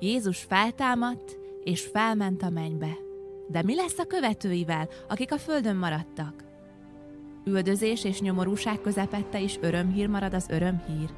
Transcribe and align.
Jézus 0.00 0.38
feltámadt, 0.38 1.38
és 1.64 1.86
felment 1.92 2.42
a 2.42 2.50
mennybe. 2.50 2.96
De 3.48 3.62
mi 3.62 3.74
lesz 3.74 3.98
a 3.98 4.04
követőivel, 4.04 4.88
akik 5.08 5.32
a 5.32 5.38
földön 5.38 5.76
maradtak? 5.76 6.44
Üldözés 7.44 8.04
és 8.04 8.20
nyomorúság 8.20 8.80
közepette 8.80 9.40
is 9.40 9.58
örömhír 9.60 10.06
marad 10.06 10.34
az 10.34 10.46
örömhír. 10.48 11.10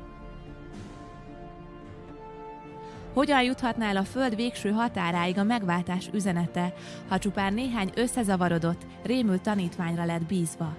Hogyan 3.15 3.43
juthatná 3.43 3.89
el 3.89 3.97
a 3.97 4.05
Föld 4.05 4.37
végső 4.37 4.71
határáig 4.71 5.39
a 5.39 5.45
megváltás 5.45 6.11
üzenete, 6.13 6.75
ha 7.09 7.19
csupán 7.19 7.55
néhány 7.55 7.91
összezavarodott, 7.95 8.87
rémült 9.03 9.43
tanítványra 9.43 10.05
lett 10.05 10.27
bízva? 10.27 10.77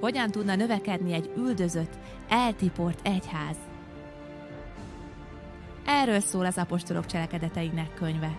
Hogyan 0.00 0.30
tudna 0.30 0.54
növekedni 0.54 1.12
egy 1.12 1.32
üldözött, 1.36 1.98
eltiport 2.28 3.06
egyház? 3.06 3.67
Erről 5.90 6.20
szól 6.20 6.44
az 6.44 6.58
apostolok 6.58 7.06
cselekedeteinek 7.06 7.94
könyve. 7.94 8.38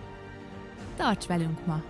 Tarts 0.96 1.26
velünk 1.26 1.66
ma! 1.66 1.82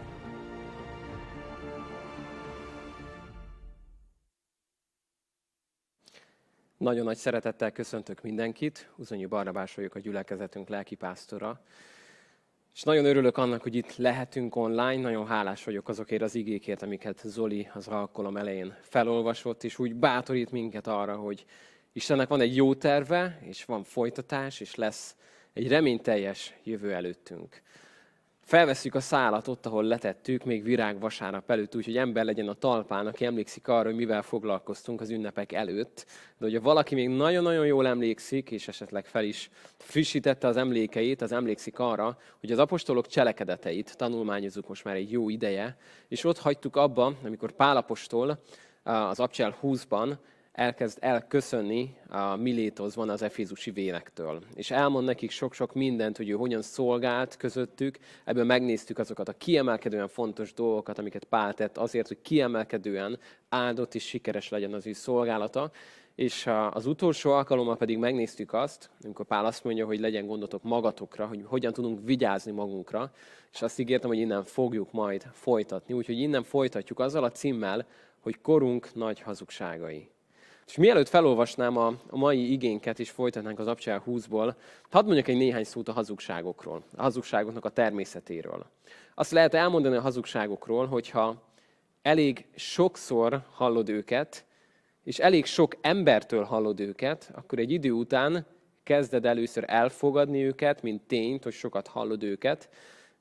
Nagyon 6.77 7.05
nagy 7.05 7.17
szeretettel 7.17 7.71
köszöntök 7.71 8.23
mindenkit. 8.23 8.91
Uzonyi 8.97 9.27
Barnabás 9.27 9.75
vagyok 9.75 9.95
a 9.95 9.99
gyülekezetünk 9.99 10.69
lelkipásztora. 10.69 11.61
És 12.75 12.83
nagyon 12.83 13.05
örülök 13.05 13.37
annak, 13.37 13.63
hogy 13.63 13.75
itt 13.75 13.97
lehetünk 13.97 14.57
online. 14.57 15.01
Nagyon 15.01 15.27
hálás 15.27 15.65
vagyok 15.65 15.89
azokért 15.89 16.23
az 16.23 16.35
igékért, 16.35 16.83
amiket 16.83 17.21
Zoli 17.25 17.69
az 17.75 17.89
alkalom 17.89 18.37
elején 18.37 18.77
felolvasott, 18.81 19.65
és 19.65 19.79
úgy 19.79 19.95
bátorít 19.95 20.51
minket 20.51 20.87
arra, 20.87 21.17
hogy 21.17 21.45
Istennek 21.93 22.29
van 22.29 22.41
egy 22.41 22.57
jó 22.57 22.75
terve, 22.75 23.39
és 23.43 23.65
van 23.65 23.85
folytatás, 23.85 24.61
és 24.61 24.75
lesz 24.75 25.17
egy 25.53 25.69
reményteljes 25.69 26.55
jövő 26.65 26.93
előttünk 26.93 27.63
felveszük 28.51 28.95
a 28.95 29.01
szálat 29.01 29.49
ott, 29.49 29.67
ahol 29.67 29.85
letettük, 29.85 30.45
még 30.45 30.63
virág 30.63 31.01
vasárnap 31.01 31.51
előtt, 31.51 31.77
úgyhogy 31.77 31.97
ember 31.97 32.25
legyen 32.25 32.49
a 32.49 32.55
talpán, 32.55 33.07
aki 33.07 33.25
emlékszik 33.25 33.69
arra, 33.69 33.89
hogy 33.89 33.95
mivel 33.95 34.23
foglalkoztunk 34.23 35.01
az 35.01 35.11
ünnepek 35.11 35.53
előtt. 35.53 36.07
De 36.39 36.45
hogyha 36.45 36.61
valaki 36.61 36.95
még 36.95 37.09
nagyon-nagyon 37.09 37.67
jól 37.67 37.87
emlékszik, 37.87 38.51
és 38.51 38.69
esetleg 38.69 39.07
fel 39.07 39.25
is 39.25 39.51
frissítette 39.77 40.47
az 40.47 40.57
emlékeit, 40.57 41.23
az 41.23 41.33
emlékszik 41.33 41.79
arra, 41.79 42.19
hogy 42.41 42.53
az 42.53 42.59
apostolok 42.59 43.07
cselekedeteit 43.07 43.97
tanulmányozunk 43.97 44.69
most 44.69 44.85
már 44.85 44.95
egy 44.95 45.11
jó 45.11 45.29
ideje, 45.29 45.77
és 46.09 46.25
ott 46.25 46.39
hagytuk 46.39 46.77
abba, 46.77 47.15
amikor 47.25 47.53
Pál 47.53 47.77
apostol 47.77 48.43
az 48.83 49.21
Abcsel 49.21 49.59
20-ban 49.63 50.17
elkezd 50.61 50.99
elköszönni 51.01 51.95
a 52.09 52.37
Milétoszban 52.37 53.09
az 53.09 53.23
efézusi 53.23 53.71
vénektől. 53.71 54.43
És 54.55 54.71
elmond 54.71 55.07
nekik 55.07 55.31
sok-sok 55.31 55.75
mindent, 55.75 56.17
hogy 56.17 56.29
ő 56.29 56.33
hogyan 56.33 56.63
szolgált 56.63 57.37
közöttük. 57.37 57.99
Ebből 58.25 58.45
megnéztük 58.45 58.99
azokat 58.99 59.29
a 59.29 59.33
kiemelkedően 59.33 60.09
fontos 60.09 60.55
dolgokat, 60.55 60.99
amiket 60.99 61.25
Pál 61.25 61.55
tett 61.55 61.79
azért, 61.79 62.09
hogy 62.09 62.19
kiemelkedően 62.23 63.19
áldott 63.49 63.95
és 63.95 64.07
sikeres 64.07 64.49
legyen 64.49 64.73
az 64.73 64.87
ő 64.87 64.93
szolgálata. 64.93 65.71
És 66.15 66.49
az 66.71 66.87
utolsó 66.87 67.31
alkalommal 67.31 67.77
pedig 67.77 67.99
megnéztük 67.99 68.53
azt, 68.53 68.91
amikor 69.05 69.27
Pál 69.27 69.45
azt 69.45 69.65
mondja, 69.65 69.87
hogy 69.87 70.01
legyen 70.01 70.27
gondotok 70.27 70.63
magatokra, 70.63 71.27
hogy 71.27 71.43
hogyan 71.45 71.73
tudunk 71.73 72.01
vigyázni 72.05 72.53
magunkra, 72.53 73.13
és 73.53 73.63
azt 73.63 73.79
ígértem, 73.79 74.09
hogy 74.09 74.19
innen 74.19 74.45
fogjuk 74.45 74.93
majd 74.93 75.27
folytatni. 75.33 75.95
Úgyhogy 75.95 76.19
innen 76.19 76.43
folytatjuk 76.43 76.99
azzal 76.99 77.25
a 77.25 77.31
címmel, 77.31 77.87
hogy 78.21 78.41
korunk 78.41 78.95
nagy 78.95 79.21
hazugságai. 79.21 80.11
És 80.71 80.77
mielőtt 80.77 81.09
felolvasnám 81.09 81.77
a, 81.77 81.87
a 82.07 82.17
mai 82.17 82.53
igénket, 82.53 82.99
és 82.99 83.11
folytatnánk 83.11 83.59
az 83.59 83.67
Abcsel 83.67 84.03
20-ból, 84.07 84.55
hadd 84.91 85.05
mondjak 85.05 85.29
egy 85.29 85.37
néhány 85.37 85.65
szót 85.65 85.89
a 85.89 85.93
hazugságokról, 85.93 86.83
a 86.97 87.03
hazugságoknak 87.03 87.65
a 87.65 87.69
természetéről. 87.69 88.67
Azt 89.15 89.31
lehet 89.31 89.55
elmondani 89.55 89.97
a 89.97 90.01
hazugságokról, 90.01 90.87
hogyha 90.87 91.43
elég 92.03 92.47
sokszor 92.55 93.43
hallod 93.53 93.89
őket, 93.89 94.45
és 95.05 95.19
elég 95.19 95.45
sok 95.45 95.77
embertől 95.81 96.45
hallod 96.45 96.81
őket, 96.81 97.31
akkor 97.35 97.59
egy 97.59 97.71
idő 97.71 97.91
után 97.91 98.47
kezded 98.83 99.27
először 99.27 99.65
elfogadni 99.67 100.45
őket, 100.45 100.83
mint 100.83 101.03
tényt, 101.03 101.45
hogy 101.45 101.53
sokat 101.53 101.87
hallod 101.87 102.23
őket, 102.23 102.69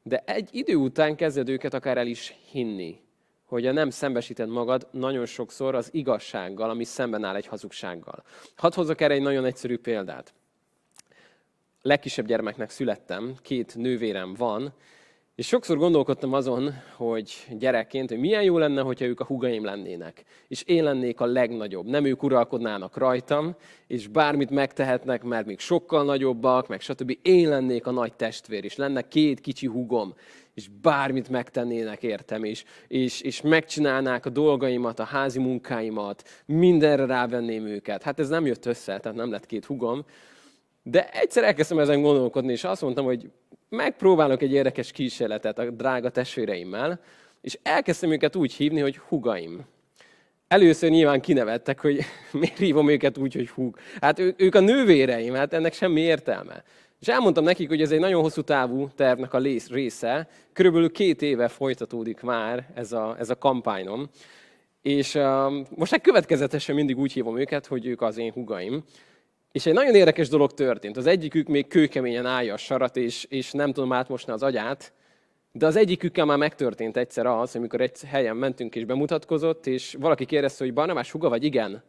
de 0.03 0.23
egy 0.25 0.49
idő 0.51 0.75
után 0.75 1.15
kezded 1.15 1.49
őket 1.49 1.73
akár 1.73 1.97
el 1.97 2.07
is 2.07 2.35
hinni 2.51 3.07
hogy 3.49 3.65
a 3.65 3.71
nem 3.71 3.89
szembesíted 3.89 4.49
magad 4.49 4.87
nagyon 4.91 5.25
sokszor 5.25 5.75
az 5.75 5.89
igazsággal, 5.91 6.69
ami 6.69 6.83
szemben 6.83 7.23
áll 7.23 7.35
egy 7.35 7.45
hazugsággal. 7.45 8.23
Hadd 8.55 8.73
hozzak 8.75 9.01
erre 9.01 9.13
egy 9.13 9.21
nagyon 9.21 9.45
egyszerű 9.45 9.77
példát. 9.77 10.33
Legkisebb 11.81 12.25
gyermeknek 12.25 12.69
születtem, 12.69 13.35
két 13.41 13.75
nővérem 13.75 14.33
van, 14.33 14.73
és 15.39 15.47
sokszor 15.47 15.77
gondolkodtam 15.77 16.33
azon, 16.33 16.73
hogy 16.95 17.33
gyerekként, 17.57 18.09
hogy 18.09 18.19
milyen 18.19 18.43
jó 18.43 18.57
lenne, 18.57 18.81
hogyha 18.81 19.05
ők 19.05 19.19
a 19.19 19.25
hugaim 19.25 19.63
lennének. 19.63 20.23
És 20.47 20.63
én 20.63 20.83
lennék 20.83 21.19
a 21.19 21.25
legnagyobb. 21.25 21.85
Nem 21.85 22.05
ők 22.05 22.23
uralkodnának 22.23 22.97
rajtam, 22.97 23.55
és 23.87 24.07
bármit 24.07 24.49
megtehetnek, 24.49 25.23
mert 25.23 25.45
még 25.45 25.59
sokkal 25.59 26.03
nagyobbak, 26.03 26.67
meg 26.67 26.81
stb. 26.81 27.17
Én 27.21 27.49
lennék 27.49 27.87
a 27.87 27.91
nagy 27.91 28.13
testvér, 28.13 28.63
és 28.63 28.75
lenne 28.75 29.07
két 29.07 29.39
kicsi 29.39 29.67
hugom 29.67 30.13
és 30.59 30.67
bármit 30.81 31.29
megtennének 31.29 32.03
értem, 32.03 32.43
és, 32.43 32.63
és, 32.87 33.21
és 33.21 33.41
megcsinálnák 33.41 34.25
a 34.25 34.29
dolgaimat, 34.29 34.99
a 34.99 35.03
házi 35.03 35.39
munkáimat, 35.39 36.29
mindenre 36.45 37.05
rávenném 37.05 37.65
őket. 37.65 38.03
Hát 38.03 38.19
ez 38.19 38.29
nem 38.29 38.45
jött 38.45 38.65
össze, 38.65 38.99
tehát 38.99 39.17
nem 39.17 39.31
lett 39.31 39.45
két 39.45 39.65
hugom. 39.65 40.05
De 40.83 41.09
egyszer 41.09 41.43
elkezdtem 41.43 41.79
ezen 41.79 42.01
gondolkodni, 42.01 42.51
és 42.51 42.63
azt 42.63 42.81
mondtam, 42.81 43.05
hogy 43.05 43.29
megpróbálok 43.69 44.41
egy 44.41 44.51
érdekes 44.51 44.91
kísérletet 44.91 45.59
a 45.59 45.69
drága 45.69 46.09
testvéreimmel, 46.09 46.99
és 47.41 47.59
elkezdtem 47.63 48.11
őket 48.11 48.35
úgy 48.35 48.53
hívni, 48.53 48.79
hogy 48.79 48.97
hugaim. 48.97 49.65
Először 50.47 50.89
nyilván 50.89 51.21
kinevettek, 51.21 51.79
hogy 51.79 51.99
miért 52.31 52.57
hívom 52.57 52.89
őket 52.89 53.17
úgy, 53.17 53.33
hogy 53.33 53.49
húg. 53.49 53.77
Hát 54.01 54.19
ők 54.37 54.55
a 54.55 54.59
nővéreim, 54.59 55.33
hát 55.33 55.53
ennek 55.53 55.73
semmi 55.73 56.01
értelme. 56.01 56.63
És 56.99 57.07
elmondtam 57.07 57.43
nekik, 57.43 57.67
hogy 57.67 57.81
ez 57.81 57.91
egy 57.91 57.99
nagyon 57.99 58.21
hosszú 58.21 58.41
távú 58.41 58.89
tervnek 58.95 59.33
a 59.33 59.41
része. 59.69 60.29
Körülbelül 60.53 60.91
két 60.91 61.21
éve 61.21 61.47
folytatódik 61.47 62.21
már 62.21 62.69
ez 62.73 62.91
a, 62.91 63.15
ez 63.19 63.29
a 63.29 63.37
kampányom. 63.37 64.09
És 64.81 65.15
uh, 65.15 65.53
most 65.75 65.93
egy 65.93 66.01
következetesen 66.01 66.75
mindig 66.75 66.97
úgy 66.97 67.13
hívom 67.13 67.39
őket, 67.39 67.65
hogy 67.65 67.85
ők 67.85 68.01
az 68.01 68.17
én 68.17 68.31
hugaim. 68.31 68.83
És 69.51 69.65
egy 69.65 69.73
nagyon 69.73 69.95
érdekes 69.95 70.29
dolog 70.29 70.53
történt. 70.53 70.97
Az 70.97 71.05
egyikük 71.05 71.47
még 71.47 71.67
kőkeményen 71.67 72.25
állja 72.25 72.53
a 72.53 72.57
sarat, 72.57 72.97
és, 72.97 73.23
és 73.29 73.51
nem 73.51 73.73
tudom 73.73 73.91
átmosni 73.91 74.33
az 74.33 74.43
agyát, 74.43 74.93
de 75.51 75.65
az 75.65 75.75
egyikükkel 75.75 76.25
már 76.25 76.37
megtörtént 76.37 76.97
egyszer 76.97 77.25
az, 77.25 77.55
amikor 77.55 77.81
egy 77.81 78.01
helyen 78.01 78.35
mentünk 78.35 78.75
és 78.75 78.85
bemutatkozott, 78.85 79.67
és 79.67 79.95
valaki 79.99 80.25
kérdezte, 80.25 80.63
hogy 80.63 80.73
Barnabás 80.73 81.11
huga 81.11 81.29
vagy 81.29 81.43
igen? 81.43 81.83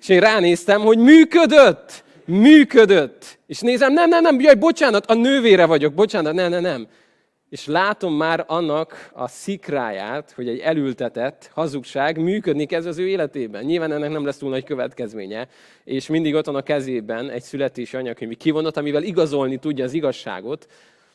És 0.00 0.08
én 0.08 0.20
ránéztem, 0.20 0.80
hogy 0.80 0.98
működött! 0.98 2.04
Működött. 2.32 3.38
És 3.46 3.60
nézem, 3.60 3.92
nem, 3.92 4.08
nem, 4.08 4.22
nem, 4.22 4.40
jaj, 4.40 4.54
bocsánat, 4.54 5.06
a 5.06 5.14
nővére 5.14 5.66
vagyok, 5.66 5.94
bocsánat, 5.94 6.34
nem, 6.34 6.50
nem, 6.50 6.62
nem. 6.62 6.86
És 7.48 7.66
látom 7.66 8.14
már 8.14 8.44
annak 8.46 9.10
a 9.12 9.28
szikráját, 9.28 10.32
hogy 10.32 10.48
egy 10.48 10.58
elültetett 10.58 11.50
hazugság 11.54 12.18
működni 12.18 12.66
kezd 12.66 12.86
az 12.86 12.98
ő 12.98 13.08
életében. 13.08 13.64
Nyilván 13.64 13.92
ennek 13.92 14.10
nem 14.10 14.24
lesz 14.24 14.36
túl 14.36 14.50
nagy 14.50 14.64
következménye, 14.64 15.48
és 15.84 16.06
mindig 16.06 16.34
ott 16.34 16.46
van 16.46 16.54
a 16.54 16.62
kezében 16.62 17.30
egy 17.30 17.42
születési 17.42 17.96
anyakönyvi 17.96 18.34
kivonat, 18.34 18.76
amivel 18.76 19.02
igazolni 19.02 19.56
tudja 19.56 19.84
az 19.84 19.92
igazságot. 19.92 20.66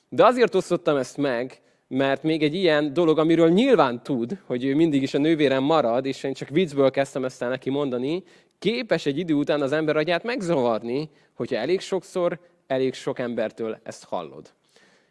De 0.10 0.26
azért 0.26 0.56
osztottam 0.56 0.98
ezt 0.98 1.18
meg, 1.18 1.62
mert 1.88 2.24
még 2.24 2.44
egy 2.44 2.54
ilyen 2.54 2.94
dolog, 2.94 3.20
amiről 3.20 3.50
nyilván 3.50 4.04
tud, 4.04 4.38
hogy 4.46 4.66
ő 4.66 4.76
mindig 4.76 5.02
is 5.02 5.14
a 5.14 5.18
nővérem 5.18 5.64
marad, 5.64 6.06
és 6.06 6.24
én 6.24 6.34
csak 6.34 6.50
viccből 6.50 6.92
kezdtem 6.92 7.26
ezt 7.26 7.42
el 7.42 7.50
neki 7.50 7.70
mondani, 7.70 8.24
képes 8.60 9.06
egy 9.06 9.18
idő 9.18 9.34
után 9.34 9.62
az 9.62 9.72
ember 9.72 9.96
agyát 9.96 10.24
megzavarni, 10.24 11.10
hogyha 11.34 11.56
elég 11.56 11.80
sokszor, 11.80 12.40
elég 12.68 12.94
sok 12.94 13.20
embertől 13.20 13.80
ezt 13.84 14.06
hallod. 14.06 14.54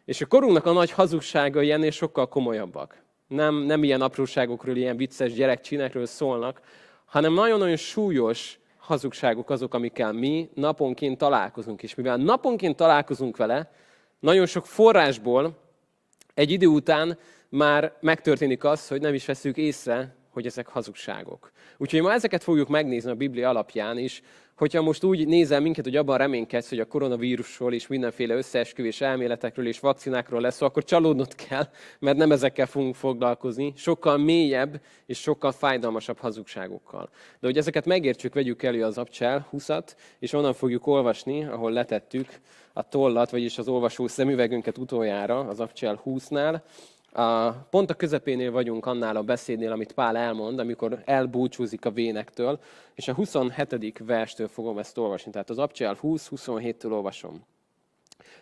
És 0.05 0.21
a 0.21 0.25
korunknak 0.25 0.65
a 0.65 0.71
nagy 0.71 0.91
hazugságai 0.91 1.71
ennél 1.71 1.91
sokkal 1.91 2.27
komolyabbak. 2.27 3.03
Nem, 3.27 3.55
nem 3.55 3.83
ilyen 3.83 4.01
apróságokról, 4.01 4.75
ilyen 4.75 4.97
vicces 4.97 5.33
gyerekcsinekről 5.33 6.05
szólnak, 6.05 6.61
hanem 7.05 7.33
nagyon-nagyon 7.33 7.75
súlyos 7.75 8.59
hazugságok 8.77 9.49
azok, 9.49 9.73
amikkel 9.73 10.11
mi 10.11 10.49
naponként 10.53 11.17
találkozunk. 11.17 11.83
És 11.83 11.95
mivel 11.95 12.17
naponként 12.17 12.75
találkozunk 12.75 13.37
vele, 13.37 13.71
nagyon 14.19 14.45
sok 14.45 14.65
forrásból 14.65 15.57
egy 16.33 16.51
idő 16.51 16.67
után 16.67 17.17
már 17.49 17.93
megtörténik 17.99 18.63
az, 18.63 18.87
hogy 18.87 19.01
nem 19.01 19.13
is 19.13 19.25
veszük 19.25 19.57
észre, 19.57 20.15
hogy 20.37 20.45
ezek 20.45 20.67
hazugságok. 20.67 21.51
Úgyhogy 21.77 22.01
ma 22.01 22.13
ezeket 22.13 22.43
fogjuk 22.43 22.67
megnézni 22.67 23.11
a 23.11 23.15
Biblia 23.15 23.49
alapján 23.49 23.97
is, 23.97 24.21
hogyha 24.57 24.81
most 24.81 25.03
úgy 25.03 25.27
nézel 25.27 25.59
minket, 25.59 25.83
hogy 25.83 25.95
abban 25.95 26.17
reménykedsz, 26.17 26.69
hogy 26.69 26.79
a 26.79 26.85
koronavírusról 26.85 27.73
és 27.73 27.87
mindenféle 27.87 28.35
összeesküvés 28.35 29.01
elméletekről 29.01 29.67
és 29.67 29.79
vakcinákról 29.79 30.41
lesz, 30.41 30.61
akkor 30.61 30.83
csalódnod 30.83 31.35
kell, 31.35 31.69
mert 31.99 32.17
nem 32.17 32.31
ezekkel 32.31 32.65
fogunk 32.65 32.95
foglalkozni, 32.95 33.73
sokkal 33.75 34.17
mélyebb 34.17 34.81
és 35.05 35.19
sokkal 35.19 35.51
fájdalmasabb 35.51 36.17
hazugságokkal. 36.17 37.09
De 37.39 37.47
hogy 37.47 37.57
ezeket 37.57 37.85
megértsük, 37.85 38.33
vegyük 38.33 38.63
elő 38.63 38.83
az 38.83 38.97
abcsel 38.97 39.49
20-at, 39.51 39.87
és 40.19 40.33
onnan 40.33 40.53
fogjuk 40.53 40.87
olvasni, 40.87 41.45
ahol 41.45 41.71
letettük 41.71 42.27
a 42.73 42.89
tollat, 42.89 43.29
vagyis 43.29 43.57
az 43.57 43.67
olvasó 43.67 44.07
szemüvegünket 44.07 44.77
utoljára, 44.77 45.39
az 45.39 45.59
abcsel 45.59 46.01
20-nál, 46.05 46.61
a, 47.11 47.51
pont 47.51 47.89
a 47.89 47.93
közepénél 47.93 48.51
vagyunk 48.51 48.85
annál 48.85 49.15
a 49.15 49.21
beszédnél, 49.21 49.71
amit 49.71 49.91
Pál 49.91 50.17
elmond, 50.17 50.59
amikor 50.59 51.01
elbúcsúzik 51.05 51.85
a 51.85 51.91
vénektől, 51.91 52.59
és 52.95 53.07
a 53.07 53.13
27. 53.13 54.01
verstől 54.05 54.47
fogom 54.47 54.77
ezt 54.77 54.97
olvasni. 54.97 55.31
Tehát 55.31 55.49
az 55.49 55.57
Abcsel 55.57 55.97
20-27-től 56.01 56.91
olvasom. 56.91 57.45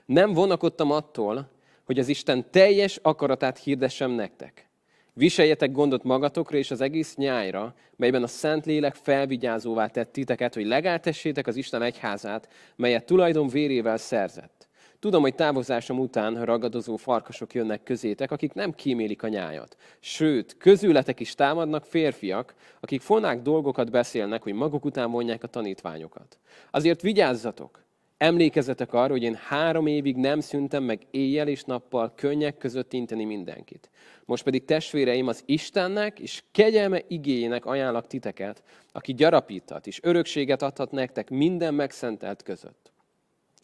Nem 0.06 0.34
vonakodtam 0.34 0.92
attól, 0.92 1.50
hogy 1.86 2.00
az 2.00 2.08
Isten 2.08 2.46
teljes 2.52 3.00
akaratát 3.02 3.60
hirdessem 3.60 4.12
nektek. 4.12 4.70
Viseljetek 5.14 5.72
gondot 5.72 6.04
magatokra 6.04 6.58
és 6.58 6.72
az 6.72 6.82
egész 6.82 7.16
nyájra, 7.16 7.76
melyben 7.96 8.24
a 8.24 8.28
Szentlélek 8.28 8.96
felvigyázóvá 8.96 9.88
tett 9.88 10.12
titeket, 10.12 10.54
hogy 10.54 10.66
legáltessétek 10.66 11.48
az 11.48 11.56
Isten 11.56 11.82
egyházát, 11.82 12.50
melyet 12.76 13.06
tulajdon 13.06 13.48
vérével 13.48 13.98
szerzett. 13.98 14.55
Tudom, 15.00 15.22
hogy 15.22 15.36
távozásom 15.36 16.00
után 16.00 16.46
ragadozó 16.46 16.96
farkasok 16.96 17.54
jönnek 17.54 17.84
közétek, 17.84 18.32
akik 18.32 18.54
nem 18.54 18.72
kímélik 18.72 19.24
a 19.24 19.28
nyájat. 19.28 19.78
Sőt, 20.00 20.58
közületek 20.58 21.20
is 21.20 21.36
támadnak 21.36 21.86
férfiak, 21.86 22.56
akik 22.80 23.02
fonák 23.02 23.42
dolgokat 23.42 23.92
beszélnek, 23.92 24.44
hogy 24.44 24.54
maguk 24.54 24.86
után 24.86 25.12
vonják 25.12 25.44
a 25.44 25.48
tanítványokat. 25.48 26.40
Azért 26.72 27.02
vigyázzatok! 27.02 27.84
Emlékezzetek 28.18 28.94
arra, 28.94 29.12
hogy 29.12 29.24
én 29.24 29.36
három 29.36 29.88
évig 29.88 30.16
nem 30.16 30.40
szüntem 30.40 30.84
meg 30.84 31.08
éjjel 31.12 31.48
és 31.48 31.64
nappal 31.64 32.14
könnyek 32.16 32.58
között 32.58 32.94
inteni 32.94 33.26
mindenkit. 33.26 33.90
Most 34.26 34.44
pedig 34.44 34.66
testvéreim 34.66 35.28
az 35.28 35.44
Istennek 35.46 36.20
és 36.20 36.44
kegyelme 36.52 37.02
igényének 37.08 37.66
ajánlak 37.66 38.08
titeket, 38.08 38.64
aki 38.92 39.14
gyarapítat 39.14 39.88
és 39.88 40.00
örökséget 40.04 40.62
adhat 40.62 40.92
nektek 40.92 41.30
minden 41.30 41.74
megszentelt 41.74 42.44
között. 42.44 42.92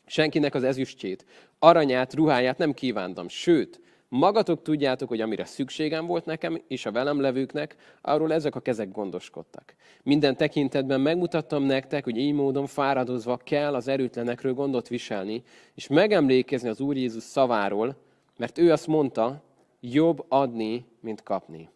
Senkinek 0.06 0.56
az 0.56 0.64
ezüstjét, 0.64 1.26
aranyát, 1.60 2.14
ruháját 2.14 2.58
nem 2.58 2.74
kívántam. 2.74 3.28
Sőt, 3.28 3.80
magatok 4.10 4.62
tudjátok, 4.62 5.10
hogy 5.10 5.22
amire 5.22 5.46
szükségem 5.46 6.06
volt 6.06 6.26
nekem 6.26 6.62
és 6.68 6.86
a 6.86 6.92
velem 6.92 7.20
levőknek, 7.22 7.76
arról 8.02 8.34
ezek 8.34 8.56
a 8.56 8.60
kezek 8.60 8.92
gondoskodtak. 8.92 9.76
Minden 10.04 10.38
tekintetben 10.38 11.02
megmutattam 11.02 11.64
nektek, 11.64 12.04
hogy 12.04 12.18
így 12.18 12.34
módon 12.34 12.68
fáradozva 12.68 13.38
kell 13.38 13.76
az 13.76 13.88
erőtlenekről 13.88 14.54
gondot 14.54 14.88
viselni, 14.88 15.44
és 15.76 15.88
megemlékezni 15.88 16.70
az 16.70 16.80
Úr 16.80 16.96
Jézus 16.96 17.24
szaváról, 17.24 17.96
mert 18.38 18.58
ő 18.58 18.72
azt 18.72 18.88
mondta, 18.88 19.44
jobb 19.80 20.26
adni, 20.28 20.86
mint 21.00 21.24
kapni. 21.24 21.70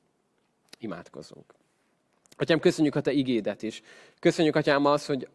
Imádkozunk. 0.79 1.53
Atyám, 2.37 2.59
köszönjük 2.59 2.95
a 2.95 3.01
Te 3.01 3.11
igédet 3.11 3.63
is. 3.63 3.81
Köszönjük, 4.19 4.55
Atyám, 4.55 4.85
az, 4.85 5.05
hogy 5.05 5.27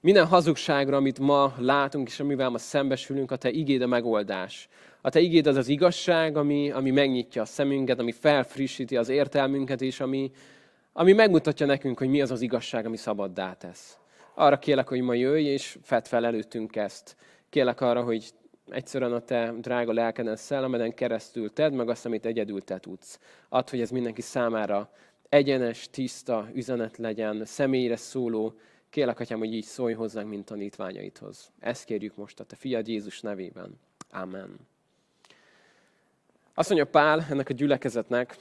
minden 0.00 0.26
hazugságra, 0.26 0.96
amit 0.96 1.18
ma 1.18 1.54
látunk, 1.58 2.08
és 2.08 2.20
amivel 2.20 2.48
ma 2.48 2.58
szembesülünk, 2.58 3.30
a 3.30 3.36
Te 3.36 3.50
igéd 3.50 3.82
a 3.82 3.86
megoldás. 3.86 4.68
A 5.00 5.10
Te 5.10 5.20
igéd 5.20 5.46
az 5.46 5.56
az 5.56 5.68
igazság, 5.68 6.36
ami, 6.36 6.70
ami 6.70 6.90
megnyitja 6.90 7.42
a 7.42 7.44
szemünket, 7.44 7.98
ami 7.98 8.12
felfrissíti 8.12 8.96
az 8.96 9.08
értelmünket, 9.08 9.82
és 9.82 10.00
ami, 10.00 10.30
ami 10.92 11.12
megmutatja 11.12 11.66
nekünk, 11.66 11.98
hogy 11.98 12.08
mi 12.08 12.20
az 12.20 12.30
az 12.30 12.40
igazság, 12.40 12.86
ami 12.86 12.96
szabaddá 12.96 13.52
tesz. 13.52 13.98
Arra 14.34 14.58
kérlek, 14.58 14.88
hogy 14.88 15.00
ma 15.00 15.14
jöjj, 15.14 15.44
és 15.44 15.78
fedd 15.82 16.04
fel 16.04 16.26
előttünk 16.26 16.76
ezt. 16.76 17.16
Kérlek 17.50 17.80
arra, 17.80 18.02
hogy 18.02 18.30
egyszerűen 18.68 19.12
a 19.12 19.20
te 19.20 19.54
drága 19.58 19.92
lelkeden, 19.92 20.36
szellemeden 20.36 20.94
keresztül 20.94 21.52
tedd 21.52 21.72
meg 21.72 21.88
azt, 21.88 22.06
amit 22.06 22.26
egyedül 22.26 22.60
te 22.60 22.78
tudsz. 22.78 23.18
Add, 23.48 23.70
hogy 23.70 23.80
ez 23.80 23.90
mindenki 23.90 24.20
számára 24.20 24.90
egyenes, 25.28 25.88
tiszta 25.90 26.48
üzenet 26.54 26.96
legyen, 26.96 27.44
személyre 27.44 27.96
szóló, 27.96 28.54
Kérlek, 28.90 29.20
Atyám, 29.20 29.38
hogy 29.38 29.54
így 29.54 29.64
szólj 29.64 29.92
hozzánk, 29.92 30.28
mint 30.28 30.44
tanítványaidhoz. 30.44 31.52
Ezt 31.58 31.84
kérjük 31.84 32.16
most 32.16 32.40
a 32.40 32.44
Te 32.44 32.56
fiad 32.56 32.88
Jézus 32.88 33.20
nevében. 33.20 33.80
Amen. 34.10 34.58
Azt 36.54 36.68
mondja 36.68 36.90
Pál 36.90 37.26
ennek 37.30 37.48
a 37.48 37.52
gyülekezetnek, 37.52 38.36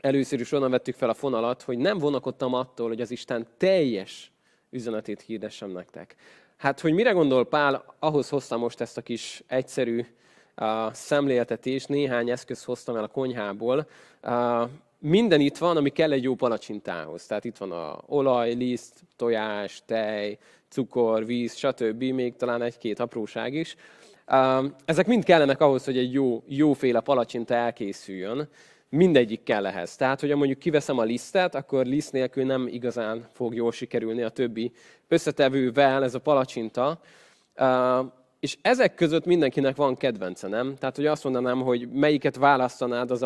először 0.00 0.40
is 0.40 0.52
onnan 0.52 0.70
vettük 0.70 0.94
fel 0.94 1.08
a 1.08 1.14
fonalat, 1.14 1.62
hogy 1.62 1.78
nem 1.78 1.98
vonakodtam 1.98 2.54
attól, 2.54 2.88
hogy 2.88 3.00
az 3.00 3.10
Isten 3.10 3.46
teljes 3.56 4.32
üzenetét 4.70 5.20
hirdessem 5.20 5.70
nektek. 5.70 6.16
Hát, 6.56 6.80
hogy 6.80 6.92
mire 6.92 7.10
gondol 7.10 7.46
Pál, 7.46 7.94
ahhoz 7.98 8.28
hoztam 8.28 8.60
most 8.60 8.80
ezt 8.80 8.96
a 8.96 9.02
kis 9.02 9.42
egyszerű 9.46 10.06
uh, 10.56 10.92
szemléletet 10.92 11.66
és 11.66 11.84
néhány 11.84 12.30
eszköz 12.30 12.64
hoztam 12.64 12.96
el 12.96 13.04
a 13.04 13.08
konyhából. 13.08 13.88
Uh, 14.22 14.70
minden 15.06 15.40
itt 15.40 15.58
van, 15.58 15.76
ami 15.76 15.90
kell 15.90 16.12
egy 16.12 16.22
jó 16.22 16.34
palacsintához. 16.34 17.26
Tehát 17.26 17.44
itt 17.44 17.56
van 17.56 17.72
a 17.72 17.98
olaj, 18.06 18.54
liszt, 18.54 19.00
tojás, 19.16 19.82
tej, 19.86 20.38
cukor, 20.68 21.26
víz, 21.26 21.54
stb. 21.54 22.02
Még 22.02 22.36
talán 22.36 22.62
egy-két 22.62 23.00
apróság 23.00 23.54
is. 23.54 23.76
Ezek 24.84 25.06
mind 25.06 25.24
kellenek 25.24 25.60
ahhoz, 25.60 25.84
hogy 25.84 25.98
egy 25.98 26.12
jó, 26.12 26.42
jóféle 26.46 27.00
palacsinta 27.00 27.54
elkészüljön. 27.54 28.48
Mindegyik 28.88 29.42
kell 29.42 29.66
ehhez. 29.66 29.96
Tehát, 29.96 30.20
hogyha 30.20 30.36
mondjuk 30.36 30.58
kiveszem 30.58 30.98
a 30.98 31.02
lisztet, 31.02 31.54
akkor 31.54 31.86
liszt 31.86 32.12
nélkül 32.12 32.44
nem 32.44 32.66
igazán 32.66 33.24
fog 33.32 33.54
jól 33.54 33.72
sikerülni 33.72 34.22
a 34.22 34.28
többi 34.28 34.72
összetevővel 35.08 36.04
ez 36.04 36.14
a 36.14 36.20
palacsinta. 36.20 37.00
És 38.40 38.56
ezek 38.62 38.94
között 38.94 39.24
mindenkinek 39.24 39.76
van 39.76 39.96
kedvence, 39.96 40.48
nem? 40.48 40.74
Tehát, 40.76 40.96
hogy 40.96 41.06
azt 41.06 41.24
mondanám, 41.24 41.60
hogy 41.60 41.88
melyiket 41.92 42.36
választanád 42.36 43.10
az 43.10 43.22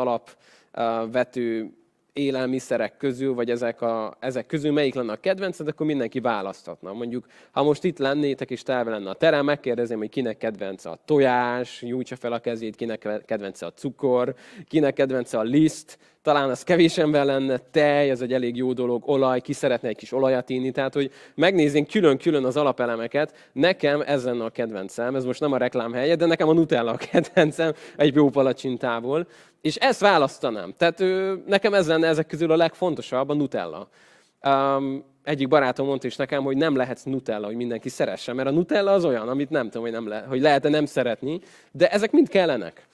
alapvető 0.79 1.73
élelmiszerek 2.13 2.97
közül, 2.97 3.35
vagy 3.35 3.51
ezek, 3.51 3.81
a, 3.81 4.17
ezek 4.21 4.47
közül 4.47 4.73
melyik 4.73 4.95
lenne 4.95 5.13
a 5.13 5.21
kedvenced, 5.21 5.69
akkor 5.69 5.87
mindenki 5.87 6.21
választhatna. 6.21 6.93
Mondjuk, 6.93 7.27
ha 7.51 7.63
most 7.63 7.85
itt 7.85 7.99
lennétek, 7.99 8.51
és 8.51 8.63
távol 8.63 8.93
lenne 8.93 9.11
a 9.11 9.15
terem, 9.15 9.45
megkérdezném, 9.45 9.99
hogy 9.99 10.09
kinek 10.09 10.37
kedvence 10.37 10.91
a 10.91 10.99
tojás, 11.05 11.83
nyújtsa 11.83 12.17
fel 12.17 12.33
a 12.33 12.39
kezét, 12.39 12.77
kinek 12.77 13.23
kedvence 13.25 13.67
a 13.67 13.73
cukor, 13.73 14.35
kinek 14.69 14.95
kedvence 14.95 15.39
a 15.39 15.43
liszt, 15.43 15.99
talán 16.29 16.51
az 16.51 16.63
kevés 16.63 16.99
ember 16.99 17.25
lenne, 17.25 17.57
tej, 17.57 18.11
ez 18.11 18.21
egy 18.21 18.33
elég 18.33 18.57
jó 18.57 18.73
dolog, 18.73 19.03
olaj, 19.07 19.41
ki 19.41 19.53
szeretne 19.53 19.89
egy 19.89 19.97
kis 19.97 20.13
olajat 20.13 20.51
inni, 20.51 20.71
tehát 20.71 20.95
hogy 20.95 21.11
megnézzünk 21.35 21.89
külön-külön 21.89 22.45
az 22.45 22.57
alapelemeket, 22.57 23.51
nekem 23.53 24.03
ez 24.07 24.25
lenne 24.25 24.45
a 24.45 24.51
kedvencem, 24.51 25.15
ez 25.15 25.25
most 25.25 25.41
nem 25.41 25.53
a 25.53 25.57
reklám 25.57 25.93
helye, 25.93 26.15
de 26.15 26.27
nekem 26.27 26.49
a 26.49 26.53
Nutella 26.53 26.93
a 26.93 26.97
kedvencem 26.97 27.73
egy 27.97 28.15
jó 28.15 28.31
palacsintából, 28.31 29.27
és 29.61 29.77
ezt 29.77 30.01
választanám. 30.01 30.75
Tehát 30.77 31.03
nekem 31.47 31.75
ez 31.75 31.87
lenne 31.87 32.07
ezek 32.07 32.27
közül 32.27 32.51
a 32.51 32.57
legfontosabb, 32.57 33.29
a 33.29 33.35
Nutella. 33.35 33.89
Um, 34.45 35.05
egyik 35.25 35.49
barátom 35.49 35.87
mondta 35.87 36.07
is 36.07 36.17
nekem, 36.17 36.43
hogy 36.43 36.57
nem 36.57 36.77
lehetsz 36.77 37.03
Nutella, 37.03 37.47
hogy 37.47 37.57
mindenki 37.57 37.89
szeresse, 37.89 38.33
mert 38.33 38.49
a 38.49 38.53
Nutella 38.53 38.93
az 38.93 39.05
olyan, 39.05 39.29
amit 39.29 39.51
nem 39.51 39.65
tudom, 39.65 39.83
hogy, 39.83 39.93
nem 39.93 40.09
le, 40.09 40.25
hogy 40.29 40.41
lehet-e 40.41 40.69
nem 40.69 40.87
szeretni, 40.87 41.41
de 41.73 41.89
ezek 41.89 42.11
mind 42.11 42.29
kellenek. 42.29 42.87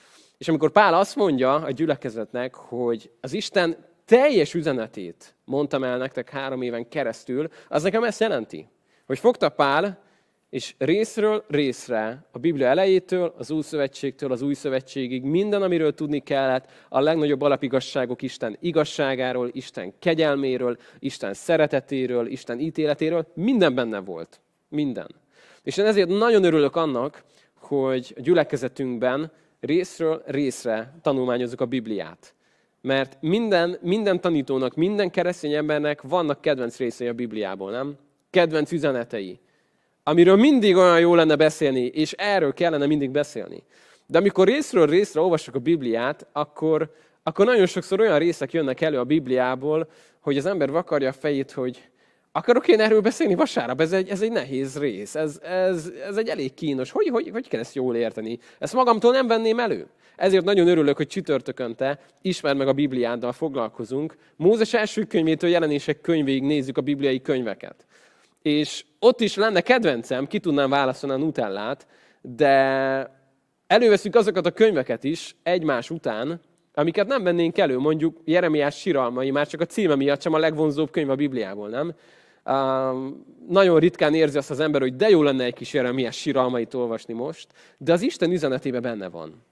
És 0.45 0.51
amikor 0.51 0.71
Pál 0.71 0.95
azt 0.95 1.17
mondja 1.17 1.55
a 1.55 1.71
gyülekezetnek, 1.71 2.55
hogy 2.55 3.11
az 3.21 3.33
Isten 3.33 3.77
teljes 4.05 4.55
üzenetét 4.55 5.35
mondtam 5.45 5.85
el 5.85 5.99
nektek 5.99 6.31
három 6.31 6.63
éven 6.63 6.89
keresztül, 6.89 7.49
az 7.69 7.83
nekem 7.83 8.05
ezt 8.05 8.21
jelenti. 8.21 8.69
Hogy 9.07 9.19
fogta 9.19 9.49
Pál, 9.49 10.03
és 10.51 10.75
részről 10.79 11.45
részre, 11.49 12.27
a 12.33 12.39
Biblia 12.39 12.67
elejétől, 12.67 13.35
az 13.39 13.51
Új 13.51 13.63
Szövetségtől, 13.63 14.33
az 14.33 14.43
Új 14.43 14.55
Szövetségig, 14.55 15.23
minden, 15.23 15.63
amiről 15.63 15.95
tudni 15.95 16.21
kellett, 16.21 16.71
a 16.89 17.01
legnagyobb 17.01 17.43
alapigazságok 17.43 18.23
Isten 18.23 18.57
igazságáról, 18.61 19.51
Isten 19.53 19.99
kegyelméről, 19.99 20.77
Isten 20.99 21.35
szeretetéről, 21.35 22.27
Isten 22.27 22.59
ítéletéről, 22.59 23.27
minden 23.35 23.75
benne 23.75 24.01
volt. 24.01 24.41
Minden. 24.69 25.15
És 25.63 25.77
én 25.77 25.87
ezért 25.87 26.09
nagyon 26.09 26.45
örülök 26.45 26.77
annak, 26.77 27.25
hogy 27.55 28.15
a 28.17 28.21
gyülekezetünkben 28.21 29.33
részről 29.65 30.23
részre 30.27 30.95
tanulmányozzuk 31.03 31.61
a 31.61 31.67
Bibliát. 31.67 32.35
Mert 32.81 33.17
minden, 33.21 33.79
minden 33.81 34.21
tanítónak, 34.21 34.75
minden 34.75 35.11
keresztény 35.11 35.53
embernek 35.53 36.03
vannak 36.03 36.41
kedvenc 36.41 36.77
részei 36.77 37.09
a 37.09 37.13
Bibliából, 37.13 37.71
nem? 37.71 37.97
Kedvenc 38.31 38.73
üzenetei. 38.73 39.41
Amiről 40.03 40.37
mindig 40.37 40.77
olyan 40.77 41.01
jó 41.01 41.15
lenne 41.15 41.37
beszélni, 41.37 41.85
és 41.85 42.13
erről 42.13 42.53
kellene 42.53 42.87
mindig 42.87 43.11
beszélni. 43.11 43.63
De 44.07 44.19
amikor 44.19 44.47
részről 44.47 44.87
részre 44.87 45.21
olvassuk 45.21 45.55
a 45.55 45.59
Bibliát, 45.59 46.27
akkor, 46.33 46.91
akkor 47.23 47.47
nagyon 47.47 47.67
sokszor 47.67 48.01
olyan 48.01 48.19
részek 48.19 48.53
jönnek 48.53 48.81
elő 48.81 48.99
a 48.99 49.05
Bibliából, 49.05 49.89
hogy 50.21 50.37
az 50.37 50.47
ember 50.47 50.71
vakarja 50.71 51.09
a 51.09 51.13
fejét, 51.13 51.51
hogy 51.51 51.89
Akarok 52.37 52.69
én 52.69 52.81
erről 52.81 53.01
beszélni 53.01 53.35
vasárnap? 53.35 53.81
Ez 53.81 53.93
egy, 53.93 54.09
ez 54.09 54.23
egy 54.23 54.33
nehéz 54.33 54.79
rész. 54.79 55.15
Ez, 55.15 55.39
ez, 55.43 55.93
ez 56.07 56.17
egy 56.17 56.29
elég 56.29 56.55
kínos. 56.55 56.91
Hogy, 56.91 57.09
hogy, 57.09 57.31
hogy 57.33 57.49
kell 57.49 57.61
ezt 57.61 57.75
jól 57.75 57.97
érteni? 57.97 58.39
Ezt 58.59 58.73
magamtól 58.73 59.13
nem 59.13 59.27
venném 59.27 59.59
elő. 59.59 59.87
Ezért 60.17 60.45
nagyon 60.45 60.69
örülök, 60.69 60.97
hogy 60.97 61.07
csütörtökön 61.07 61.75
te 61.75 62.01
ismerd 62.23 62.57
meg 62.57 62.69
a 62.69 62.73
Bibliáddal 62.73 63.33
foglalkozunk. 63.33 64.17
Mózes 64.37 64.75
első 64.75 65.05
könyvétől 65.05 65.51
jelenések 65.51 66.01
könyvéig 66.01 66.43
nézzük 66.43 66.79
a 66.79 66.81
bibliai 66.81 67.23
könyveket. 67.23 67.87
És 68.43 68.85
ott 68.99 69.21
is 69.21 69.35
lenne 69.35 69.61
kedvencem, 69.61 70.27
ki 70.27 70.39
tudnám 70.39 70.71
válaszolni 70.71 71.15
a 71.15 71.25
Nutellát, 71.25 71.87
de 72.21 72.55
előveszünk 73.67 74.15
azokat 74.15 74.47
a 74.47 74.51
könyveket 74.51 75.05
is 75.05 75.37
egymás 75.43 75.91
után, 75.91 76.41
amiket 76.75 77.07
nem 77.07 77.23
vennénk 77.23 77.59
elő, 77.59 77.79
mondjuk 77.79 78.21
Jeremiás 78.25 78.79
siralmai, 78.79 79.31
már 79.31 79.47
csak 79.47 79.61
a 79.61 79.67
címe 79.67 79.95
miatt 79.95 80.23
sem 80.23 80.33
a 80.33 80.39
legvonzóbb 80.39 80.91
könyv 80.91 81.11
a 81.11 81.15
Bibliából, 81.15 81.69
nem? 81.69 81.95
Nagyon 83.49 83.79
ritkán 83.79 84.15
érzi 84.15 84.39
azt 84.39 84.51
az 84.51 84.61
ember, 84.61 84.81
hogy 84.81 84.97
de 84.97 85.09
jó 85.09 85.23
lenne 85.23 85.45
egy 85.45 85.55
kis 85.55 85.73
Jeremiás 85.73 86.17
siralmait 86.17 86.75
olvasni 86.75 87.15
most, 87.15 87.49
de 87.79 87.93
az 87.93 88.03
Isten 88.03 88.31
üzenetében 88.31 88.83
benne 88.83 89.09
van. 89.09 89.43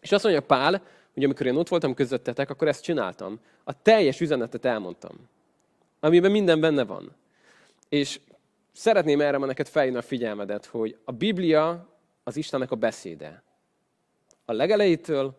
És 0.00 0.12
azt 0.12 0.24
mondja 0.24 0.42
Pál, 0.42 0.82
hogy 1.14 1.24
amikor 1.24 1.46
én 1.46 1.56
ott 1.56 1.68
voltam 1.68 1.94
közöttetek, 1.94 2.50
akkor 2.50 2.68
ezt 2.68 2.82
csináltam. 2.82 3.40
A 3.64 3.82
teljes 3.82 4.20
üzenetet 4.20 4.64
elmondtam, 4.64 5.28
amiben 6.00 6.30
minden 6.30 6.60
benne 6.60 6.84
van. 6.84 7.14
És 7.88 8.20
szeretném 8.72 9.20
erre 9.20 9.38
ma 9.38 9.46
neked 9.46 9.68
felhívni 9.68 9.98
a 9.98 10.02
figyelmedet, 10.02 10.66
hogy 10.66 10.96
a 11.04 11.12
Biblia 11.12 11.88
az 12.24 12.36
Istennek 12.36 12.70
a 12.70 12.76
beszéde. 12.76 13.42
A 14.44 14.52
legelejétől 14.52 15.34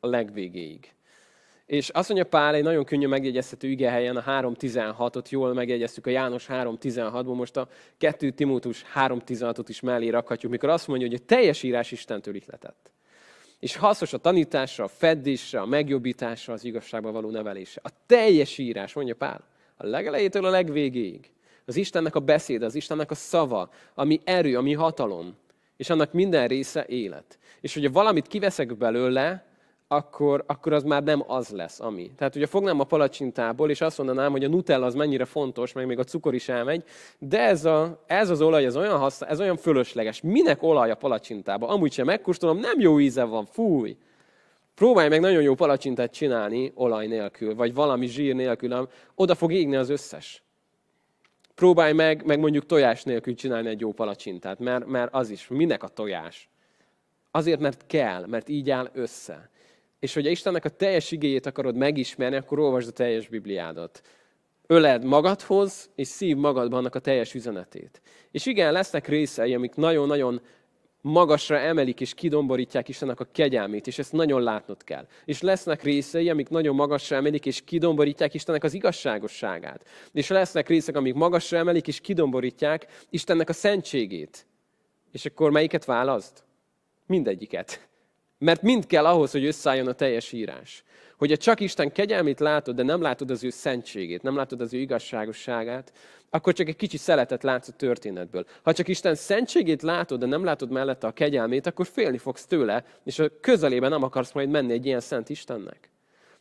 a 0.00 0.06
legvégéig. 0.06 0.94
És 1.70 1.88
azt 1.88 2.08
mondja 2.08 2.28
Pál 2.28 2.54
egy 2.54 2.62
nagyon 2.62 2.84
könnyű 2.84 3.06
megjegyezhető 3.06 3.68
igehelyen, 3.68 4.16
a 4.16 4.22
3.16-ot 4.22 5.28
jól 5.28 5.54
megjegyeztük 5.54 6.06
a 6.06 6.10
János 6.10 6.46
3.16-ból, 6.48 7.34
most 7.34 7.56
a 7.56 7.68
2 7.98 8.30
Timótus 8.30 8.84
3.16-ot 8.94 9.64
is 9.66 9.80
mellé 9.80 10.08
rakhatjuk, 10.08 10.52
mikor 10.52 10.68
azt 10.68 10.88
mondja, 10.88 11.06
hogy 11.06 11.20
a 11.22 11.24
teljes 11.26 11.62
írás 11.62 11.92
Istentől 11.92 12.34
ihletett. 12.34 12.90
És 13.58 13.76
hasznos 13.76 14.12
a 14.12 14.18
tanításra, 14.18 14.84
a 14.84 14.88
feddésre, 14.88 15.60
a 15.60 15.66
megjobbításra, 15.66 16.52
az 16.52 16.64
igazságban 16.64 17.12
való 17.12 17.30
nevelése. 17.30 17.80
A 17.84 17.90
teljes 18.06 18.58
írás, 18.58 18.92
mondja 18.92 19.14
Pál, 19.14 19.44
a 19.76 19.86
legelejétől 19.86 20.44
a 20.44 20.50
legvégéig. 20.50 21.30
Az 21.64 21.76
Istennek 21.76 22.14
a 22.14 22.20
beszéd, 22.20 22.62
az 22.62 22.74
Istennek 22.74 23.10
a 23.10 23.14
szava, 23.14 23.70
ami 23.94 24.20
erő, 24.24 24.56
ami 24.56 24.72
hatalom, 24.72 25.36
és 25.76 25.90
annak 25.90 26.12
minden 26.12 26.48
része 26.48 26.84
élet. 26.88 27.38
És 27.60 27.74
hogyha 27.74 27.92
valamit 27.92 28.26
kiveszek 28.26 28.76
belőle, 28.76 29.48
akkor, 29.92 30.44
akkor 30.46 30.72
az 30.72 30.82
már 30.82 31.02
nem 31.02 31.24
az 31.26 31.48
lesz, 31.48 31.80
ami. 31.80 32.10
Tehát 32.16 32.36
ugye 32.36 32.46
fognám 32.46 32.80
a 32.80 32.84
palacsintából, 32.84 33.70
és 33.70 33.80
azt 33.80 33.98
mondanám, 33.98 34.30
hogy 34.30 34.44
a 34.44 34.48
Nutella 34.48 34.86
az 34.86 34.94
mennyire 34.94 35.24
fontos, 35.24 35.72
meg 35.72 35.86
még 35.86 35.98
a 35.98 36.04
cukor 36.04 36.34
is 36.34 36.48
elmegy, 36.48 36.84
de 37.18 37.40
ez, 37.40 37.64
a, 37.64 38.02
ez 38.06 38.30
az 38.30 38.40
olaj, 38.40 38.64
ez 38.64 38.76
olyan, 38.76 38.98
haszna, 38.98 39.26
ez 39.26 39.40
olyan 39.40 39.56
fölösleges. 39.56 40.20
Minek 40.20 40.62
olaj 40.62 40.90
a 40.90 40.94
palacsintába? 40.94 41.68
Amúgy 41.68 41.92
sem 41.92 42.06
megkóstolom, 42.06 42.58
nem 42.58 42.80
jó 42.80 43.00
íze 43.00 43.24
van, 43.24 43.44
fúj! 43.44 43.96
Próbálj 44.74 45.08
meg 45.08 45.20
nagyon 45.20 45.42
jó 45.42 45.54
palacsintát 45.54 46.12
csinálni 46.12 46.72
olaj 46.74 47.06
nélkül, 47.06 47.54
vagy 47.54 47.74
valami 47.74 48.06
zsír 48.06 48.34
nélkül, 48.34 48.88
oda 49.14 49.34
fog 49.34 49.52
égni 49.52 49.76
az 49.76 49.88
összes. 49.88 50.42
Próbálj 51.54 51.92
meg, 51.92 52.24
meg 52.24 52.38
mondjuk 52.38 52.66
tojás 52.66 53.02
nélkül 53.02 53.34
csinálni 53.34 53.68
egy 53.68 53.80
jó 53.80 53.92
palacsintát, 53.92 54.58
mert, 54.58 54.86
mert 54.86 55.14
az 55.14 55.30
is. 55.30 55.48
Minek 55.48 55.82
a 55.82 55.88
tojás? 55.88 56.48
Azért, 57.30 57.60
mert 57.60 57.86
kell, 57.86 58.26
mert 58.26 58.48
így 58.48 58.70
áll 58.70 58.90
össze. 58.92 59.50
És 60.00 60.14
hogyha 60.14 60.30
Istennek 60.30 60.64
a 60.64 60.68
teljes 60.68 61.10
igéjét 61.10 61.46
akarod 61.46 61.76
megismerni, 61.76 62.36
akkor 62.36 62.58
olvasd 62.58 62.88
a 62.88 62.92
teljes 62.92 63.28
Bibliádat. 63.28 64.00
Öled 64.66 65.04
magadhoz, 65.04 65.90
és 65.94 66.08
szív 66.08 66.36
magadban 66.36 66.78
annak 66.78 66.94
a 66.94 66.98
teljes 66.98 67.34
üzenetét. 67.34 68.00
És 68.30 68.46
igen, 68.46 68.72
lesznek 68.72 69.08
részei, 69.08 69.54
amik 69.54 69.74
nagyon-nagyon 69.74 70.40
magasra 71.00 71.58
emelik 71.58 72.00
és 72.00 72.14
kidomborítják 72.14 72.88
Istennek 72.88 73.20
a 73.20 73.28
kegyelmét, 73.32 73.86
és 73.86 73.98
ezt 73.98 74.12
nagyon 74.12 74.42
látnod 74.42 74.84
kell. 74.84 75.06
És 75.24 75.40
lesznek 75.40 75.82
részei, 75.82 76.30
amik 76.30 76.48
nagyon 76.48 76.74
magasra 76.74 77.16
emelik 77.16 77.46
és 77.46 77.64
kidomborítják 77.64 78.34
Istennek 78.34 78.64
az 78.64 78.74
igazságosságát. 78.74 79.86
És 80.12 80.28
lesznek 80.28 80.68
részek, 80.68 80.96
amik 80.96 81.14
magasra 81.14 81.58
emelik 81.58 81.88
és 81.88 82.00
kidomborítják 82.00 82.86
Istennek 83.10 83.48
a 83.48 83.52
szentségét. 83.52 84.46
És 85.12 85.26
akkor 85.26 85.50
melyiket 85.50 85.84
választ? 85.84 86.44
Mindegyiket. 87.06 87.88
Mert 88.44 88.62
mind 88.62 88.86
kell 88.86 89.06
ahhoz, 89.06 89.30
hogy 89.30 89.44
összeálljon 89.44 89.86
a 89.86 89.92
teljes 89.92 90.32
írás. 90.32 90.84
Hogyha 91.16 91.36
csak 91.36 91.60
Isten 91.60 91.92
kegyelmét 91.92 92.40
látod, 92.40 92.74
de 92.74 92.82
nem 92.82 93.02
látod 93.02 93.30
az 93.30 93.44
ő 93.44 93.50
szentségét, 93.50 94.22
nem 94.22 94.36
látod 94.36 94.60
az 94.60 94.74
ő 94.74 94.78
igazságosságát, 94.78 95.92
akkor 96.30 96.52
csak 96.52 96.68
egy 96.68 96.76
kicsi 96.76 96.96
szeletet 96.96 97.42
látsz 97.42 97.68
a 97.68 97.72
történetből. 97.72 98.46
Ha 98.62 98.72
csak 98.72 98.88
Isten 98.88 99.14
szentségét 99.14 99.82
látod, 99.82 100.20
de 100.20 100.26
nem 100.26 100.44
látod 100.44 100.70
mellette 100.70 101.06
a 101.06 101.12
kegyelmét, 101.12 101.66
akkor 101.66 101.86
félni 101.86 102.18
fogsz 102.18 102.46
tőle, 102.46 102.84
és 103.04 103.18
a 103.18 103.30
közelében 103.40 103.90
nem 103.90 104.02
akarsz 104.02 104.32
majd 104.32 104.48
menni 104.48 104.72
egy 104.72 104.86
ilyen 104.86 105.00
szent 105.00 105.28
Istennek. 105.28 105.90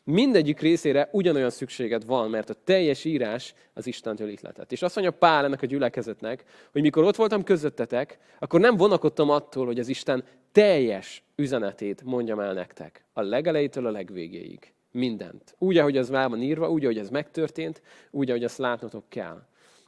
Mindegyik 0.04 0.60
részére 0.60 1.10
ugyanolyan 1.12 1.50
szükséged 1.50 2.06
van, 2.06 2.30
mert 2.30 2.50
a 2.50 2.56
teljes 2.64 3.06
írás 3.06 3.54
az 3.74 3.88
Istentől 3.88 4.30
ihletett. 4.30 4.72
És 4.72 4.82
azt 4.82 4.96
mondja 4.96 5.14
Pál 5.14 5.46
ennek 5.46 5.62
a 5.62 5.66
gyülekezetnek, 5.66 6.44
hogy 6.72 6.82
mikor 6.82 7.04
ott 7.04 7.16
voltam 7.16 7.44
közöttetek, 7.44 8.18
akkor 8.40 8.60
nem 8.60 8.78
vonakodtam 8.78 9.30
attól, 9.30 9.66
hogy 9.66 9.80
az 9.80 9.88
Isten 9.88 10.24
teljes 10.52 11.24
üzenetét 11.36 12.04
mondjam 12.04 12.40
el 12.40 12.54
nektek. 12.54 13.04
A 13.14 13.22
legelejétől 13.22 13.86
a 13.86 13.92
legvégéig. 13.92 14.74
Mindent. 14.92 15.56
Úgy, 15.58 15.78
ahogy 15.78 15.98
az 15.98 16.10
már 16.10 16.30
van 16.30 16.42
írva, 16.42 16.70
úgy, 16.70 16.84
ahogy 16.84 16.98
ez 16.98 17.10
megtörtént, 17.10 17.82
úgy, 18.12 18.30
ahogy 18.30 18.44
azt 18.44 18.58
látnotok 18.58 19.04
kell. 19.10 19.42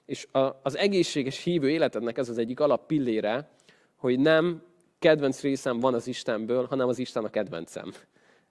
És 0.05 0.27
a, 0.31 0.59
az 0.63 0.77
egészséges 0.77 1.43
hívő 1.43 1.69
életednek 1.69 2.17
ez 2.17 2.29
az 2.29 2.37
egyik 2.37 2.59
alap 2.59 2.85
pillére, 2.85 3.49
hogy 3.95 4.19
nem 4.19 4.63
kedvenc 4.99 5.41
részem 5.41 5.79
van 5.79 5.93
az 5.93 6.07
Istenből, 6.07 6.65
hanem 6.65 6.87
az 6.87 6.99
Isten 6.99 7.23
a 7.23 7.29
kedvencem. 7.29 7.91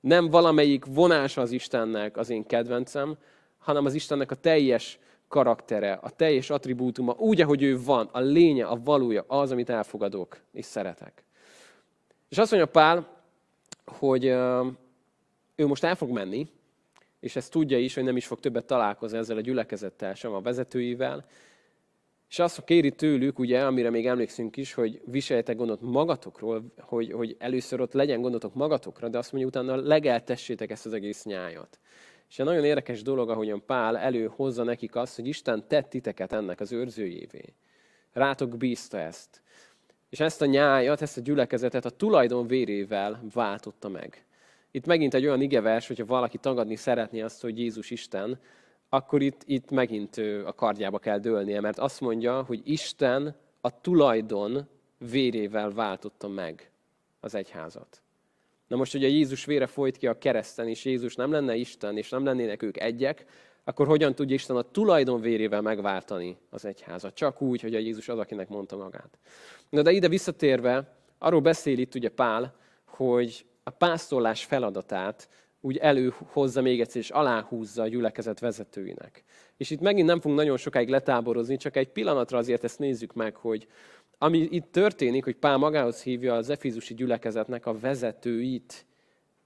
Nem 0.01 0.31
valamelyik 0.31 0.85
vonása 0.85 1.41
az 1.41 1.51
Istennek 1.51 2.17
az 2.17 2.31
én 2.31 2.47
kedvencem, 2.47 3.17
hanem 3.59 3.85
az 3.85 3.95
Istennek 3.95 4.31
a 4.31 4.35
teljes 4.35 4.99
karaktere, 5.29 5.93
a 5.93 6.11
teljes 6.11 6.51
attribútuma, 6.51 7.15
úgy, 7.19 7.41
ahogy 7.41 7.63
ő 7.63 7.83
van, 7.83 8.09
a 8.13 8.21
lénye, 8.21 8.67
a 8.67 8.81
valója, 8.85 9.25
az, 9.27 9.53
amit 9.53 9.71
elfogadok 9.71 10.41
és 10.53 10.65
szeretek. 10.65 11.25
És 12.31 12.39
azt 12.39 12.51
mondja 12.51 12.71
Pál, 12.71 13.23
hogy 13.85 14.25
ő 15.55 15.67
most 15.67 15.85
el 15.85 15.95
fog 15.95 16.11
menni, 16.11 16.49
és 17.21 17.37
ezt 17.37 17.51
tudja 17.51 17.79
is, 17.79 17.95
hogy 17.95 18.05
nem 18.05 18.17
is 18.17 18.27
fog 18.27 18.41
többet 18.41 18.65
találkozni 18.65 19.19
ezzel 19.19 19.37
a 19.37 19.41
gyülekezettel, 19.41 20.15
sem 20.15 20.33
a 20.33 20.41
vezetőivel, 20.41 21.25
és 22.29 22.39
azt 22.39 22.65
kéri 22.65 22.93
tőlük, 22.93 23.39
ugye, 23.39 23.65
amire 23.65 23.91
még 23.91 24.07
emlékszünk 24.07 24.57
is, 24.57 24.73
hogy 24.73 25.01
viseljetek 25.05 25.57
gondot 25.57 25.81
magatokról, 25.81 26.73
hogy, 26.79 27.13
hogy 27.13 27.37
először 27.39 27.81
ott 27.81 27.93
legyen 27.93 28.21
gondotok 28.21 28.55
magatokra, 28.55 29.09
de 29.09 29.19
azt 29.19 29.33
mondja, 29.33 29.49
utána 29.49 29.83
legeltessétek 29.83 30.71
ezt 30.71 30.87
az 30.87 30.93
egész 30.93 31.25
nyájat. 31.25 31.79
És 32.29 32.39
egy 32.39 32.47
nagyon 32.47 32.65
érdekes 32.65 33.03
dolog, 33.03 33.31
ahogyan 33.31 33.65
Pál 33.67 33.99
előhozza 33.99 34.63
nekik 34.63 34.95
azt, 34.95 35.17
hogy 35.17 35.27
Isten 35.27 35.69
tett 35.69 35.91
titeket 35.91 36.33
ennek 36.33 36.61
az 36.61 36.73
őrzőjévé. 36.73 37.55
Rátok 38.13 38.57
bízta 38.57 38.99
ezt. 38.99 39.43
És 40.11 40.21
ezt 40.21 40.43
a 40.43 40.47
nyájat, 40.47 41.03
ezt 41.03 41.17
a 41.17 41.21
gyülekezetet 41.21 41.85
a 41.85 41.91
tulajdon 41.91 42.47
vérével 42.47 43.21
váltotta 43.33 43.89
meg. 43.89 44.25
Itt 44.71 44.87
megint 44.87 45.15
egy 45.15 45.25
olyan 45.25 45.41
igevers, 45.41 45.87
hogyha 45.87 46.05
valaki 46.05 46.39
tagadni 46.39 46.77
szeretné 46.77 47.21
azt, 47.21 47.41
hogy 47.41 47.59
Jézus 47.59 47.91
Isten, 47.91 48.41
akkor 48.89 49.23
itt, 49.23 49.43
itt 49.45 49.71
megint 49.71 50.17
a 50.45 50.53
kardjába 50.53 50.99
kell 50.99 51.19
dőlnie, 51.19 51.61
mert 51.61 51.79
azt 51.79 52.01
mondja, 52.01 52.43
hogy 52.43 52.61
Isten 52.65 53.37
a 53.61 53.81
tulajdon 53.81 54.69
vérével 54.99 55.71
váltotta 55.71 56.29
meg 56.29 56.71
az 57.21 57.35
egyházat. 57.35 58.03
Na 58.67 58.77
most, 58.77 58.93
hogyha 58.93 59.09
Jézus 59.09 59.45
vére 59.45 59.67
folyt 59.67 59.97
ki 59.97 60.07
a 60.07 60.19
kereszten, 60.19 60.69
és 60.69 60.85
Jézus 60.85 61.15
nem 61.15 61.31
lenne 61.31 61.55
Isten, 61.55 61.97
és 61.97 62.09
nem 62.09 62.25
lennének 62.25 62.63
ők 62.63 62.81
egyek, 62.81 63.25
akkor 63.65 63.87
hogyan 63.87 64.15
tudja 64.15 64.35
Isten 64.35 64.57
a 64.57 64.63
tulajdon 64.63 65.21
vérével 65.21 65.61
megváltani 65.61 66.37
az 66.51 66.65
egyházat? 66.65 67.15
Csak 67.15 67.43
úgy, 67.43 67.61
hogy 67.61 67.75
a 67.75 67.79
Jézus 67.79 68.09
az, 68.09 68.19
akinek 68.19 68.49
mondta 68.49 68.77
magát. 68.77 69.19
Na 69.69 69.83
de 69.83 69.91
ide 69.91 70.09
visszatérve, 70.09 70.97
arról 71.19 71.41
beszél 71.41 71.79
itt 71.79 71.95
ugye 71.95 72.09
Pál, 72.09 72.55
hogy 72.85 73.45
a 73.63 73.71
pásztorlás 73.71 74.45
feladatát 74.45 75.29
úgy 75.61 75.77
előhozza 75.77 76.63
még 76.63 76.81
egyszer, 76.81 77.01
és 77.01 77.11
aláhúzza 77.11 77.83
a 77.83 77.89
gyülekezet 77.89 78.39
vezetőinek. 78.39 79.25
És 79.57 79.71
itt 79.71 79.81
megint 79.81 80.07
nem 80.07 80.21
fogunk 80.21 80.41
nagyon 80.41 80.57
sokáig 80.57 80.89
letáborozni, 80.89 81.57
csak 81.57 81.77
egy 81.77 81.89
pillanatra 81.89 82.39
azért 82.39 82.65
ezt 82.65 82.79
nézzük 82.79 83.13
meg, 83.13 83.37
hogy 83.37 83.67
ami 84.19 84.39
itt 84.39 84.73
történik, 84.73 85.25
hogy 85.25 85.37
Pál 85.37 85.57
magához 85.57 86.03
hívja 86.03 86.35
az 86.35 86.51
Efizusi 86.51 86.95
gyülekezetnek 86.95 87.67
a 87.67 87.79
vezetőit, 87.79 88.87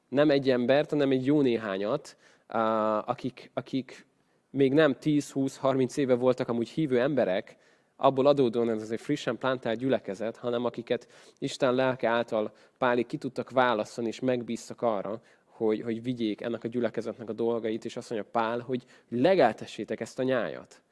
nem 0.09 0.31
egy 0.31 0.51
embert, 0.51 0.91
hanem 0.91 1.11
egy 1.11 1.27
jó 1.27 1.41
néhányat, 1.41 2.17
akik, 2.47 3.51
akik 3.55 4.07
még 4.51 4.73
nem 4.73 4.97
10-20-30 5.01 5.97
éve 5.97 6.15
voltak 6.15 6.49
amúgy 6.49 6.69
hívő 6.69 7.01
emberek, 7.01 7.57
abból 7.97 8.27
adódóan 8.27 8.71
ez 8.71 8.91
egy 8.91 9.01
frissen 9.01 9.39
plantált 9.39 9.79
gyülekezet, 9.79 10.37
hanem 10.37 10.65
akiket 10.65 11.09
Isten 11.39 11.75
lelke 11.75 12.09
által 12.09 12.53
Páli 12.79 13.05
ki 13.05 13.17
tudtak 13.17 13.51
választani, 13.51 14.07
és 14.07 14.21
megbíztak 14.21 14.83
arra, 14.83 15.21
hogy, 15.45 15.83
hogy 15.83 16.03
vigyék 16.03 16.41
ennek 16.41 16.65
a 16.65 16.69
gyülekezetnek 16.69 17.29
a 17.29 17.33
dolgait, 17.33 17.85
és 17.85 17.97
azt 17.97 18.11
mondja 18.11 18.31
Pál, 18.33 18.59
hogy 18.59 18.85
legeltessétek 19.09 20.01
ezt 20.01 20.19
a 20.19 20.23
nyájat. 20.23 20.83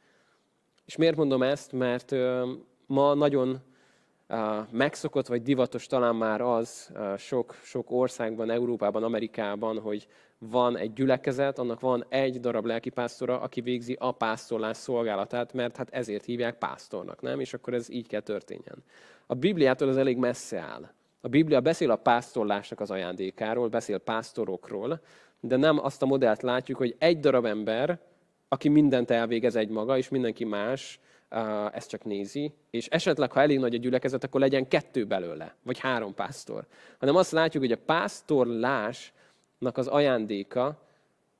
És 0.84 0.96
miért 0.96 1.16
mondom 1.16 1.42
ezt? 1.42 1.72
Mert 1.72 2.14
ma 2.86 3.14
nagyon 3.14 3.60
megszokott 4.70 5.26
vagy 5.26 5.42
divatos 5.42 5.86
talán 5.86 6.16
már 6.16 6.40
az 6.40 6.92
sok, 7.16 7.54
sok 7.62 7.90
országban, 7.90 8.50
Európában, 8.50 9.02
Amerikában, 9.02 9.80
hogy 9.80 10.06
van 10.38 10.76
egy 10.76 10.92
gyülekezet, 10.92 11.58
annak 11.58 11.80
van 11.80 12.04
egy 12.08 12.40
darab 12.40 12.64
lelkipásztora, 12.64 13.40
aki 13.40 13.60
végzi 13.60 13.96
a 14.00 14.12
pásztorlás 14.12 14.76
szolgálatát, 14.76 15.52
mert 15.52 15.76
hát 15.76 15.90
ezért 15.90 16.24
hívják 16.24 16.58
pásztornak, 16.58 17.20
nem? 17.20 17.40
És 17.40 17.54
akkor 17.54 17.74
ez 17.74 17.90
így 17.90 18.06
kell 18.06 18.20
történjen. 18.20 18.84
A 19.26 19.34
Bibliától 19.34 19.88
ez 19.88 19.96
elég 19.96 20.16
messze 20.16 20.58
áll. 20.58 20.90
A 21.20 21.28
Biblia 21.28 21.60
beszél 21.60 21.90
a 21.90 21.96
pásztorlásnak 21.96 22.80
az 22.80 22.90
ajándékáról, 22.90 23.68
beszél 23.68 23.98
pásztorokról, 23.98 25.00
de 25.40 25.56
nem 25.56 25.78
azt 25.84 26.02
a 26.02 26.06
modellt 26.06 26.42
látjuk, 26.42 26.78
hogy 26.78 26.94
egy 26.98 27.20
darab 27.20 27.44
ember, 27.44 27.98
aki 28.48 28.68
mindent 28.68 29.10
elvégez 29.10 29.56
egy 29.56 29.68
maga, 29.68 29.96
és 29.96 30.08
mindenki 30.08 30.44
más 30.44 31.00
ezt 31.72 31.88
csak 31.88 32.04
nézi, 32.04 32.52
és 32.70 32.86
esetleg, 32.86 33.32
ha 33.32 33.40
elég 33.40 33.58
nagy 33.58 33.74
a 33.74 33.78
gyülekezet, 33.78 34.24
akkor 34.24 34.40
legyen 34.40 34.68
kettő 34.68 35.04
belőle, 35.04 35.54
vagy 35.62 35.78
három 35.78 36.14
pásztor. 36.14 36.66
Hanem 36.98 37.16
azt 37.16 37.32
látjuk, 37.32 37.62
hogy 37.62 37.72
a 37.72 37.84
pásztorlásnak 37.86 39.76
az 39.76 39.86
ajándéka, 39.86 40.82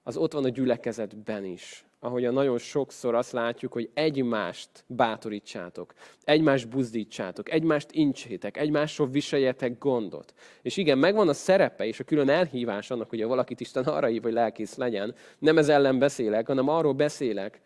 az 0.02 0.16
ott 0.16 0.32
van 0.32 0.44
a 0.44 0.48
gyülekezetben 0.48 1.44
is 1.44 1.84
ahogyan 2.04 2.32
nagyon 2.32 2.58
sokszor 2.58 3.14
azt 3.14 3.32
látjuk, 3.32 3.72
hogy 3.72 3.90
egymást 3.94 4.68
bátorítsátok, 4.86 5.92
egymást 6.24 6.68
buzdítsátok, 6.68 7.50
egymást 7.50 7.88
incsétek, 7.92 8.56
egymásról 8.56 9.08
viseljetek 9.08 9.78
gondot. 9.78 10.34
És 10.62 10.76
igen, 10.76 10.98
megvan 10.98 11.28
a 11.28 11.32
szerepe 11.32 11.86
és 11.86 12.00
a 12.00 12.04
külön 12.04 12.28
elhívás 12.28 12.90
annak, 12.90 13.08
hogy 13.08 13.24
valakit 13.24 13.60
Isten 13.60 13.84
arra 13.84 14.06
hív, 14.06 14.22
hogy 14.22 14.32
lelkész 14.32 14.76
legyen. 14.76 15.14
Nem 15.38 15.58
ez 15.58 15.68
ellen 15.68 15.98
beszélek, 15.98 16.46
hanem 16.46 16.68
arról 16.68 16.92
beszélek, 16.92 17.60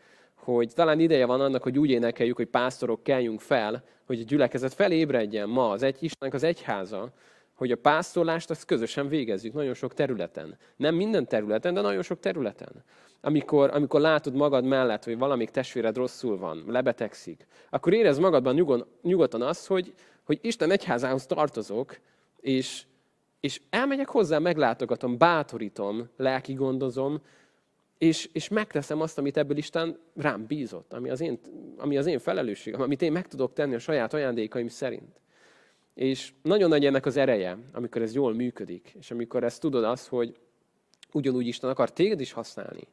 hogy 0.47 0.73
talán 0.75 1.01
ideje 1.01 1.27
van 1.27 1.41
annak, 1.41 1.63
hogy 1.63 1.79
úgy 1.79 1.91
énekeljük, 1.91 2.37
hogy 2.37 2.47
pásztorok 2.47 3.03
keljünk 3.03 3.41
fel, 3.41 3.85
hogy 4.07 4.21
a 4.21 4.25
gyülekezet 4.25 4.75
felébredjen 4.75 5.49
ma 5.49 5.71
az 5.71 5.83
egy, 5.83 5.97
Istennek 6.01 6.35
az 6.35 6.43
egyháza, 6.43 7.13
hogy 7.55 7.71
a 7.71 7.77
pásztorlást 7.77 8.51
azt 8.51 8.65
közösen 8.65 9.09
végezzük 9.09 9.53
nagyon 9.53 9.75
sok 9.75 9.95
területen. 9.95 10.59
Nem 10.77 10.95
minden 10.95 11.27
területen, 11.27 11.75
de 11.75 11.81
nagyon 11.81 12.03
sok 12.03 12.21
területen. 12.21 12.85
Amikor, 13.21 13.71
amikor 13.75 14.01
látod 14.01 14.35
magad 14.35 14.65
mellett, 14.65 15.05
hogy 15.05 15.19
valamik 15.19 15.51
testvéred 15.51 15.97
rosszul 15.97 16.39
van, 16.39 16.65
lebetegszik, 16.67 17.47
akkor 17.71 17.93
érez 17.93 18.19
magadban 18.19 18.55
nyugon, 18.55 18.87
nyugodtan 19.03 19.43
azt, 19.43 19.67
hogy, 19.67 19.95
hogy 20.25 20.39
Isten 20.43 20.71
egyházához 20.71 21.27
tartozok, 21.27 21.99
és, 22.41 22.83
és 23.41 23.61
elmegyek 23.71 24.09
hozzá, 24.09 24.39
meglátogatom, 24.39 25.19
bátorítom, 25.19 26.09
lelki 26.17 26.53
gondozom, 26.53 27.21
és, 27.99 28.29
és 28.33 28.49
megteszem 28.49 29.01
azt, 29.01 29.19
amit 29.19 29.37
ebből 29.37 29.57
Isten 29.57 29.99
rám 30.15 30.47
bízott, 30.47 30.93
ami 30.93 31.11
az, 31.11 31.21
én, 31.21 31.39
ami 31.77 31.97
az 31.97 32.07
én 32.07 32.19
felelősségem, 32.19 32.81
amit 32.81 33.03
én 33.03 33.13
meg 33.13 33.29
tudok 33.29 33.53
tenni 33.53 33.75
a 33.75 33.79
saját 33.79 34.15
ajándékaim 34.15 34.69
szerint. 34.69 35.21
És 35.95 36.33
nagyon 36.43 36.69
nagy 36.69 36.85
ennek 36.85 37.07
az 37.07 37.17
ereje, 37.17 37.59
amikor 37.73 38.03
ez 38.03 38.15
jól 38.15 38.35
működik, 38.35 38.95
és 38.99 39.11
amikor 39.11 39.45
ezt 39.45 39.61
tudod 39.61 39.85
az, 39.85 40.09
hogy 40.09 40.37
ugyanúgy 41.13 41.47
Isten 41.47 41.71
akar 41.71 41.93
téged 41.93 42.21
is 42.21 42.33
használni. 42.33 42.89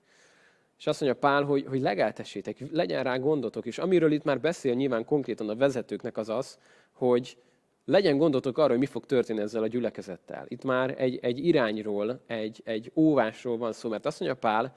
És 0.77 0.87
azt 0.87 1.01
mondja 1.01 1.19
Pál, 1.19 1.43
hogy, 1.43 1.65
hogy 1.67 1.81
legeltessétek, 1.81 2.57
legyen 2.71 3.03
rá 3.03 3.17
gondotok, 3.17 3.65
és 3.65 3.77
amiről 3.77 4.11
itt 4.11 4.23
már 4.23 4.39
beszél 4.39 4.73
nyilván 4.73 5.05
konkrétan 5.05 5.49
a 5.49 5.55
vezetőknek 5.55 6.17
az 6.17 6.29
az, 6.29 6.57
hogy 6.91 7.37
legyen 7.85 8.17
gondotok 8.17 8.57
arra, 8.57 8.69
hogy 8.69 8.79
mi 8.79 8.85
fog 8.85 9.05
történni 9.05 9.41
ezzel 9.41 9.63
a 9.63 9.67
gyülekezettel. 9.67 10.45
Itt 10.47 10.63
már 10.63 10.95
egy, 10.97 11.19
egy 11.21 11.45
irányról, 11.45 12.21
egy, 12.27 12.61
egy 12.65 12.91
óvásról 12.95 13.57
van 13.57 13.73
szó, 13.73 13.89
mert 13.89 14.05
azt 14.05 14.19
mondja 14.19 14.37
Pál, 14.39 14.75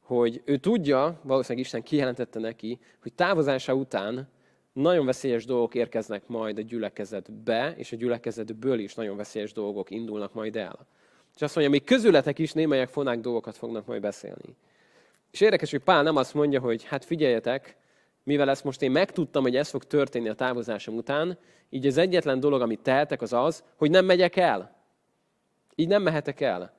hogy 0.00 0.42
ő 0.44 0.56
tudja, 0.56 1.20
valószínűleg 1.22 1.64
Isten 1.64 1.82
kijelentette 1.82 2.38
neki, 2.38 2.78
hogy 3.02 3.12
távozása 3.12 3.74
után 3.74 4.28
nagyon 4.72 5.06
veszélyes 5.06 5.44
dolgok 5.44 5.74
érkeznek 5.74 6.26
majd 6.26 6.58
a 6.58 6.62
gyülekezetbe, 6.62 7.74
és 7.76 7.92
a 7.92 7.96
gyülekezetből 7.96 8.78
is 8.78 8.94
nagyon 8.94 9.16
veszélyes 9.16 9.52
dolgok 9.52 9.90
indulnak 9.90 10.34
majd 10.34 10.56
el. 10.56 10.86
És 11.34 11.42
azt 11.42 11.54
mondja, 11.54 11.72
még 11.72 11.84
közületek 11.84 12.38
is 12.38 12.52
némelyek 12.52 12.88
fonák 12.88 13.20
dolgokat 13.20 13.56
fognak 13.56 13.86
majd 13.86 14.00
beszélni. 14.00 14.56
És 15.30 15.40
érdekes, 15.40 15.70
hogy 15.70 15.80
Pál 15.80 16.02
nem 16.02 16.16
azt 16.16 16.34
mondja, 16.34 16.60
hogy 16.60 16.84
hát 16.84 17.04
figyeljetek, 17.04 17.76
mivel 18.28 18.50
ezt 18.50 18.64
most 18.64 18.82
én 18.82 18.90
megtudtam, 18.90 19.42
hogy 19.42 19.56
ez 19.56 19.68
fog 19.68 19.84
történni 19.84 20.28
a 20.28 20.34
távozásom 20.34 20.96
után, 20.96 21.38
így 21.70 21.86
az 21.86 21.96
egyetlen 21.96 22.40
dolog, 22.40 22.60
amit 22.60 22.80
tehetek, 22.80 23.22
az 23.22 23.32
az, 23.32 23.64
hogy 23.76 23.90
nem 23.90 24.04
megyek 24.04 24.36
el. 24.36 24.76
Így 25.74 25.88
nem 25.88 26.02
mehetek 26.02 26.40
el. 26.40 26.72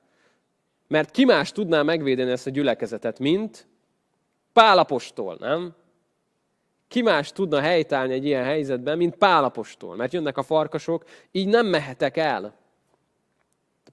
Mert 0.88 1.10
ki 1.10 1.24
más 1.24 1.52
tudná 1.52 1.82
megvédeni 1.82 2.30
ezt 2.30 2.46
a 2.46 2.50
gyülekezetet, 2.50 3.18
mint 3.18 3.68
Pálapostól, 4.52 5.36
nem? 5.40 5.74
Ki 6.88 7.02
más 7.02 7.32
tudna 7.32 7.60
helytállni 7.60 8.12
egy 8.12 8.24
ilyen 8.24 8.44
helyzetben, 8.44 8.96
mint 8.96 9.16
Pálapostól? 9.16 9.96
Mert 9.96 10.12
jönnek 10.12 10.36
a 10.36 10.42
farkasok, 10.42 11.04
így 11.30 11.48
nem 11.48 11.66
mehetek 11.66 12.16
el. 12.16 12.54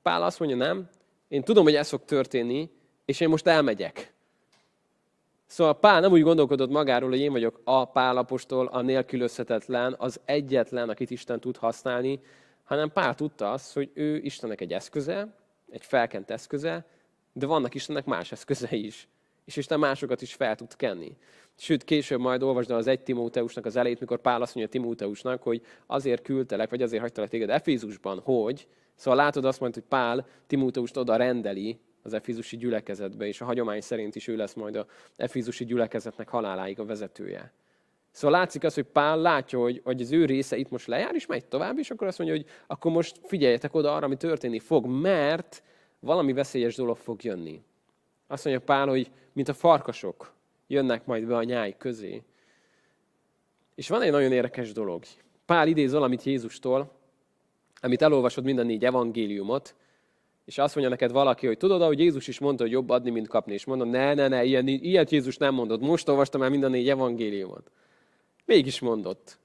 Pál 0.01 0.23
azt 0.23 0.39
mondja, 0.39 0.57
nem, 0.57 0.89
én 1.27 1.43
tudom, 1.43 1.63
hogy 1.63 1.75
ez 1.75 1.89
fog 1.89 2.05
történni, 2.05 2.69
és 3.05 3.19
én 3.19 3.29
most 3.29 3.47
elmegyek. 3.47 4.13
Szóval 5.47 5.79
Pál 5.79 5.99
nem 5.99 6.11
úgy 6.11 6.21
gondolkodott 6.21 6.69
magáról, 6.69 7.09
hogy 7.09 7.19
én 7.19 7.31
vagyok 7.31 7.61
a 7.63 7.85
Pálapostól, 7.85 8.65
a 8.65 8.81
nélkülözhetetlen, 8.81 9.95
az 9.97 10.19
egyetlen, 10.25 10.89
akit 10.89 11.09
Isten 11.09 11.39
tud 11.39 11.57
használni, 11.57 12.19
hanem 12.63 12.91
Pál 12.91 13.15
tudta 13.15 13.51
azt, 13.51 13.73
hogy 13.73 13.91
ő 13.93 14.17
Istennek 14.17 14.61
egy 14.61 14.73
eszköze, 14.73 15.35
egy 15.69 15.85
felkent 15.85 16.31
eszköze, 16.31 16.85
de 17.33 17.45
vannak 17.45 17.75
Istennek 17.75 18.05
más 18.05 18.31
eszközei 18.31 18.85
is. 18.85 19.07
És 19.45 19.55
Isten 19.55 19.79
másokat 19.79 20.21
is 20.21 20.33
fel 20.33 20.55
tud 20.55 20.75
kenni. 20.75 21.17
Sőt, 21.55 21.83
később 21.83 22.19
majd 22.19 22.43
olvasd 22.43 22.71
el 22.71 22.77
az 22.77 22.87
egy 22.87 23.01
Timóteusnak 23.01 23.65
az 23.65 23.75
elét, 23.75 23.99
mikor 23.99 24.21
Pál 24.21 24.41
azt 24.41 24.55
mondja 24.55 24.71
Timóteusnak, 24.71 25.43
hogy 25.43 25.61
azért 25.85 26.21
küldtelek, 26.21 26.69
vagy 26.69 26.81
azért 26.81 27.01
hagytalak 27.01 27.29
téged 27.29 27.49
Efézusban, 27.49 28.19
hogy, 28.19 28.67
szóval 28.95 29.19
látod 29.19 29.45
azt 29.45 29.59
mondja, 29.59 29.81
hogy 29.81 29.89
Pál 29.89 30.27
Timóteust 30.47 30.97
oda 30.97 31.15
rendeli, 31.15 31.79
az 32.01 32.13
efizusi 32.13 32.57
gyülekezetbe, 32.57 33.27
és 33.27 33.41
a 33.41 33.45
hagyomány 33.45 33.81
szerint 33.81 34.15
is 34.15 34.27
ő 34.27 34.35
lesz 34.35 34.53
majd 34.53 34.75
a 34.75 34.85
efizusi 35.15 35.65
gyülekezetnek 35.65 36.29
haláláig 36.29 36.79
a 36.79 36.85
vezetője. 36.85 37.53
Szóval 38.11 38.39
látszik 38.39 38.63
az, 38.63 38.73
hogy 38.73 38.83
Pál 38.83 39.17
látja, 39.21 39.59
hogy, 39.59 39.81
hogy 39.83 40.01
az 40.01 40.11
ő 40.11 40.25
része 40.25 40.57
itt 40.57 40.69
most 40.69 40.87
lejár, 40.87 41.15
és 41.15 41.25
megy 41.25 41.45
tovább, 41.45 41.77
és 41.77 41.91
akkor 41.91 42.07
azt 42.07 42.17
mondja, 42.17 42.35
hogy 42.35 42.45
akkor 42.67 42.91
most 42.91 43.19
figyeljetek 43.23 43.75
oda 43.75 43.95
arra, 43.95 44.05
ami 44.05 44.17
történni 44.17 44.59
fog, 44.59 44.85
mert 44.85 45.63
valami 45.99 46.33
veszélyes 46.33 46.75
dolog 46.75 46.97
fog 46.97 47.23
jönni. 47.23 47.61
Azt 48.27 48.45
mondja 48.45 48.63
Pál, 48.63 48.87
hogy 48.87 49.11
mint 49.33 49.49
a 49.49 49.53
farkasok 49.53 50.33
jönnek 50.67 51.05
majd 51.05 51.25
be 51.25 51.35
a 51.35 51.43
nyáj 51.43 51.75
közé. 51.77 52.23
És 53.75 53.89
van 53.89 54.01
egy 54.01 54.11
nagyon 54.11 54.31
érdekes 54.31 54.71
dolog. 54.71 55.03
Pál 55.45 55.67
idéz 55.67 55.91
valamit 55.91 56.23
Jézustól, 56.23 56.91
amit 57.81 58.01
elolvasod 58.01 58.43
minden 58.43 58.65
négy 58.65 58.85
evangéliumot, 58.85 59.75
és 60.47 60.57
azt 60.57 60.75
mondja 60.75 60.93
neked 60.93 61.11
valaki, 61.11 61.47
hogy 61.47 61.57
tudod, 61.57 61.81
hogy 61.81 61.99
Jézus 61.99 62.27
is 62.27 62.39
mondta, 62.39 62.63
hogy 62.63 62.71
jobb 62.71 62.89
adni, 62.89 63.09
mint 63.09 63.27
kapni. 63.27 63.53
És 63.53 63.65
mondom, 63.65 63.89
ne, 63.89 64.13
ne, 64.13 64.27
ne, 64.27 64.43
ilyen, 64.43 64.67
ilyet 64.67 65.11
Jézus 65.11 65.37
nem 65.37 65.53
mondott. 65.53 65.81
Most 65.81 66.09
olvastam 66.09 66.41
el 66.43 66.49
minden 66.49 66.71
négy 66.71 66.89
evangéliumot. 66.89 67.71
Mégis 68.45 68.79
mondott. 68.79 69.37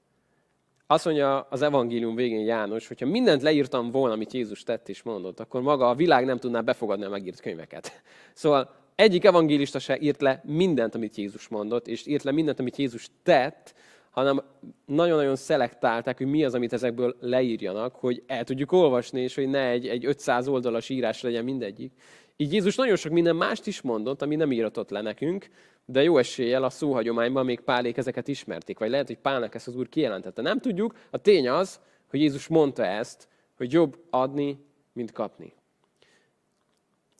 Azt 0.87 1.05
mondja 1.05 1.47
az 1.49 1.61
evangélium 1.61 2.15
végén 2.15 2.45
János, 2.45 2.87
hogyha 2.87 3.05
mindent 3.05 3.41
leírtam 3.41 3.91
volna, 3.91 4.13
amit 4.13 4.33
Jézus 4.33 4.63
tett 4.63 4.89
és 4.89 5.01
mondott, 5.01 5.39
akkor 5.39 5.61
maga 5.61 5.89
a 5.89 5.95
világ 5.95 6.25
nem 6.25 6.37
tudná 6.37 6.61
befogadni 6.61 7.05
a 7.05 7.09
megírt 7.09 7.39
könyveket. 7.39 8.01
Szóval 8.33 8.75
egyik 8.95 9.23
evangélista 9.23 9.79
se 9.79 9.99
írt 9.99 10.21
le 10.21 10.41
mindent, 10.45 10.95
amit 10.95 11.15
Jézus 11.15 11.47
mondott, 11.47 11.87
és 11.87 12.05
írt 12.05 12.23
le 12.23 12.31
mindent, 12.31 12.59
amit 12.59 12.77
Jézus 12.77 13.09
tett, 13.23 13.75
hanem 14.13 14.43
nagyon-nagyon 14.85 15.35
szelektálták, 15.35 16.17
hogy 16.17 16.27
mi 16.27 16.43
az, 16.43 16.53
amit 16.53 16.73
ezekből 16.73 17.15
leírjanak, 17.19 17.95
hogy 17.95 18.23
el 18.27 18.43
tudjuk 18.43 18.71
olvasni, 18.71 19.21
és 19.21 19.35
hogy 19.35 19.47
ne 19.47 19.67
egy, 19.67 19.87
egy 19.87 20.05
500 20.05 20.47
oldalas 20.47 20.89
írás 20.89 21.21
legyen 21.21 21.43
mindegyik. 21.43 21.91
Így 22.35 22.53
Jézus 22.53 22.75
nagyon 22.75 22.95
sok 22.95 23.11
minden 23.11 23.35
mást 23.35 23.67
is 23.67 23.81
mondott, 23.81 24.21
ami 24.21 24.35
nem 24.35 24.51
íratott 24.51 24.89
le 24.89 25.01
nekünk, 25.01 25.49
de 25.85 26.03
jó 26.03 26.17
eséllyel 26.17 26.63
a 26.63 26.69
szóhagyományban 26.69 27.45
még 27.45 27.59
Pálék 27.59 27.97
ezeket 27.97 28.27
ismerték, 28.27 28.79
vagy 28.79 28.89
lehet, 28.89 29.07
hogy 29.07 29.17
Pálnak 29.17 29.55
ezt 29.55 29.67
az 29.67 29.75
úr 29.75 29.89
kijelentette. 29.89 30.41
Nem 30.41 30.59
tudjuk, 30.59 30.95
a 31.09 31.17
tény 31.17 31.49
az, 31.49 31.79
hogy 32.09 32.21
Jézus 32.21 32.47
mondta 32.47 32.85
ezt, 32.85 33.27
hogy 33.57 33.71
jobb 33.71 33.99
adni, 34.09 34.65
mint 34.91 35.11
kapni. 35.11 35.53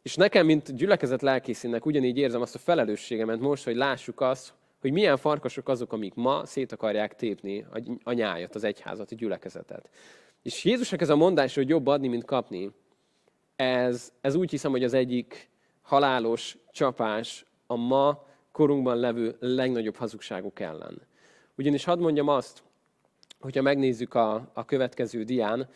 És 0.01 0.15
nekem, 0.15 0.45
mint 0.45 0.75
gyülekezet 0.75 1.21
lelkészének 1.21 1.85
ugyanígy 1.85 2.17
érzem 2.17 2.41
azt 2.41 2.55
a 2.55 2.59
felelősségemet 2.59 3.39
most, 3.39 3.63
hogy 3.63 3.75
lássuk 3.75 4.21
azt, 4.21 4.53
hogy 4.83 4.91
milyen 4.91 5.17
farkasok 5.17 5.69
azok, 5.69 5.93
amik 5.93 6.13
ma 6.13 6.45
szét 6.45 6.71
akarják 6.71 7.15
tépni 7.15 7.65
a 8.03 8.11
nyájat, 8.11 8.55
az 8.55 8.63
egyházat, 8.63 9.11
a 9.11 9.15
gyülekezetet. 9.15 9.89
És 10.41 10.63
Jézusnak 10.63 11.01
ez 11.01 11.09
a 11.09 11.15
mondás, 11.15 11.55
hogy 11.55 11.69
jobb 11.69 11.87
adni, 11.87 12.07
mint 12.07 12.25
kapni, 12.25 12.71
ez, 13.55 14.13
ez 14.21 14.35
úgy 14.35 14.49
hiszem, 14.49 14.71
hogy 14.71 14.83
az 14.83 14.93
egyik 14.93 15.49
halálos 15.81 16.57
csapás 16.71 17.45
a 17.67 17.75
ma 17.75 18.25
korunkban 18.51 18.97
levő 18.97 19.35
legnagyobb 19.39 19.95
hazugságok 19.95 20.59
ellen. 20.59 21.01
Ugyanis 21.57 21.83
hadd 21.83 21.99
mondjam 21.99 22.27
azt, 22.27 22.63
hogyha 23.39 23.61
megnézzük 23.61 24.13
a, 24.13 24.49
a 24.53 24.65
következő 24.65 25.23
dián, 25.23 25.69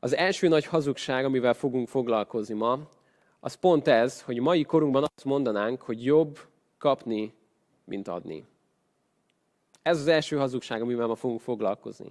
az 0.00 0.16
első 0.16 0.48
nagy 0.48 0.64
hazugság, 0.64 1.24
amivel 1.24 1.54
fogunk 1.54 1.88
foglalkozni 1.88 2.54
ma, 2.54 2.78
az 3.40 3.54
pont 3.54 3.88
ez, 3.88 4.22
hogy 4.22 4.40
mai 4.40 4.62
korunkban 4.62 5.02
azt 5.02 5.24
mondanánk, 5.24 5.82
hogy 5.82 6.04
jobb 6.04 6.38
kapni, 6.78 7.36
mint 7.88 8.08
adni. 8.08 8.44
Ez 9.82 9.98
az 9.98 10.06
első 10.06 10.36
hazugság, 10.36 10.82
amivel 10.82 11.06
ma 11.06 11.14
fogunk 11.14 11.40
foglalkozni. 11.40 12.10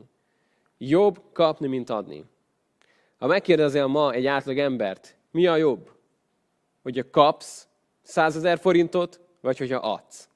Jobb 0.77 1.21
kapni, 1.31 1.67
mint 1.67 1.89
adni. 1.89 2.25
Ha 3.17 3.27
megkérdezel 3.27 3.87
ma 3.87 4.11
egy 4.11 4.25
átlag 4.25 4.57
embert, 4.57 5.17
mi 5.31 5.47
a 5.47 5.55
jobb? 5.55 5.91
Hogyha 6.83 7.09
kapsz 7.09 7.67
100 8.01 8.35
ezer 8.35 8.59
forintot, 8.59 9.19
vagy 9.41 9.57
hogyha 9.57 9.77
adsz? 9.77 10.29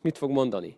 Mit 0.00 0.18
fog 0.18 0.30
mondani? 0.30 0.76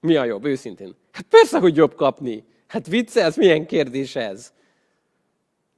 Mi 0.00 0.16
a 0.16 0.24
jobb, 0.24 0.44
őszintén? 0.44 0.94
Hát 1.12 1.26
persze, 1.28 1.58
hogy 1.58 1.76
jobb 1.76 1.94
kapni. 1.94 2.44
Hát 2.66 2.86
viccelsz, 2.86 3.36
milyen 3.36 3.66
kérdés 3.66 4.16
ez? 4.16 4.52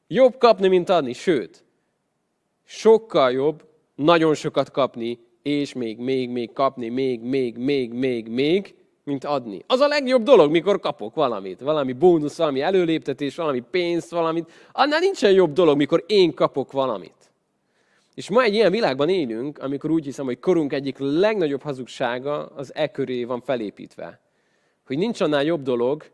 Jobb 0.06 0.38
kapni, 0.38 0.68
mint 0.68 0.88
adni, 0.88 1.12
sőt, 1.12 1.64
sokkal 2.64 3.32
jobb 3.32 3.68
nagyon 3.94 4.34
sokat 4.34 4.70
kapni, 4.70 5.26
és 5.48 5.72
még, 5.72 5.98
még, 5.98 6.30
még 6.30 6.52
kapni, 6.52 6.88
még, 6.88 7.20
még, 7.20 7.56
még, 7.56 7.92
még, 7.92 8.28
még, 8.28 8.74
mint 9.04 9.24
adni. 9.24 9.64
Az 9.66 9.80
a 9.80 9.86
legjobb 9.86 10.22
dolog, 10.22 10.50
mikor 10.50 10.80
kapok 10.80 11.14
valamit, 11.14 11.60
valami 11.60 11.92
bónusz, 11.92 12.36
valami 12.36 12.60
előléptetés, 12.60 13.36
valami 13.36 13.62
pénzt, 13.70 14.10
valamit. 14.10 14.50
Annál 14.72 15.00
nincsen 15.00 15.32
jobb 15.32 15.52
dolog, 15.52 15.76
mikor 15.76 16.04
én 16.06 16.34
kapok 16.34 16.72
valamit. 16.72 17.30
És 18.14 18.30
ma 18.30 18.42
egy 18.42 18.54
ilyen 18.54 18.70
világban 18.70 19.08
élünk, 19.08 19.58
amikor 19.58 19.90
úgy 19.90 20.04
hiszem, 20.04 20.24
hogy 20.24 20.38
korunk 20.38 20.72
egyik 20.72 20.96
legnagyobb 20.98 21.62
hazugsága 21.62 22.46
az 22.46 22.74
e 22.74 22.90
köré 22.90 23.24
van 23.24 23.40
felépítve. 23.40 24.20
Hogy 24.86 24.98
nincs 24.98 25.20
annál 25.20 25.44
jobb 25.44 25.62
dolog, 25.62 26.04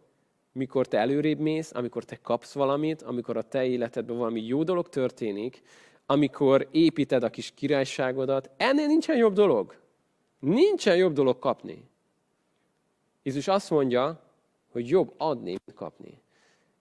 mikor 0.52 0.86
te 0.86 0.98
előrébb 0.98 1.38
mész, 1.38 1.70
amikor 1.74 2.04
te 2.04 2.18
kapsz 2.22 2.52
valamit, 2.52 3.02
amikor 3.02 3.36
a 3.36 3.42
te 3.42 3.66
életedben 3.66 4.16
valami 4.16 4.46
jó 4.46 4.62
dolog 4.62 4.88
történik, 4.88 5.62
amikor 6.06 6.68
építed 6.70 7.22
a 7.22 7.30
kis 7.30 7.52
királyságodat, 7.54 8.50
ennél 8.56 8.86
nincsen 8.86 9.16
jobb 9.16 9.34
dolog. 9.34 9.76
Nincsen 10.38 10.96
jobb 10.96 11.12
dolog 11.12 11.38
kapni. 11.38 11.84
Jézus 13.22 13.48
azt 13.48 13.70
mondja, 13.70 14.22
hogy 14.72 14.88
jobb 14.88 15.14
adni, 15.16 15.50
mint 15.50 15.74
kapni. 15.74 16.22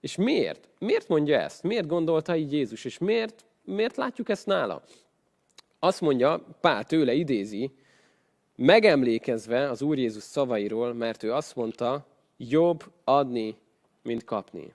És 0.00 0.16
miért? 0.16 0.68
Miért 0.78 1.08
mondja 1.08 1.38
ezt? 1.38 1.62
Miért 1.62 1.86
gondolta 1.86 2.36
így 2.36 2.52
Jézus? 2.52 2.84
És 2.84 2.98
miért, 2.98 3.44
miért 3.64 3.96
látjuk 3.96 4.28
ezt 4.28 4.46
nála? 4.46 4.82
Azt 5.78 6.00
mondja, 6.00 6.44
Pál 6.60 6.84
tőle 6.84 7.12
idézi, 7.12 7.70
megemlékezve 8.56 9.70
az 9.70 9.82
Úr 9.82 9.98
Jézus 9.98 10.22
szavairól, 10.22 10.92
mert 10.92 11.22
ő 11.22 11.32
azt 11.32 11.56
mondta, 11.56 12.06
jobb 12.36 12.84
adni, 13.04 13.56
mint 14.02 14.24
kapni. 14.24 14.72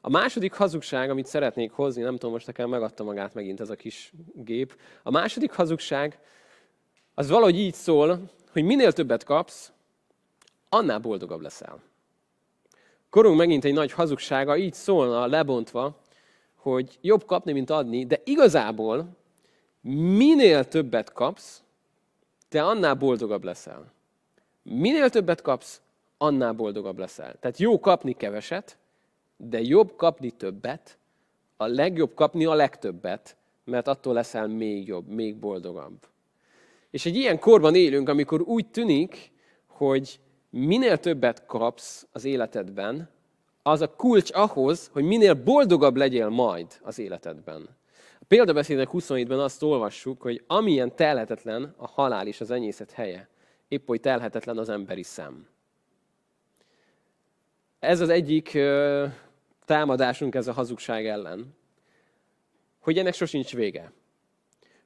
A 0.00 0.10
második 0.10 0.52
hazugság, 0.52 1.10
amit 1.10 1.26
szeretnék 1.26 1.72
hozni, 1.72 2.02
nem 2.02 2.12
tudom, 2.12 2.32
most 2.32 2.46
nekem 2.46 2.68
megadta 2.68 3.04
magát 3.04 3.34
megint 3.34 3.60
ez 3.60 3.70
a 3.70 3.74
kis 3.74 4.12
gép. 4.34 4.76
A 5.02 5.10
második 5.10 5.52
hazugság, 5.52 6.18
az 7.14 7.28
valahogy 7.28 7.58
így 7.58 7.74
szól, 7.74 8.30
hogy 8.52 8.64
minél 8.64 8.92
többet 8.92 9.24
kapsz, 9.24 9.72
annál 10.68 10.98
boldogabb 10.98 11.40
leszel. 11.40 11.82
Korunk 13.10 13.36
megint 13.38 13.64
egy 13.64 13.72
nagy 13.72 13.92
hazugsága 13.92 14.56
így 14.56 14.74
szólna 14.74 15.26
lebontva, 15.26 15.98
hogy 16.54 16.98
jobb 17.00 17.24
kapni, 17.24 17.52
mint 17.52 17.70
adni, 17.70 18.06
de 18.06 18.20
igazából 18.24 19.16
minél 20.16 20.64
többet 20.64 21.12
kapsz, 21.12 21.62
te 22.48 22.62
annál 22.62 22.94
boldogabb 22.94 23.44
leszel. 23.44 23.92
Minél 24.62 25.10
többet 25.10 25.42
kapsz, 25.42 25.80
annál 26.18 26.52
boldogabb 26.52 26.98
leszel. 26.98 27.34
Tehát 27.40 27.58
jó 27.58 27.80
kapni 27.80 28.12
keveset, 28.12 28.78
de 29.48 29.60
jobb 29.60 29.96
kapni 29.96 30.30
többet, 30.30 30.98
a 31.56 31.66
legjobb 31.66 32.14
kapni 32.14 32.44
a 32.44 32.54
legtöbbet, 32.54 33.36
mert 33.64 33.88
attól 33.88 34.14
leszel 34.14 34.46
még 34.46 34.86
jobb, 34.86 35.08
még 35.08 35.36
boldogabb. 35.36 36.06
És 36.90 37.06
egy 37.06 37.16
ilyen 37.16 37.38
korban 37.38 37.74
élünk, 37.74 38.08
amikor 38.08 38.40
úgy 38.40 38.66
tűnik, 38.70 39.32
hogy 39.66 40.20
minél 40.50 40.98
többet 40.98 41.46
kapsz 41.46 42.06
az 42.12 42.24
életedben, 42.24 43.10
az 43.62 43.80
a 43.80 43.94
kulcs 43.94 44.30
ahhoz, 44.32 44.90
hogy 44.92 45.04
minél 45.04 45.34
boldogabb 45.34 45.96
legyél 45.96 46.28
majd 46.28 46.66
az 46.82 46.98
életedben. 46.98 47.68
A 48.20 48.24
példabeszédek 48.28 48.88
27-ben 48.92 49.38
azt 49.38 49.62
olvassuk, 49.62 50.22
hogy 50.22 50.44
amilyen 50.46 50.96
telhetetlen 50.96 51.74
a 51.76 51.86
halál 51.86 52.26
és 52.26 52.40
az 52.40 52.50
enyészet 52.50 52.92
helye, 52.92 53.28
épp 53.68 53.86
hogy 53.86 54.00
telhetetlen 54.00 54.58
az 54.58 54.68
emberi 54.68 55.02
szem. 55.02 55.46
Ez 57.78 58.00
az 58.00 58.08
egyik 58.08 58.58
támadásunk 59.64 60.34
ez 60.34 60.46
a 60.46 60.52
hazugság 60.52 61.06
ellen. 61.06 61.54
Hogy 62.78 62.98
ennek 62.98 63.14
sosincs 63.14 63.54
vége. 63.54 63.92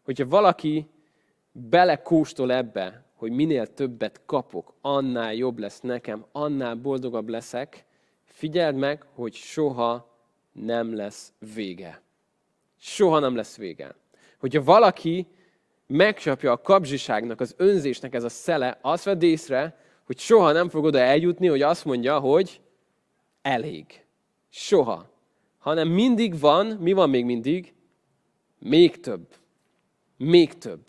Hogyha 0.03 0.29
valaki 0.29 0.87
belekóstol 1.53 2.53
ebbe, 2.53 3.05
hogy 3.15 3.33
minél 3.33 3.67
többet 3.67 4.21
kapok, 4.27 4.75
annál 4.81 5.35
jobb 5.35 5.59
lesz 5.59 5.81
nekem, 5.81 6.25
annál 6.33 6.75
boldogabb 6.75 7.29
leszek, 7.29 7.85
figyeld 8.25 8.77
meg, 8.77 9.05
hogy 9.15 9.35
soha 9.35 10.19
nem 10.53 10.95
lesz 10.95 11.33
vége. 11.55 12.03
Soha 12.79 13.19
nem 13.19 13.37
lesz 13.37 13.57
vége. 13.57 13.95
Hogyha 14.39 14.63
valaki 14.63 15.27
megcsapja 15.87 16.53
a 16.53 16.61
kapzsiságnak, 16.61 17.41
az 17.41 17.55
önzésnek 17.57 18.15
ez 18.15 18.25
a 18.25 18.29
szele, 18.29 18.79
azt 18.81 19.05
vedd 19.05 19.23
észre, 19.23 19.79
hogy 20.05 20.19
soha 20.19 20.53
nem 20.53 20.69
fog 20.69 20.85
oda 20.85 20.99
eljutni, 20.99 21.47
hogy 21.47 21.63
azt 21.63 21.85
mondja, 21.85 22.19
hogy 22.19 22.61
elég. 23.43 24.04
Soha. 24.57 25.07
Hanem 25.59 25.89
mindig 25.89 26.41
van, 26.41 26.67
mi 26.67 26.93
van 26.93 27.11
még 27.11 27.25
mindig? 27.25 27.75
Még 28.59 29.01
több. 29.01 29.27
Még 30.17 30.59
több. 30.59 30.81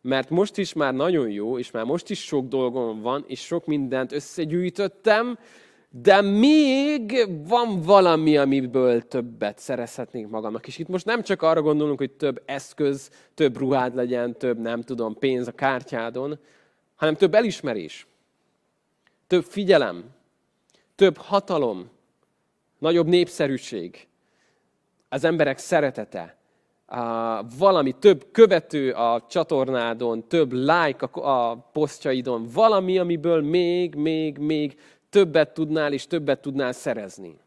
Mert 0.00 0.30
most 0.30 0.56
is 0.56 0.72
már 0.72 0.94
nagyon 0.94 1.30
jó, 1.30 1.58
és 1.58 1.70
már 1.70 1.84
most 1.84 2.10
is 2.10 2.24
sok 2.24 2.46
dolgom 2.46 3.00
van, 3.00 3.24
és 3.26 3.40
sok 3.40 3.66
mindent 3.66 4.12
összegyűjtöttem, 4.12 5.38
de 5.90 6.20
még 6.20 7.26
van 7.46 7.80
valami, 7.80 8.36
amiből 8.36 9.02
többet 9.02 9.58
szerezhetnék 9.58 10.28
magamnak. 10.28 10.66
És 10.66 10.78
itt 10.78 10.88
most 10.88 11.06
nem 11.06 11.22
csak 11.22 11.42
arra 11.42 11.62
gondolunk, 11.62 11.98
hogy 11.98 12.12
több 12.12 12.42
eszköz, 12.44 13.10
több 13.34 13.56
ruhád 13.56 13.94
legyen, 13.94 14.38
több, 14.38 14.58
nem 14.58 14.82
tudom, 14.82 15.18
pénz 15.18 15.46
a 15.46 15.52
kártyádon, 15.52 16.38
hanem 16.94 17.14
több 17.14 17.34
elismerés, 17.34 18.06
több 19.26 19.44
figyelem, 19.44 20.04
több 20.94 21.16
hatalom, 21.16 21.90
nagyobb 22.82 23.06
népszerűség, 23.06 24.06
az 25.08 25.24
emberek 25.24 25.58
szeretete, 25.58 26.36
valami 27.58 27.92
több 27.98 28.26
követő 28.32 28.92
a 28.92 29.26
csatornádon, 29.28 30.28
több 30.28 30.52
like 30.52 31.06
a 31.12 31.56
posztjaidon, 31.56 32.46
valami, 32.52 32.98
amiből 32.98 33.42
még, 33.42 33.94
még, 33.94 34.38
még 34.38 34.78
többet 35.10 35.54
tudnál 35.54 35.92
és 35.92 36.06
többet 36.06 36.40
tudnál 36.40 36.72
szerezni. 36.72 37.38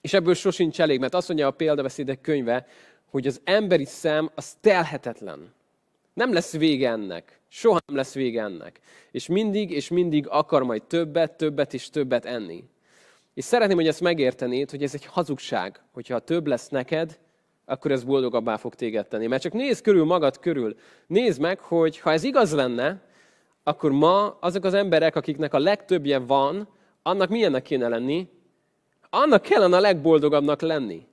És 0.00 0.12
ebből 0.12 0.34
sosincs 0.34 0.80
elég, 0.80 1.00
mert 1.00 1.14
azt 1.14 1.28
mondja 1.28 1.46
a 1.46 1.50
példabeszédek 1.50 2.20
könyve, 2.20 2.66
hogy 3.10 3.26
az 3.26 3.40
emberi 3.44 3.84
szem 3.84 4.30
az 4.34 4.56
telhetetlen. 4.60 5.52
Nem 6.14 6.32
lesz 6.32 6.56
vége 6.56 6.90
ennek. 6.90 7.40
Soha 7.48 7.78
nem 7.86 7.96
lesz 7.96 8.14
vége 8.14 8.42
ennek. 8.42 8.80
És 9.10 9.26
mindig 9.26 9.70
és 9.70 9.88
mindig 9.88 10.28
akar 10.28 10.62
majd 10.62 10.82
többet, 10.82 11.36
többet 11.36 11.74
és 11.74 11.90
többet 11.90 12.24
enni. 12.24 12.64
És 13.36 13.44
szeretném, 13.44 13.76
hogy 13.76 13.86
ezt 13.86 14.00
megértenéd, 14.00 14.70
hogy 14.70 14.82
ez 14.82 14.94
egy 14.94 15.04
hazugság, 15.04 15.80
hogyha 15.92 16.18
több 16.18 16.46
lesz 16.46 16.68
neked, 16.68 17.18
akkor 17.64 17.90
ez 17.90 18.04
boldogabbá 18.04 18.56
fog 18.56 18.74
téged 18.74 19.08
tenni. 19.08 19.26
Mert 19.26 19.42
csak 19.42 19.52
nézd 19.52 19.82
körül 19.82 20.04
magad 20.04 20.38
körül. 20.38 20.76
Nézd 21.06 21.40
meg, 21.40 21.58
hogy 21.58 21.98
ha 21.98 22.12
ez 22.12 22.22
igaz 22.22 22.54
lenne, 22.54 23.02
akkor 23.62 23.90
ma 23.90 24.38
azok 24.40 24.64
az 24.64 24.74
emberek, 24.74 25.16
akiknek 25.16 25.54
a 25.54 25.58
legtöbbje 25.58 26.18
van, 26.18 26.68
annak 27.02 27.28
milyennek 27.28 27.62
kéne 27.62 27.88
lenni? 27.88 28.28
Annak 29.10 29.42
kellene 29.42 29.76
a 29.76 29.80
legboldogabbnak 29.80 30.60
lenni. 30.60 31.06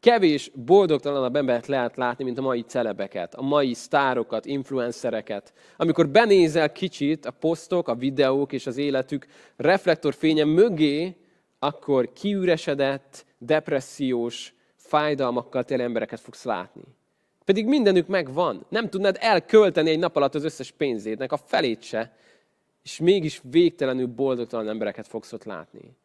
Kevés 0.00 0.50
boldogtalanabb 0.54 1.36
embert 1.36 1.66
lehet 1.66 1.96
látni, 1.96 2.24
mint 2.24 2.38
a 2.38 2.42
mai 2.42 2.60
celebeket, 2.60 3.34
a 3.34 3.42
mai 3.42 3.74
sztárokat, 3.74 4.46
influencereket. 4.46 5.52
Amikor 5.76 6.08
benézel 6.08 6.72
kicsit 6.72 7.26
a 7.26 7.30
posztok, 7.30 7.88
a 7.88 7.94
videók 7.94 8.52
és 8.52 8.66
az 8.66 8.76
életük 8.76 9.26
reflektorfénye 9.56 10.44
mögé, 10.44 11.16
akkor 11.58 12.12
kiüresedett, 12.12 13.24
depressziós, 13.38 14.54
fájdalmakkal 14.74 15.64
teli 15.64 15.82
embereket 15.82 16.20
fogsz 16.20 16.44
látni. 16.44 16.82
Pedig 17.44 17.66
mindenük 17.66 18.06
megvan. 18.06 18.66
Nem 18.68 18.88
tudnád 18.88 19.16
elkölteni 19.20 19.90
egy 19.90 19.98
nap 19.98 20.16
alatt 20.16 20.34
az 20.34 20.44
összes 20.44 20.70
pénzédnek, 20.70 21.32
a 21.32 21.36
felét 21.36 21.82
se, 21.82 22.16
és 22.82 22.98
mégis 22.98 23.40
végtelenül 23.50 24.06
boldogtalan 24.06 24.68
embereket 24.68 25.06
fogsz 25.06 25.32
ott 25.32 25.44
látni. 25.44 25.96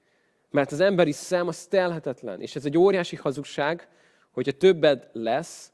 Mert 0.54 0.72
az 0.72 0.80
emberi 0.80 1.12
szem 1.12 1.48
az 1.48 1.66
telhetetlen. 1.66 2.42
És 2.42 2.56
ez 2.56 2.66
egy 2.66 2.78
óriási 2.78 3.16
hazugság, 3.16 3.88
hogyha 4.32 4.52
többed 4.52 5.10
lesz, 5.14 5.72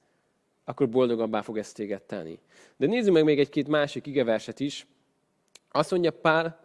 akkor 0.63 0.89
boldogabbá 0.89 1.41
fog 1.41 1.57
ezt 1.57 1.75
téged 1.75 2.01
tenni. 2.01 2.39
De 2.77 2.85
nézzük 2.85 3.13
meg 3.13 3.23
még 3.23 3.39
egy-két 3.39 3.67
másik 3.67 4.05
igeverset 4.05 4.59
is. 4.59 4.87
Azt 5.71 5.91
mondja 5.91 6.11
Pál, 6.11 6.59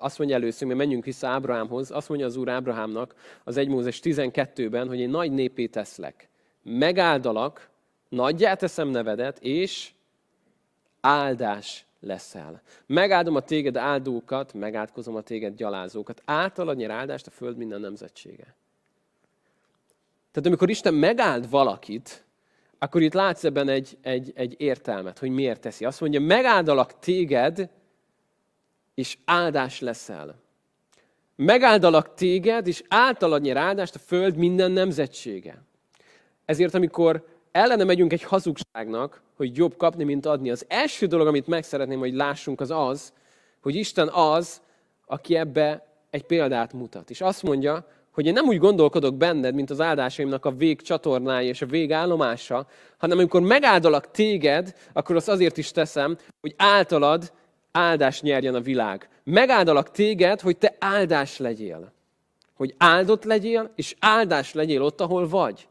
azt 0.00 0.18
mondja 0.18 0.36
először, 0.36 0.68
hogy 0.68 0.76
menjünk 0.76 1.04
vissza 1.04 1.28
Ábrahámhoz, 1.28 1.90
azt 1.90 2.08
mondja 2.08 2.26
az 2.26 2.36
Úr 2.36 2.48
Ábrahámnak 2.48 3.14
az 3.44 3.56
1 3.56 3.68
Mózes 3.68 4.00
12-ben, 4.02 4.88
hogy 4.88 5.00
egy 5.00 5.10
nagy 5.10 5.32
népé 5.32 5.66
teszlek. 5.66 6.28
Megáldalak, 6.62 7.70
nagyjá 8.08 8.54
teszem 8.54 8.88
nevedet, 8.88 9.38
és 9.38 9.90
áldás 11.00 11.86
leszel. 12.00 12.62
Megáldom 12.86 13.34
a 13.34 13.40
téged 13.40 13.76
áldókat, 13.76 14.52
megátkozom 14.52 15.16
a 15.16 15.20
téged 15.20 15.54
gyalázókat. 15.54 16.22
Általad 16.24 16.76
nyer 16.76 16.90
áldást 16.90 17.26
a 17.26 17.30
föld 17.30 17.56
minden 17.56 17.80
nemzetsége. 17.80 18.54
Tehát 20.30 20.48
amikor 20.48 20.70
Isten 20.70 20.94
megáld 20.94 21.50
valakit, 21.50 22.24
akkor 22.78 23.02
itt 23.02 23.12
látsz 23.12 23.44
ebben 23.44 23.68
egy, 23.68 23.98
egy, 24.02 24.32
egy 24.34 24.54
értelmet, 24.58 25.18
hogy 25.18 25.30
miért 25.30 25.60
teszi. 25.60 25.84
Azt 25.84 26.00
mondja, 26.00 26.20
megáldalak 26.20 26.98
téged, 26.98 27.70
és 28.94 29.18
áldás 29.24 29.80
leszel. 29.80 30.40
Megáldalak 31.36 32.14
téged, 32.14 32.66
és 32.66 32.82
általad 32.88 33.42
nyer 33.42 33.56
áldást 33.56 33.94
a 33.94 33.98
föld 33.98 34.36
minden 34.36 34.70
nemzetsége. 34.70 35.62
Ezért, 36.44 36.74
amikor 36.74 37.26
ellene 37.58 37.84
megyünk 37.84 38.12
egy 38.12 38.22
hazugságnak, 38.22 39.22
hogy 39.36 39.56
jobb 39.56 39.76
kapni, 39.76 40.04
mint 40.04 40.26
adni, 40.26 40.50
az 40.50 40.64
első 40.68 41.06
dolog, 41.06 41.26
amit 41.26 41.46
meg 41.46 41.64
szeretném, 41.64 41.98
hogy 41.98 42.14
lássunk, 42.14 42.60
az 42.60 42.70
az, 42.70 43.12
hogy 43.60 43.74
Isten 43.74 44.08
az, 44.08 44.60
aki 45.06 45.36
ebbe 45.36 45.86
egy 46.10 46.22
példát 46.22 46.72
mutat. 46.72 47.10
És 47.10 47.20
azt 47.20 47.42
mondja, 47.42 47.86
hogy 48.10 48.26
én 48.26 48.32
nem 48.32 48.46
úgy 48.46 48.58
gondolkodok 48.58 49.16
benned, 49.16 49.54
mint 49.54 49.70
az 49.70 49.80
áldásaimnak 49.80 50.44
a 50.44 50.50
vég 50.50 50.82
csatornája 50.82 51.48
és 51.48 51.62
a 51.62 51.66
végállomása, 51.66 52.66
hanem 52.98 53.18
amikor 53.18 53.40
megáldalak 53.40 54.10
téged, 54.10 54.74
akkor 54.92 55.16
azt 55.16 55.28
azért 55.28 55.56
is 55.56 55.70
teszem, 55.70 56.16
hogy 56.40 56.54
általad 56.56 57.32
áldás 57.72 58.20
nyerjen 58.20 58.54
a 58.54 58.60
világ. 58.60 59.08
Megáldalak 59.24 59.90
téged, 59.90 60.40
hogy 60.40 60.56
te 60.56 60.76
áldás 60.78 61.38
legyél. 61.38 61.92
Hogy 62.54 62.74
áldott 62.78 63.24
legyél, 63.24 63.70
és 63.74 63.96
áldás 63.98 64.52
legyél 64.52 64.82
ott, 64.82 65.00
ahol 65.00 65.28
vagy. 65.28 65.68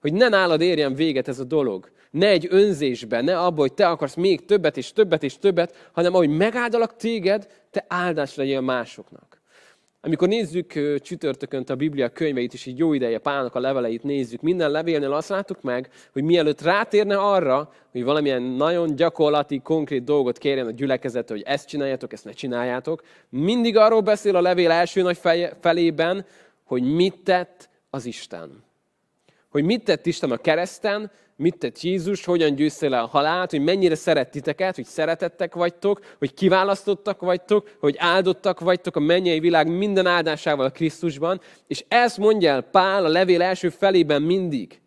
Hogy 0.00 0.12
ne 0.12 0.28
nálad 0.28 0.60
érjen 0.60 0.94
véget 0.94 1.28
ez 1.28 1.38
a 1.38 1.44
dolog. 1.44 1.90
Ne 2.10 2.28
egy 2.28 2.46
önzésbe, 2.50 3.20
ne 3.20 3.38
abba, 3.38 3.60
hogy 3.60 3.72
te 3.72 3.88
akarsz 3.88 4.14
még 4.14 4.44
többet 4.44 4.76
és 4.76 4.92
többet 4.92 5.22
és 5.22 5.38
többet, 5.38 5.90
hanem 5.92 6.14
ahogy 6.14 6.28
megáldalak 6.28 6.96
téged, 6.96 7.46
te 7.70 7.84
áldás 7.88 8.34
legyél 8.34 8.60
másoknak. 8.60 9.40
Amikor 10.06 10.28
nézzük 10.28 11.00
csütörtökön 11.00 11.64
a 11.66 11.74
Biblia 11.74 12.08
könyveit, 12.08 12.52
és 12.52 12.66
így 12.66 12.78
jó 12.78 12.92
ideje 12.92 13.18
Pálnak 13.18 13.54
a 13.54 13.60
leveleit 13.60 14.02
nézzük, 14.02 14.40
minden 14.40 14.70
levélnél 14.70 15.12
azt 15.12 15.28
láttuk 15.28 15.62
meg, 15.62 15.90
hogy 16.12 16.22
mielőtt 16.22 16.62
rátérne 16.62 17.16
arra, 17.16 17.72
hogy 17.92 18.04
valamilyen 18.04 18.42
nagyon 18.42 18.96
gyakorlati, 18.96 19.60
konkrét 19.60 20.04
dolgot 20.04 20.38
kérjen 20.38 20.66
a 20.66 20.70
gyülekezet, 20.70 21.28
hogy 21.28 21.42
ezt 21.46 21.68
csináljátok, 21.68 22.12
ezt 22.12 22.24
ne 22.24 22.32
csináljátok, 22.32 23.02
mindig 23.28 23.76
arról 23.76 24.00
beszél 24.00 24.36
a 24.36 24.40
levél 24.40 24.70
első 24.70 25.02
nagy 25.02 25.18
felében, 25.60 26.26
hogy 26.64 26.82
mit 26.82 27.18
tett 27.24 27.68
az 27.90 28.04
Isten. 28.04 28.65
Hogy 29.56 29.64
mit 29.64 29.84
tett 29.84 30.06
Isten 30.06 30.30
a 30.30 30.36
kereszten, 30.36 31.10
mit 31.36 31.58
tett 31.58 31.80
Jézus, 31.80 32.24
hogyan 32.24 32.54
győzte 32.54 32.88
le 32.88 33.00
a 33.00 33.06
halált, 33.06 33.50
hogy 33.50 33.60
mennyire 33.60 33.94
szeret 33.94 34.30
titeket, 34.30 34.74
hogy 34.74 34.84
szeretettek 34.84 35.54
vagytok, 35.54 36.00
hogy 36.18 36.34
kiválasztottak 36.34 37.20
vagytok, 37.20 37.76
hogy 37.80 37.94
áldottak 37.98 38.60
vagytok 38.60 38.96
a 38.96 39.00
mennyei 39.00 39.40
világ 39.40 39.68
minden 39.68 40.06
áldásával 40.06 40.66
a 40.66 40.70
Krisztusban. 40.70 41.40
És 41.66 41.84
ezt 41.88 42.18
mondja 42.18 42.50
el 42.50 42.60
Pál 42.60 43.04
a 43.04 43.08
levél 43.08 43.42
első 43.42 43.68
felében 43.68 44.22
mindig. 44.22 44.80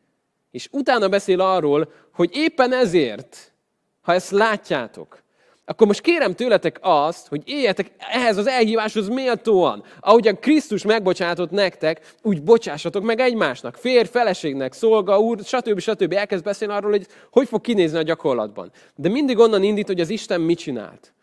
És 0.51 0.67
utána 0.71 1.10
beszél 1.10 1.41
arról, 1.41 1.91
hogy 2.13 2.29
éppen 2.34 2.73
ezért, 2.73 3.53
ha 4.01 4.13
ezt 4.13 4.32
látjátok, 4.32 5.23
akkor 5.69 5.88
most 5.88 6.01
kérem 6.01 6.34
tőletek 6.34 6.79
azt, 6.82 7.27
hogy 7.27 7.41
éljetek 7.45 7.91
ehhez 7.97 8.38
az 8.38 8.47
elhíváshoz 8.47 9.08
méltóan. 9.08 9.84
Ahogyan 9.99 10.39
Krisztus 10.39 10.84
megbocsátott 10.84 11.51
nektek, 11.51 12.13
úgy 12.23 12.43
bocsássatok 12.43 13.03
meg 13.03 13.19
egymásnak. 13.19 13.75
Férj, 13.75 14.08
feleségnek, 14.08 14.73
szolga, 14.73 15.19
úr, 15.19 15.39
stb. 15.43 15.79
stb. 15.79 16.13
Elkezd 16.13 16.43
beszélni 16.43 16.73
arról, 16.73 16.91
hogy 16.91 17.08
hogy 17.32 17.47
fog 17.47 17.62
kinézni 17.62 17.97
a 17.97 18.01
gyakorlatban. 18.01 18.71
De 18.95 19.10
mindig 19.10 19.38
onnan 19.38 19.63
indít, 19.63 19.88
hogy 19.88 19.99
az 19.99 20.10
Isten 20.10 20.41
mit 20.41 20.58
csinált. 20.58 21.13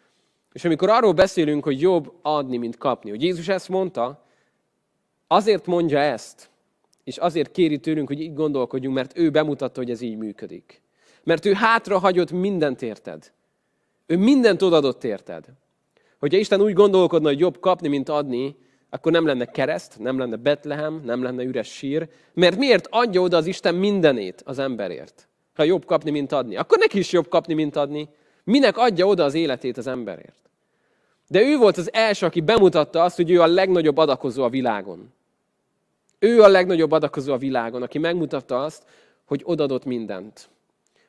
És 0.53 0.65
amikor 0.65 0.91
arról 0.91 1.13
beszélünk, 1.13 1.65
hogy 1.65 1.81
jobb 1.81 2.13
adni, 2.23 2.57
mint 2.57 2.77
kapni, 2.77 3.11
hogy 3.11 3.23
Jézus 3.23 3.49
ezt 3.49 3.69
mondta, 3.69 4.25
azért 5.27 5.67
mondja 5.67 5.99
ezt, 5.99 6.51
és 7.05 7.17
azért 7.17 7.51
kéri 7.51 7.79
tőlünk, 7.79 8.09
hogy 8.09 8.21
így 8.21 8.35
gondolkodjunk, 8.35 8.95
mert 8.95 9.19
ő 9.19 9.31
bemutatta, 9.31 9.81
hogy 9.81 9.91
ez 9.91 10.01
így 10.01 10.17
működik. 10.17 10.83
Mert 11.23 11.45
ő 11.45 11.53
hátra 11.53 11.99
hagyott 11.99 12.31
mindent 12.31 12.83
érted. 12.83 13.35
Ő 14.07 14.17
mindent 14.17 14.63
odadott 14.63 15.05
érted. 15.05 15.45
Hogyha 16.19 16.39
Isten 16.39 16.61
úgy 16.61 16.73
gondolkodna, 16.73 17.29
hogy 17.29 17.39
jobb 17.39 17.61
kapni, 17.61 17.89
mint 17.89 18.09
adni, 18.09 18.57
akkor 18.91 19.13
nem 19.13 19.27
lenne 19.27 19.45
kereszt, 19.45 19.99
nem 19.99 20.19
lenne 20.19 20.37
Betlehem, 20.37 21.01
nem 21.05 21.23
lenne 21.23 21.43
üres 21.43 21.69
sír. 21.69 22.09
Mert 22.35 22.57
miért 22.57 22.87
adja 22.91 23.21
oda 23.21 23.37
az 23.37 23.47
Isten 23.47 23.75
mindenét 23.75 24.43
az 24.45 24.59
emberért? 24.59 25.29
Ha 25.55 25.63
jobb 25.63 25.85
kapni, 25.85 26.11
mint 26.11 26.33
adni. 26.33 26.57
Akkor 26.57 26.79
neki 26.79 26.99
is 26.99 27.13
jobb 27.13 27.29
kapni, 27.29 27.55
mint 27.55 27.77
adni. 27.77 28.09
Minek 28.45 28.77
adja 28.77 29.07
oda 29.07 29.25
az 29.25 29.35
életét 29.35 29.77
az 29.77 29.87
emberért? 29.87 30.51
De 31.29 31.43
ő 31.43 31.57
volt 31.57 31.77
az 31.77 31.93
első, 31.93 32.27
aki 32.27 32.41
bemutatta 32.41 33.03
azt, 33.03 33.17
hogy 33.17 33.31
ő 33.31 33.41
a 33.41 33.47
legnagyobb 33.47 33.97
adakozó 33.97 34.43
a 34.43 34.49
világon. 34.49 35.13
Ő 36.19 36.43
a 36.43 36.49
legnagyobb 36.49 36.93
adakozó 36.93 37.33
a 37.33 37.39
világon, 37.39 37.83
aki 37.83 37.99
megmutatta 37.99 38.63
azt, 38.63 38.85
hogy 39.25 39.43
odadott 39.45 39.85
mindent 39.85 40.49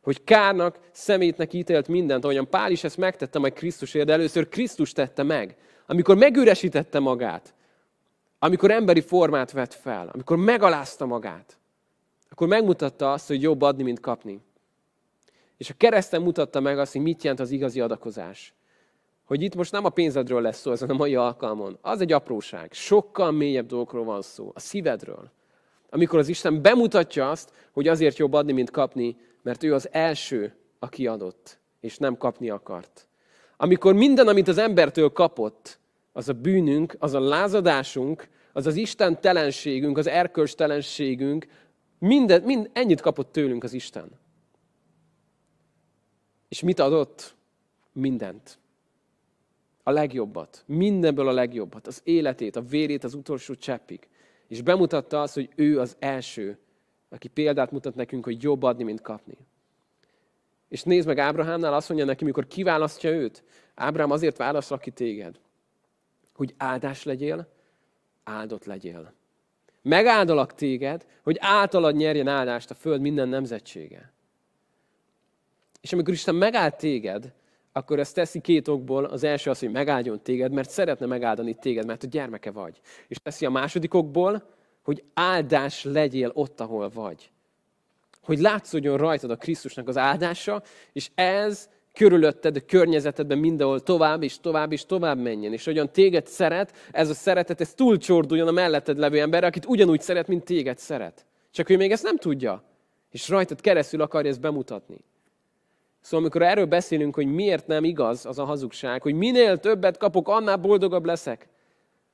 hogy 0.07 0.23
kárnak, 0.23 0.79
szemétnek 0.91 1.53
ítélt 1.53 1.87
mindent, 1.87 2.23
ahogyan 2.23 2.49
Pál 2.49 2.71
is 2.71 2.83
ezt 2.83 2.97
megtette 2.97 3.39
majd 3.39 3.53
Krisztusért, 3.53 4.05
de 4.05 4.13
először 4.13 4.49
Krisztus 4.49 4.91
tette 4.91 5.23
meg. 5.23 5.55
Amikor 5.85 6.17
megüresítette 6.17 6.99
magát, 6.99 7.53
amikor 8.39 8.71
emberi 8.71 9.01
formát 9.01 9.51
vett 9.51 9.73
fel, 9.73 10.09
amikor 10.13 10.37
megalázta 10.37 11.05
magát, 11.05 11.57
akkor 12.29 12.47
megmutatta 12.47 13.11
azt, 13.11 13.27
hogy 13.27 13.41
jobb 13.41 13.61
adni, 13.61 13.83
mint 13.83 13.99
kapni. 13.99 14.39
És 15.57 15.69
a 15.69 15.73
kereszten 15.77 16.21
mutatta 16.21 16.59
meg 16.59 16.79
azt, 16.79 16.91
hogy 16.91 17.01
mit 17.01 17.23
jelent 17.23 17.41
az 17.41 17.51
igazi 17.51 17.79
adakozás. 17.79 18.53
Hogy 19.25 19.41
itt 19.41 19.55
most 19.55 19.71
nem 19.71 19.85
a 19.85 19.89
pénzedről 19.89 20.41
lesz 20.41 20.59
szó 20.59 20.71
ezen 20.71 20.89
a 20.89 20.93
mai 20.93 21.15
alkalmon. 21.15 21.77
Az 21.81 22.01
egy 22.01 22.11
apróság. 22.11 22.73
Sokkal 22.73 23.31
mélyebb 23.31 23.65
dolgokról 23.65 24.03
van 24.03 24.21
szó. 24.21 24.51
A 24.53 24.59
szívedről. 24.59 25.31
Amikor 25.89 26.19
az 26.19 26.27
Isten 26.27 26.61
bemutatja 26.61 27.29
azt, 27.29 27.51
hogy 27.71 27.87
azért 27.87 28.17
jobb 28.17 28.33
adni, 28.33 28.51
mint 28.51 28.71
kapni, 28.71 29.15
mert 29.47 29.63
ő 29.63 29.73
az 29.73 29.89
első, 29.91 30.55
aki 30.79 31.07
adott, 31.07 31.59
és 31.79 31.97
nem 31.97 32.17
kapni 32.17 32.49
akart. 32.49 33.07
Amikor 33.57 33.93
minden, 33.93 34.27
amit 34.27 34.47
az 34.47 34.57
embertől 34.57 35.09
kapott, 35.09 35.79
az 36.11 36.29
a 36.29 36.33
bűnünk, 36.33 36.95
az 36.99 37.13
a 37.13 37.19
lázadásunk, 37.19 38.29
az 38.53 38.65
az 38.65 38.75
Isten 38.75 39.21
telenségünk, 39.21 39.97
az 39.97 40.07
erkölcs 40.07 40.55
telenségünk, 40.55 41.47
minden, 41.99 42.41
mind, 42.41 42.69
ennyit 42.73 43.01
kapott 43.01 43.31
tőlünk 43.31 43.63
az 43.63 43.73
Isten. 43.73 44.09
És 46.47 46.61
mit 46.61 46.79
adott? 46.79 47.35
Mindent. 47.91 48.59
A 49.83 49.91
legjobbat. 49.91 50.63
Mindenből 50.65 51.27
a 51.27 51.31
legjobbat. 51.31 51.87
Az 51.87 52.01
életét, 52.03 52.55
a 52.55 52.61
vérét 52.61 53.03
az 53.03 53.13
utolsó 53.13 53.55
cseppig. 53.55 54.07
És 54.47 54.61
bemutatta 54.61 55.21
azt, 55.21 55.33
hogy 55.33 55.49
ő 55.55 55.79
az 55.79 55.95
első, 55.99 56.57
aki 57.09 57.27
példát 57.27 57.71
mutat 57.71 57.95
nekünk, 57.95 58.25
hogy 58.25 58.43
jobb 58.43 58.63
adni, 58.63 58.83
mint 58.83 59.01
kapni. 59.01 59.37
És 60.69 60.83
nézd 60.83 61.07
meg 61.07 61.17
Ábrahámnál, 61.17 61.73
azt 61.73 61.87
mondja 61.87 62.05
neki, 62.07 62.23
mikor 62.23 62.47
kiválasztja 62.47 63.09
őt, 63.09 63.43
Ábrahám 63.75 64.11
azért 64.11 64.37
válaszol 64.37 64.77
ki 64.77 64.91
téged, 64.91 65.39
hogy 66.33 66.53
áldás 66.57 67.03
legyél, 67.03 67.47
áldott 68.23 68.65
legyél. 68.65 69.13
Megáldalak 69.81 70.53
téged, 70.53 71.05
hogy 71.23 71.37
általad 71.39 71.95
nyerjen 71.95 72.27
áldást 72.27 72.69
a 72.69 72.73
föld 72.73 73.01
minden 73.01 73.29
nemzetsége. 73.29 74.13
És 75.81 75.93
amikor 75.93 76.13
Isten 76.13 76.35
megáld 76.35 76.75
téged, 76.75 77.33
akkor 77.71 77.99
ezt 77.99 78.15
teszi 78.15 78.41
két 78.41 78.67
okból. 78.67 79.05
Az 79.05 79.23
első 79.23 79.49
az, 79.49 79.59
hogy 79.59 79.71
megáldjon 79.71 80.21
téged, 80.21 80.51
mert 80.51 80.69
szeretne 80.69 81.05
megáldani 81.05 81.55
téged, 81.55 81.85
mert 81.85 82.03
a 82.03 82.07
gyermeke 82.07 82.51
vagy. 82.51 82.79
És 83.07 83.17
teszi 83.17 83.45
a 83.45 83.49
második 83.49 83.93
okból, 83.93 84.56
hogy 84.87 85.03
áldás 85.13 85.83
legyél 85.83 86.31
ott, 86.33 86.59
ahol 86.59 86.89
vagy. 86.93 87.31
Hogy 88.21 88.39
látszódjon 88.39 88.97
rajtad 88.97 89.31
a 89.31 89.35
Krisztusnak 89.35 89.87
az 89.87 89.97
áldása, 89.97 90.63
és 90.93 91.09
ez 91.15 91.69
körülötted, 91.93 92.55
a 92.55 92.65
környezetedben 92.65 93.37
mindenhol 93.37 93.79
tovább 93.79 94.23
és 94.23 94.39
tovább 94.39 94.71
és 94.71 94.85
tovább 94.85 95.17
menjen. 95.17 95.53
És 95.53 95.65
hogyan 95.65 95.91
téged 95.91 96.27
szeret, 96.27 96.73
ez 96.91 97.09
a 97.09 97.13
szeretet, 97.13 97.61
ez 97.61 97.73
túlcsorduljon 97.73 98.47
a 98.47 98.51
melletted 98.51 98.97
levő 98.97 99.19
emberre, 99.19 99.47
akit 99.47 99.65
ugyanúgy 99.65 100.01
szeret, 100.01 100.27
mint 100.27 100.43
téged 100.43 100.77
szeret. 100.77 101.25
Csak 101.51 101.69
ő 101.69 101.77
még 101.77 101.91
ezt 101.91 102.03
nem 102.03 102.17
tudja. 102.17 102.63
És 103.11 103.29
rajtad 103.29 103.61
keresztül 103.61 104.01
akarja 104.01 104.29
ezt 104.29 104.41
bemutatni. 104.41 104.97
Szóval 106.01 106.19
amikor 106.19 106.41
erről 106.41 106.65
beszélünk, 106.65 107.15
hogy 107.15 107.27
miért 107.27 107.67
nem 107.67 107.83
igaz 107.83 108.25
az 108.25 108.39
a 108.39 108.45
hazugság, 108.45 109.01
hogy 109.01 109.13
minél 109.13 109.57
többet 109.57 109.97
kapok, 109.97 110.27
annál 110.27 110.57
boldogabb 110.57 111.05
leszek, 111.05 111.49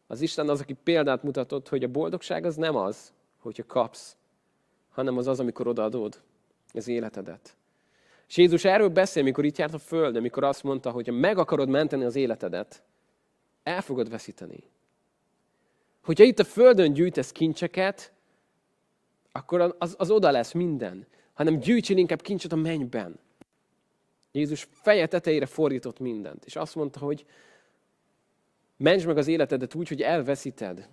az 0.07 0.21
Isten 0.21 0.49
az, 0.49 0.61
aki 0.61 0.73
példát 0.73 1.23
mutatott, 1.23 1.69
hogy 1.69 1.83
a 1.83 1.87
boldogság 1.87 2.45
az 2.45 2.55
nem 2.55 2.75
az, 2.75 3.13
hogyha 3.39 3.63
kapsz, 3.65 4.15
hanem 4.89 5.17
az 5.17 5.27
az, 5.27 5.39
amikor 5.39 5.67
odaadod 5.67 6.21
az 6.73 6.87
életedet. 6.87 7.55
És 8.27 8.37
Jézus 8.37 8.65
erről 8.65 8.89
beszél, 8.89 9.23
mikor 9.23 9.45
itt 9.45 9.57
járt 9.57 9.73
a 9.73 9.77
földön, 9.77 10.21
mikor 10.21 10.43
azt 10.43 10.63
mondta, 10.63 10.91
hogy 10.91 11.07
ha 11.07 11.13
meg 11.13 11.37
akarod 11.37 11.69
menteni 11.69 12.03
az 12.03 12.15
életedet, 12.15 12.83
el 13.63 13.81
fogod 13.81 14.09
veszíteni. 14.09 14.63
Hogyha 16.03 16.23
itt 16.23 16.39
a 16.39 16.43
földön 16.43 16.93
gyűjtesz 16.93 17.31
kincseket, 17.31 18.11
akkor 19.31 19.75
az, 19.77 19.95
az 19.97 20.11
oda 20.11 20.31
lesz 20.31 20.51
minden. 20.51 21.05
Hanem 21.33 21.59
gyűjtsél 21.59 21.97
inkább 21.97 22.21
kincset 22.21 22.51
a 22.51 22.55
mennyben. 22.55 23.19
Jézus 24.31 24.67
feje 24.71 25.07
tetejére 25.07 25.45
fordított 25.45 25.99
mindent, 25.99 26.45
és 26.45 26.55
azt 26.55 26.75
mondta, 26.75 26.99
hogy 26.99 27.25
mentsd 28.77 29.07
meg 29.07 29.17
az 29.17 29.27
életedet 29.27 29.75
úgy, 29.75 29.87
hogy 29.87 30.01
elveszíted. 30.01 30.87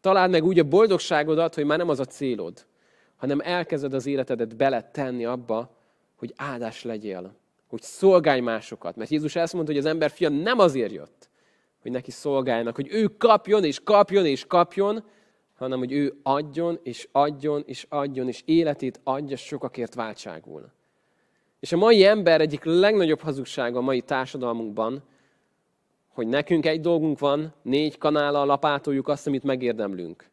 Találd 0.00 0.30
meg 0.30 0.44
úgy 0.44 0.58
a 0.58 0.64
boldogságodat, 0.64 1.54
hogy 1.54 1.64
már 1.64 1.78
nem 1.78 1.88
az 1.88 2.00
a 2.00 2.04
célod, 2.04 2.66
hanem 3.16 3.40
elkezded 3.44 3.94
az 3.94 4.06
életedet 4.06 4.56
beletenni 4.56 5.24
abba, 5.24 5.76
hogy 6.16 6.32
áldás 6.36 6.82
legyél, 6.82 7.34
hogy 7.66 7.82
szolgálj 7.82 8.40
másokat. 8.40 8.96
Mert 8.96 9.10
Jézus 9.10 9.36
ezt 9.36 9.52
mondta, 9.52 9.72
hogy 9.72 9.80
az 9.80 9.86
ember 9.88 10.10
fia 10.10 10.28
nem 10.28 10.58
azért 10.58 10.92
jött, 10.92 11.28
hogy 11.82 11.90
neki 11.90 12.10
szolgáljanak, 12.10 12.74
hogy 12.74 12.88
ő 12.90 13.06
kapjon 13.06 13.64
és 13.64 13.80
kapjon 13.82 14.26
és 14.26 14.46
kapjon, 14.46 15.04
hanem 15.56 15.78
hogy 15.78 15.92
ő 15.92 16.20
adjon 16.22 16.78
és 16.82 17.08
adjon 17.12 17.62
és 17.66 17.86
adjon, 17.88 18.28
és 18.28 18.42
életét 18.44 19.00
adja 19.04 19.36
sokakért 19.36 19.94
váltságul. 19.94 20.72
És 21.60 21.72
a 21.72 21.76
mai 21.76 22.04
ember 22.04 22.40
egyik 22.40 22.64
legnagyobb 22.64 23.20
hazugsága 23.20 23.78
a 23.78 23.82
mai 23.82 24.00
társadalmunkban, 24.00 25.02
hogy 26.16 26.26
nekünk 26.26 26.66
egy 26.66 26.80
dolgunk 26.80 27.18
van, 27.18 27.54
négy 27.62 27.98
kanállal 27.98 28.46
lapátoljuk 28.46 29.08
azt, 29.08 29.26
amit 29.26 29.42
megérdemlünk. 29.42 30.30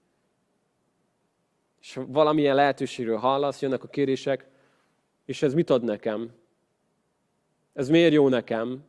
És 1.81 1.99
valamilyen 2.07 2.55
lehetőségről 2.55 3.17
hallasz, 3.17 3.61
jönnek 3.61 3.83
a 3.83 3.87
kérések, 3.87 4.47
és 5.25 5.41
ez 5.41 5.53
mit 5.53 5.69
ad 5.69 5.83
nekem? 5.83 6.31
Ez 7.73 7.89
miért 7.89 8.13
jó 8.13 8.29
nekem? 8.29 8.83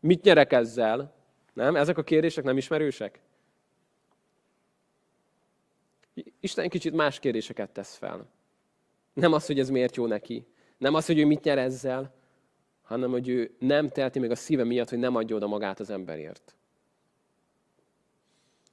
Mit 0.00 0.22
nyerek 0.22 0.52
ezzel? 0.52 1.14
Nem? 1.52 1.76
Ezek 1.76 1.98
a 1.98 2.02
kérdések 2.02 2.44
nem 2.44 2.56
ismerősek? 2.56 3.20
Isten 6.40 6.68
kicsit 6.68 6.94
más 6.94 7.18
kérdéseket 7.18 7.70
tesz 7.70 7.96
fel. 7.96 8.28
Nem 9.12 9.32
az, 9.32 9.46
hogy 9.46 9.58
ez 9.58 9.70
miért 9.70 9.96
jó 9.96 10.06
neki. 10.06 10.46
Nem 10.78 10.94
az, 10.94 11.06
hogy 11.06 11.18
ő 11.18 11.26
mit 11.26 11.44
nyer 11.44 11.58
ezzel, 11.58 12.15
hanem 12.86 13.10
hogy 13.10 13.28
ő 13.28 13.54
nem 13.58 13.88
telti 13.88 14.18
meg 14.18 14.30
a 14.30 14.34
szíve 14.34 14.64
miatt, 14.64 14.88
hogy 14.88 14.98
nem 14.98 15.16
adja 15.16 15.36
oda 15.36 15.46
magát 15.46 15.80
az 15.80 15.90
emberért. 15.90 16.56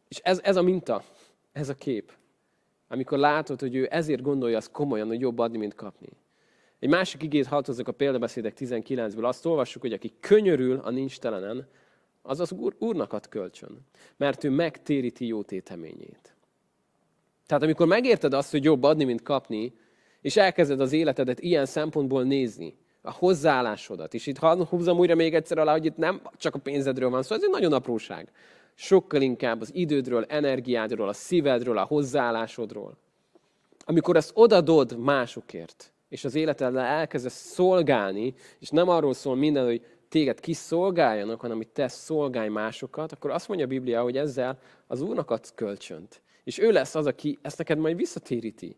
És 0.08 0.20
ez, 0.24 0.40
ez 0.44 0.56
a 0.56 0.62
minta, 0.62 1.04
ez 1.52 1.70
a 1.70 1.74
kép. 1.74 2.14
Amikor 2.88 3.18
látod, 3.18 3.60
hogy 3.60 3.76
ő 3.76 3.88
ezért 3.92 4.22
gondolja 4.22 4.58
azt 4.58 4.72
komolyan, 4.72 5.08
hogy 5.08 5.20
jobb 5.20 5.40
adni, 5.40 5.58
mint 5.58 5.74
kapni. 5.74 6.10
Egy 6.80 6.90
másik 6.90 7.24
igét 7.24 7.46
hallottak 7.46 7.88
a 7.88 7.92
példabeszédek 7.92 8.54
19-ből. 8.60 9.24
Azt 9.24 9.46
olvassuk, 9.46 9.82
hogy 9.82 9.94
aki 9.94 10.14
könyörül 10.20 10.80
a 10.80 10.90
nincs 10.90 11.20
telenen, 11.20 11.68
az 12.22 12.40
az 12.40 12.52
úr, 12.52 12.76
úrnak 12.80 13.14
ad 13.14 13.28
kölcsön. 13.28 13.86
Mert 14.18 14.44
ő 14.44 14.50
megtéríti 14.50 15.28
jó 15.28 15.44
téteményét. 15.44 16.36
Tehát 17.46 17.64
amikor 17.64 17.88
megérted 17.88 18.34
azt, 18.34 18.52
hogy 18.52 18.64
jobb 18.64 18.84
adni, 18.84 19.04
mint 19.04 19.22
kapni, 19.22 19.74
és 20.22 20.38
elkezded 20.38 20.80
az 20.80 20.92
életedet 20.92 21.40
ilyen 21.40 21.66
szempontból 21.66 22.24
nézni, 22.24 22.78
a 23.06 23.12
hozzáállásodat, 23.12 24.14
és 24.14 24.28
itt 24.28 24.38
húzom 24.38 24.98
újra 24.98 25.16
még 25.16 25.36
egyszer 25.36 25.58
alá, 25.58 25.72
hogy 25.72 25.86
itt 25.86 25.98
nem 25.98 26.22
csak 26.38 26.56
a 26.56 26.60
pénzedről 26.60 27.10
van 27.10 27.24
szó, 27.24 27.36
ez 27.36 27.44
egy 27.44 27.50
nagyon 27.50 27.74
apróság. 27.74 28.32
Sokkal 28.76 29.22
inkább 29.22 29.62
az 29.62 29.76
idődről, 29.76 30.26
energiádról, 30.28 31.08
a 31.08 31.14
szívedről, 31.14 31.78
a 31.78 31.84
hozzáállásodról. 31.84 32.98
Amikor 33.86 34.16
ezt 34.16 34.32
odadod 34.34 34.98
másokért, 34.98 35.94
és 36.10 36.24
az 36.24 36.36
életeddel 36.36 36.86
elkezdesz 36.86 37.52
szolgálni, 37.52 38.34
és 38.60 38.70
nem 38.70 38.90
arról 38.90 39.14
szól 39.14 39.36
minden, 39.36 39.66
hogy 39.66 39.86
téged 40.10 40.40
kiszolgáljanak, 40.40 41.42
hanem 41.42 41.58
hogy 41.58 41.68
te 41.68 41.88
szolgálj 41.88 42.50
másokat, 42.50 43.12
akkor 43.12 43.32
azt 43.32 43.48
mondja 43.48 43.66
a 43.66 43.70
Biblia, 43.70 44.02
hogy 44.02 44.18
ezzel 44.18 44.60
az 44.88 45.02
Úrnak 45.02 45.32
adsz 45.32 45.52
kölcsönt. 45.56 46.22
És 46.44 46.58
ő 46.58 46.72
lesz 46.72 46.96
az, 46.96 47.06
aki 47.06 47.40
ezt 47.42 47.58
neked 47.58 47.78
majd 47.78 47.96
visszatéríti. 47.96 48.78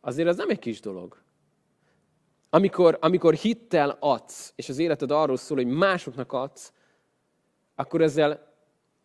Azért 0.00 0.28
ez 0.28 0.36
nem 0.36 0.50
egy 0.50 0.58
kis 0.58 0.80
dolog. 0.80 1.22
Amikor, 2.50 2.98
amikor 3.00 3.34
hittel 3.34 3.96
adsz, 4.00 4.52
és 4.56 4.68
az 4.68 4.78
életed 4.78 5.10
arról 5.10 5.36
szól, 5.36 5.56
hogy 5.56 5.66
másoknak 5.66 6.32
adsz, 6.32 6.72
akkor 7.74 8.00
ezzel 8.00 8.54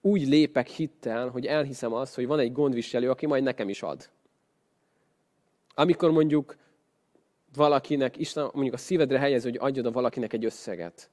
úgy 0.01 0.27
lépek 0.27 0.67
hittel, 0.67 1.29
hogy 1.29 1.45
elhiszem 1.45 1.93
azt, 1.93 2.15
hogy 2.15 2.27
van 2.27 2.39
egy 2.39 2.51
gondviselő, 2.51 3.09
aki 3.09 3.25
majd 3.25 3.43
nekem 3.43 3.69
is 3.69 3.81
ad. 3.81 4.09
Amikor 5.75 6.11
mondjuk 6.11 6.55
valakinek, 7.55 8.17
Isten 8.17 8.49
mondjuk 8.53 8.73
a 8.73 8.77
szívedre 8.77 9.19
helyez, 9.19 9.43
hogy 9.43 9.57
adjad 9.59 9.85
a 9.85 9.91
valakinek 9.91 10.33
egy 10.33 10.45
összeget. 10.45 11.09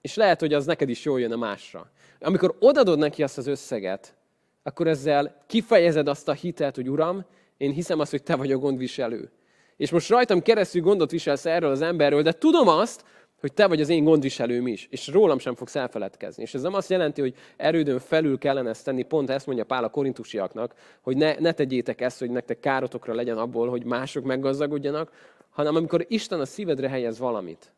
És 0.00 0.14
lehet, 0.14 0.40
hogy 0.40 0.52
az 0.52 0.66
neked 0.66 0.88
is 0.88 1.04
jól 1.04 1.20
jön 1.20 1.32
a 1.32 1.36
másra. 1.36 1.90
Amikor 2.20 2.56
odadod 2.58 2.98
neki 2.98 3.22
azt 3.22 3.38
az 3.38 3.46
összeget, 3.46 4.16
akkor 4.62 4.86
ezzel 4.86 5.42
kifejezed 5.46 6.08
azt 6.08 6.28
a 6.28 6.32
hitet, 6.32 6.74
hogy 6.74 6.90
Uram, 6.90 7.24
én 7.56 7.72
hiszem 7.72 8.00
azt, 8.00 8.10
hogy 8.10 8.22
Te 8.22 8.36
vagy 8.36 8.52
a 8.52 8.58
gondviselő. 8.58 9.30
És 9.76 9.90
most 9.90 10.08
rajtam 10.08 10.42
keresztül 10.42 10.82
gondot 10.82 11.10
viselsz 11.10 11.46
erről 11.46 11.70
az 11.70 11.80
emberről, 11.80 12.22
de 12.22 12.32
tudom 12.32 12.68
azt, 12.68 13.04
hogy 13.40 13.52
te 13.52 13.66
vagy 13.66 13.80
az 13.80 13.88
én 13.88 14.04
gondviselőm 14.04 14.66
is, 14.66 14.86
és 14.90 15.08
rólam 15.08 15.38
sem 15.38 15.54
fogsz 15.54 15.76
elfeledkezni. 15.76 16.42
És 16.42 16.54
ez 16.54 16.62
nem 16.62 16.74
azt 16.74 16.90
jelenti, 16.90 17.20
hogy 17.20 17.34
erődön 17.56 17.98
felül 17.98 18.38
kellene 18.38 18.68
ezt 18.68 18.84
tenni, 18.84 19.02
pont 19.02 19.30
ezt 19.30 19.46
mondja 19.46 19.64
Pál 19.64 19.84
a 19.84 19.88
korintusiaknak, 19.88 20.74
hogy 21.00 21.16
ne, 21.16 21.34
ne 21.38 21.52
tegyétek 21.52 22.00
ezt, 22.00 22.18
hogy 22.18 22.30
nektek 22.30 22.60
károtokra 22.60 23.14
legyen 23.14 23.38
abból, 23.38 23.68
hogy 23.68 23.84
mások 23.84 24.24
meggazdagodjanak, 24.24 25.12
hanem 25.50 25.76
amikor 25.76 26.04
Isten 26.08 26.40
a 26.40 26.44
szívedre 26.44 26.88
helyez 26.88 27.18
valamit, 27.18 27.72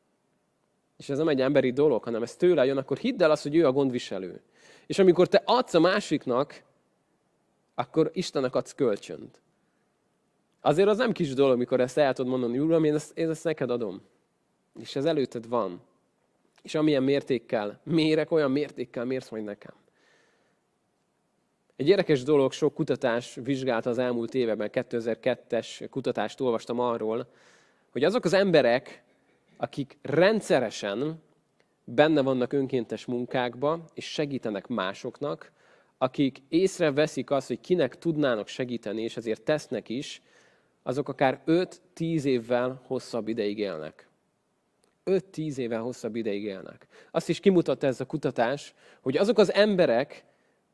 és 0.97 1.09
ez 1.09 1.19
nem 1.19 1.29
egy 1.29 1.41
emberi 1.41 1.73
dolog, 1.73 2.05
hanem 2.05 2.23
ez 2.23 2.37
tőle 2.37 2.65
jön, 2.65 2.77
akkor 2.77 2.97
hidd 2.97 3.23
el 3.23 3.31
azt, 3.31 3.43
hogy 3.43 3.57
ő 3.57 3.67
a 3.67 3.73
gondviselő. 3.73 4.41
És 4.87 4.99
amikor 4.99 5.27
te 5.27 5.43
adsz 5.45 5.75
a 5.75 5.81
másiknak, 5.81 6.63
akkor 7.75 8.11
Istennek 8.13 8.55
adsz 8.55 8.75
kölcsönt. 8.75 9.41
Azért 10.67 10.89
az 10.89 10.97
nem 10.97 11.13
kis 11.13 11.35
dolog, 11.35 11.59
mikor 11.59 11.81
ezt 11.81 11.99
el 11.99 12.13
tudod 12.13 12.31
mondani, 12.31 12.59
Uram, 12.59 12.85
én 12.85 12.95
ezt, 12.95 13.19
én 13.19 13.31
ezt 13.31 13.45
neked 13.45 13.71
adom. 13.71 14.03
És 14.81 14.97
ez 14.97 15.05
előtted 15.05 15.49
van. 15.49 15.81
És 16.63 16.75
amilyen 16.75 17.03
mértékkel 17.03 17.81
mérek, 17.85 18.31
olyan 18.31 18.51
mértékkel 18.51 19.05
mérsz 19.05 19.29
majd 19.29 19.45
nekem. 19.45 19.75
Egy 21.77 21.89
érdekes 21.89 22.23
dolog, 22.23 22.53
sok 22.53 22.75
kutatás 22.75 23.39
vizsgálta 23.43 23.91
az 23.91 23.99
elmúlt 23.99 24.35
években, 24.35 24.71
2002-es 24.73 25.87
kutatást 25.91 26.41
olvastam 26.41 26.81
arról, 26.81 27.29
hogy 27.91 28.05
azok 28.05 28.25
az 28.25 28.33
emberek, 28.33 29.03
akik 29.57 29.99
rendszeresen 30.03 31.23
benne 31.85 32.23
vannak 32.23 32.53
önkéntes 32.53 33.05
munkákba, 33.05 33.85
és 33.95 34.13
segítenek 34.13 34.67
másoknak, 34.67 35.53
akik 35.99 36.43
észreveszik 36.49 37.31
azt, 37.31 37.49
hogy 37.49 37.61
kinek 37.61 37.99
tudnának 37.99 38.49
segíteni, 38.49 39.03
és 39.03 39.17
ezért 39.17 39.43
tesznek 39.43 39.89
is, 39.89 40.21
azok 40.87 41.09
akár 41.09 41.41
5-10 41.47 42.23
évvel 42.25 42.81
hosszabb 42.87 43.29
ideig 43.29 43.59
élnek. 43.59 44.09
5-10 45.05 45.57
évvel 45.57 45.81
hosszabb 45.81 46.17
ideig 46.17 46.45
élnek. 46.45 46.87
Azt 47.11 47.29
is 47.29 47.41
kimutatta 47.41 47.87
ez 47.87 48.01
a 48.01 48.05
kutatás, 48.05 48.75
hogy 49.01 49.17
azok 49.17 49.39
az 49.39 49.53
emberek, 49.53 50.25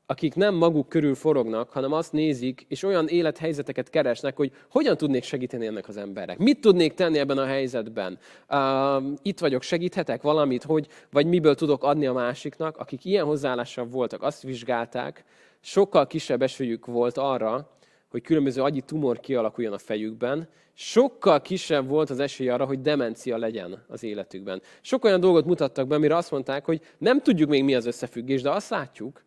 akik 0.06 0.34
nem 0.34 0.54
maguk 0.54 0.88
körül 0.88 1.14
forognak, 1.14 1.70
hanem 1.70 1.92
azt 1.92 2.12
nézik, 2.12 2.64
és 2.68 2.82
olyan 2.82 3.08
élethelyzeteket 3.08 3.90
keresnek, 3.90 4.36
hogy 4.36 4.52
hogyan 4.70 4.96
tudnék 4.96 5.22
segíteni 5.22 5.66
ennek 5.66 5.88
az 5.88 5.96
emberek. 5.96 6.38
Mit 6.38 6.60
tudnék 6.60 6.94
tenni 6.94 7.18
ebben 7.18 7.38
a 7.38 7.46
helyzetben? 7.46 8.18
Uh, 8.48 9.02
itt 9.22 9.38
vagyok, 9.38 9.62
segíthetek 9.62 10.22
valamit, 10.22 10.62
hogy, 10.62 10.86
vagy 11.10 11.26
miből 11.26 11.54
tudok 11.54 11.84
adni 11.84 12.06
a 12.06 12.12
másiknak. 12.12 12.76
Akik 12.76 13.04
ilyen 13.04 13.24
hozzáállással 13.24 13.86
voltak, 13.86 14.22
azt 14.22 14.42
vizsgálták, 14.42 15.24
sokkal 15.60 16.06
kisebb 16.06 16.42
esélyük 16.42 16.86
volt 16.86 17.18
arra, 17.18 17.70
hogy 18.12 18.22
különböző 18.22 18.62
agyi 18.62 18.80
tumor 18.80 19.20
kialakuljon 19.20 19.72
a 19.72 19.78
fejükben, 19.78 20.48
sokkal 20.74 21.40
kisebb 21.42 21.88
volt 21.88 22.10
az 22.10 22.18
esély 22.18 22.48
arra, 22.48 22.64
hogy 22.64 22.80
demencia 22.80 23.36
legyen 23.36 23.84
az 23.88 24.02
életükben. 24.02 24.62
Sok 24.80 25.04
olyan 25.04 25.20
dolgot 25.20 25.44
mutattak 25.44 25.86
be, 25.86 25.94
amire 25.94 26.16
azt 26.16 26.30
mondták, 26.30 26.64
hogy 26.64 26.80
nem 26.98 27.20
tudjuk 27.22 27.48
még 27.48 27.64
mi 27.64 27.74
az 27.74 27.86
összefüggés, 27.86 28.42
de 28.42 28.50
azt 28.50 28.70
látjuk, 28.70 29.24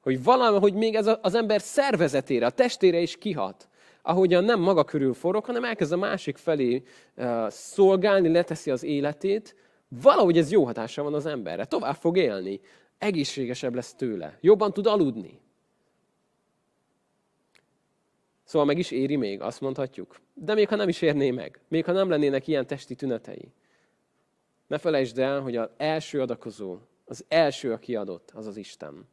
hogy 0.00 0.22
valami, 0.22 0.58
hogy 0.58 0.74
még 0.74 0.94
ez 0.94 1.10
az 1.20 1.34
ember 1.34 1.60
szervezetére, 1.60 2.46
a 2.46 2.50
testére 2.50 3.00
is 3.00 3.16
kihat. 3.16 3.68
Ahogyan 4.02 4.44
nem 4.44 4.60
maga 4.60 4.84
körül 4.84 5.14
forog, 5.14 5.44
hanem 5.44 5.64
elkezd 5.64 5.92
a 5.92 5.96
másik 5.96 6.36
felé 6.36 6.82
uh, 7.16 7.48
szolgálni, 7.48 8.28
leteszi 8.28 8.70
az 8.70 8.82
életét, 8.82 9.56
valahogy 9.88 10.38
ez 10.38 10.50
jó 10.50 10.64
hatása 10.64 11.02
van 11.02 11.14
az 11.14 11.26
emberre. 11.26 11.64
Tovább 11.64 11.94
fog 11.94 12.16
élni, 12.16 12.60
egészségesebb 12.98 13.74
lesz 13.74 13.94
tőle, 13.94 14.38
jobban 14.40 14.72
tud 14.72 14.86
aludni. 14.86 15.42
Szóval 18.44 18.66
meg 18.66 18.78
is 18.78 18.90
éri 18.90 19.16
még, 19.16 19.40
azt 19.40 19.60
mondhatjuk. 19.60 20.16
De 20.34 20.54
még 20.54 20.68
ha 20.68 20.76
nem 20.76 20.88
is 20.88 21.02
érné 21.02 21.30
meg, 21.30 21.60
még 21.68 21.84
ha 21.84 21.92
nem 21.92 22.08
lennének 22.08 22.46
ilyen 22.46 22.66
testi 22.66 22.94
tünetei. 22.94 23.52
Ne 24.66 24.78
felejtsd 24.78 25.18
el, 25.18 25.40
hogy 25.40 25.56
az 25.56 25.68
első 25.76 26.20
adakozó, 26.20 26.78
az 27.04 27.24
első, 27.28 27.72
aki 27.72 27.96
adott, 27.96 28.30
az 28.34 28.46
az 28.46 28.56
Isten. 28.56 29.08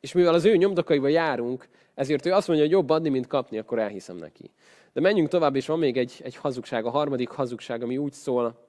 És 0.00 0.12
mivel 0.12 0.34
az 0.34 0.44
ő 0.44 0.56
nyomdokaiba 0.56 1.08
járunk, 1.08 1.68
ezért 1.94 2.26
ő 2.26 2.32
azt 2.32 2.46
mondja, 2.48 2.64
hogy 2.64 2.74
jobb 2.74 2.90
adni, 2.90 3.08
mint 3.08 3.26
kapni, 3.26 3.58
akkor 3.58 3.78
elhiszem 3.78 4.16
neki. 4.16 4.50
De 4.92 5.00
menjünk 5.00 5.28
tovább, 5.28 5.56
és 5.56 5.66
van 5.66 5.78
még 5.78 5.96
egy, 5.96 6.20
egy 6.22 6.36
hazugság, 6.36 6.84
a 6.84 6.90
harmadik 6.90 7.28
hazugság, 7.28 7.82
ami 7.82 7.96
úgy 7.96 8.12
szól, 8.12 8.66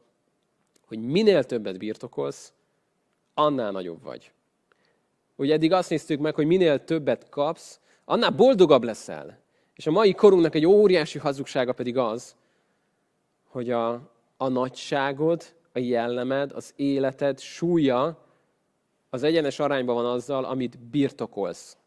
hogy 0.87 0.99
minél 0.99 1.43
többet 1.43 1.77
birtokolsz, 1.77 2.53
annál 3.33 3.71
nagyobb 3.71 4.03
vagy. 4.03 4.31
Ugye 5.35 5.53
eddig 5.53 5.71
azt 5.71 5.89
néztük 5.89 6.19
meg, 6.19 6.35
hogy 6.35 6.45
minél 6.45 6.83
többet 6.83 7.29
kapsz, 7.29 7.79
annál 8.05 8.31
boldogabb 8.31 8.83
leszel. 8.83 9.39
És 9.77 9.87
a 9.87 9.91
mai 9.91 10.13
korunknak 10.13 10.55
egy 10.55 10.65
óriási 10.65 11.19
hazugsága 11.19 11.73
pedig 11.73 11.97
az, 11.97 12.35
hogy 13.47 13.71
a, 13.71 13.91
a 14.37 14.47
nagyságod, 14.47 15.43
a 15.73 15.79
jellemed, 15.79 16.51
az 16.51 16.73
életed 16.75 17.39
súlya 17.39 18.25
az 19.09 19.23
egyenes 19.23 19.59
arányban 19.59 19.95
van 19.95 20.05
azzal, 20.05 20.43
amit 20.43 20.79
birtokolsz. 20.79 21.77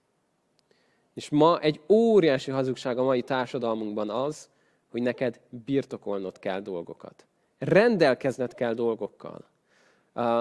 És 1.14 1.28
ma 1.28 1.61
egy 1.61 1.80
óriási 1.88 2.51
hazugság 2.51 2.99
a 2.99 3.03
mai 3.03 3.22
társadalmunkban 3.22 4.11
az, 4.11 4.49
hogy 4.91 5.03
neked 5.03 5.41
birtokolnod 5.64 6.38
kell 6.38 6.61
dolgokat. 6.61 7.26
Rendelkezned 7.59 8.55
kell 8.55 8.74
dolgokkal. 8.74 9.45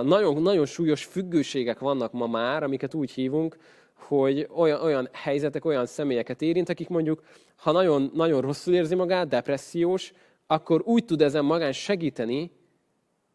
Nagyon, 0.03 0.41
nagyon 0.41 0.65
súlyos 0.65 1.05
függőségek 1.05 1.79
vannak 1.79 2.11
ma 2.11 2.27
már, 2.27 2.63
amiket 2.63 2.93
úgy 2.93 3.11
hívunk, 3.11 3.57
hogy 3.99 4.47
olyan, 4.55 4.81
olyan 4.81 5.09
helyzetek, 5.11 5.65
olyan 5.65 5.85
személyeket 5.85 6.41
érint, 6.41 6.69
akik 6.69 6.87
mondjuk, 6.87 7.23
ha 7.55 7.71
nagyon, 7.71 8.11
nagyon 8.13 8.41
rosszul 8.41 8.73
érzi 8.73 8.95
magát, 8.95 9.27
depressziós, 9.27 10.13
akkor 10.47 10.81
úgy 10.85 11.05
tud 11.05 11.21
ezen 11.21 11.45
magán 11.45 11.71
segíteni, 11.71 12.51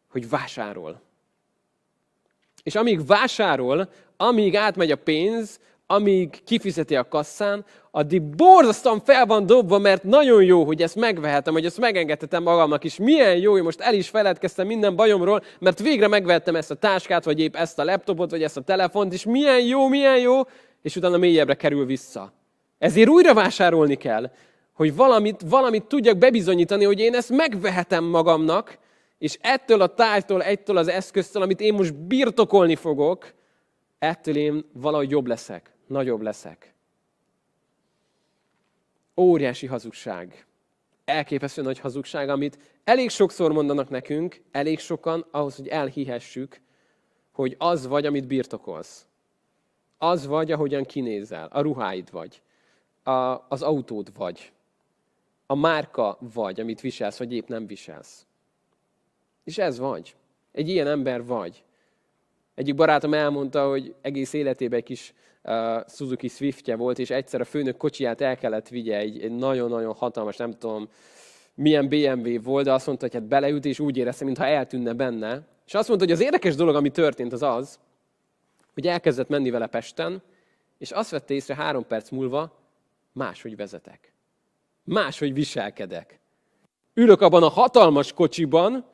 hogy 0.07 0.29
vásárol. 0.29 1.01
És 2.63 2.75
amíg 2.75 3.05
vásárol, 3.05 3.89
amíg 4.17 4.55
átmegy 4.55 4.91
a 4.91 4.95
pénz, 4.95 5.59
amíg 5.87 6.43
kifizeti 6.43 6.95
a 6.95 7.07
kasszán, 7.07 7.65
addig 7.91 8.21
borzasztóan 8.21 8.99
fel 8.99 9.25
van 9.25 9.45
dobva, 9.45 9.77
mert 9.77 10.03
nagyon 10.03 10.43
jó, 10.43 10.63
hogy 10.63 10.81
ezt 10.81 10.95
megvehetem, 10.95 11.53
hogy 11.53 11.65
ezt 11.65 11.79
megengedhetem 11.79 12.43
magamnak 12.43 12.83
is. 12.83 12.97
Milyen 12.97 13.37
jó, 13.37 13.51
hogy 13.51 13.63
most 13.63 13.79
el 13.79 13.93
is 13.93 14.09
feledkeztem 14.09 14.67
minden 14.67 14.95
bajomról, 14.95 15.43
mert 15.59 15.79
végre 15.79 16.07
megvettem 16.07 16.55
ezt 16.55 16.71
a 16.71 16.75
táskát, 16.75 17.23
vagy 17.23 17.39
épp 17.39 17.55
ezt 17.55 17.79
a 17.79 17.83
laptopot, 17.83 18.31
vagy 18.31 18.43
ezt 18.43 18.57
a 18.57 18.61
telefont, 18.61 19.13
és 19.13 19.25
milyen 19.25 19.61
jó, 19.61 19.87
milyen 19.87 20.19
jó, 20.19 20.41
és 20.81 20.95
utána 20.95 21.17
mélyebbre 21.17 21.53
kerül 21.53 21.85
vissza. 21.85 22.33
Ezért 22.77 23.09
újra 23.09 23.33
vásárolni 23.33 23.95
kell, 23.95 24.31
hogy 24.73 24.95
valamit, 24.95 25.41
valamit 25.49 25.83
tudjak 25.83 26.17
bebizonyítani, 26.17 26.83
hogy 26.83 26.99
én 26.99 27.15
ezt 27.15 27.29
megvehetem 27.29 28.03
magamnak, 28.03 28.77
és 29.17 29.37
ettől 29.41 29.81
a 29.81 29.93
tárgytól, 29.93 30.43
ettől 30.43 30.77
az 30.77 30.87
eszköztől, 30.87 31.41
amit 31.41 31.61
én 31.61 31.73
most 31.73 31.95
birtokolni 31.95 32.75
fogok, 32.75 33.33
ettől 33.99 34.35
én 34.35 34.65
valahogy 34.73 35.09
jobb 35.09 35.27
leszek, 35.27 35.74
nagyobb 35.87 36.21
leszek. 36.21 36.73
Óriási 39.17 39.65
hazugság. 39.65 40.45
Elképesztő 41.05 41.61
nagy 41.61 41.79
hazugság, 41.79 42.29
amit 42.29 42.57
elég 42.83 43.09
sokszor 43.09 43.51
mondanak 43.51 43.89
nekünk, 43.89 44.41
elég 44.51 44.79
sokan, 44.79 45.25
ahhoz, 45.31 45.55
hogy 45.55 45.67
elhihessük, 45.67 46.61
hogy 47.31 47.55
az 47.57 47.87
vagy, 47.87 48.05
amit 48.05 48.27
birtokolsz. 48.27 49.07
Az 49.97 50.25
vagy, 50.25 50.51
ahogyan 50.51 50.83
kinézel. 50.83 51.47
A 51.51 51.61
ruháid 51.61 52.11
vagy. 52.11 52.41
A, 53.03 53.11
az 53.49 53.61
autód 53.61 54.15
vagy. 54.15 54.51
A 55.45 55.55
márka 55.55 56.17
vagy, 56.33 56.59
amit 56.59 56.81
viselsz, 56.81 57.17
vagy 57.17 57.33
épp 57.33 57.47
nem 57.47 57.67
viselsz. 57.67 58.25
És 59.43 59.57
ez 59.57 59.79
vagy. 59.79 60.15
Egy 60.51 60.69
ilyen 60.69 60.87
ember 60.87 61.25
vagy. 61.25 61.63
Egyik 62.55 62.75
barátom 62.75 63.13
elmondta, 63.13 63.69
hogy 63.69 63.95
egész 64.01 64.33
életében 64.33 64.79
egy 64.79 64.85
kis 64.85 65.13
uh, 65.45 65.87
Suzuki 65.87 66.27
Swiftje 66.27 66.75
volt, 66.75 66.99
és 66.99 67.09
egyszer 67.09 67.41
a 67.41 67.45
főnök 67.45 67.77
kocsiját 67.77 68.21
el 68.21 68.37
kellett 68.37 68.67
vigye, 68.67 68.97
egy, 68.97 69.21
egy 69.21 69.35
nagyon-nagyon 69.35 69.93
hatalmas, 69.93 70.37
nem 70.37 70.51
tudom, 70.51 70.89
milyen 71.53 71.89
BMW 71.89 72.41
volt, 72.41 72.65
de 72.65 72.73
azt 72.73 72.85
mondta, 72.87 73.05
hogy 73.05 73.13
hát 73.13 73.27
beleült, 73.27 73.65
és 73.65 73.79
úgy 73.79 73.97
érezte, 73.97 74.25
mintha 74.25 74.45
eltűnne 74.45 74.93
benne. 74.93 75.41
És 75.65 75.73
azt 75.73 75.87
mondta, 75.87 76.05
hogy 76.05 76.15
az 76.15 76.21
érdekes 76.21 76.55
dolog, 76.55 76.75
ami 76.75 76.89
történt, 76.89 77.33
az 77.33 77.41
az, 77.41 77.79
hogy 78.73 78.87
elkezdett 78.87 79.29
menni 79.29 79.49
vele 79.49 79.67
Pesten, 79.67 80.21
és 80.77 80.91
azt 80.91 81.09
vette 81.09 81.33
észre 81.33 81.55
három 81.55 81.87
perc 81.87 82.09
múlva, 82.09 82.59
máshogy 83.11 83.55
vezetek. 83.55 84.13
Máshogy 84.83 85.33
viselkedek. 85.33 86.19
Ülök 86.93 87.21
abban 87.21 87.43
a 87.43 87.47
hatalmas 87.47 88.13
kocsiban, 88.13 88.85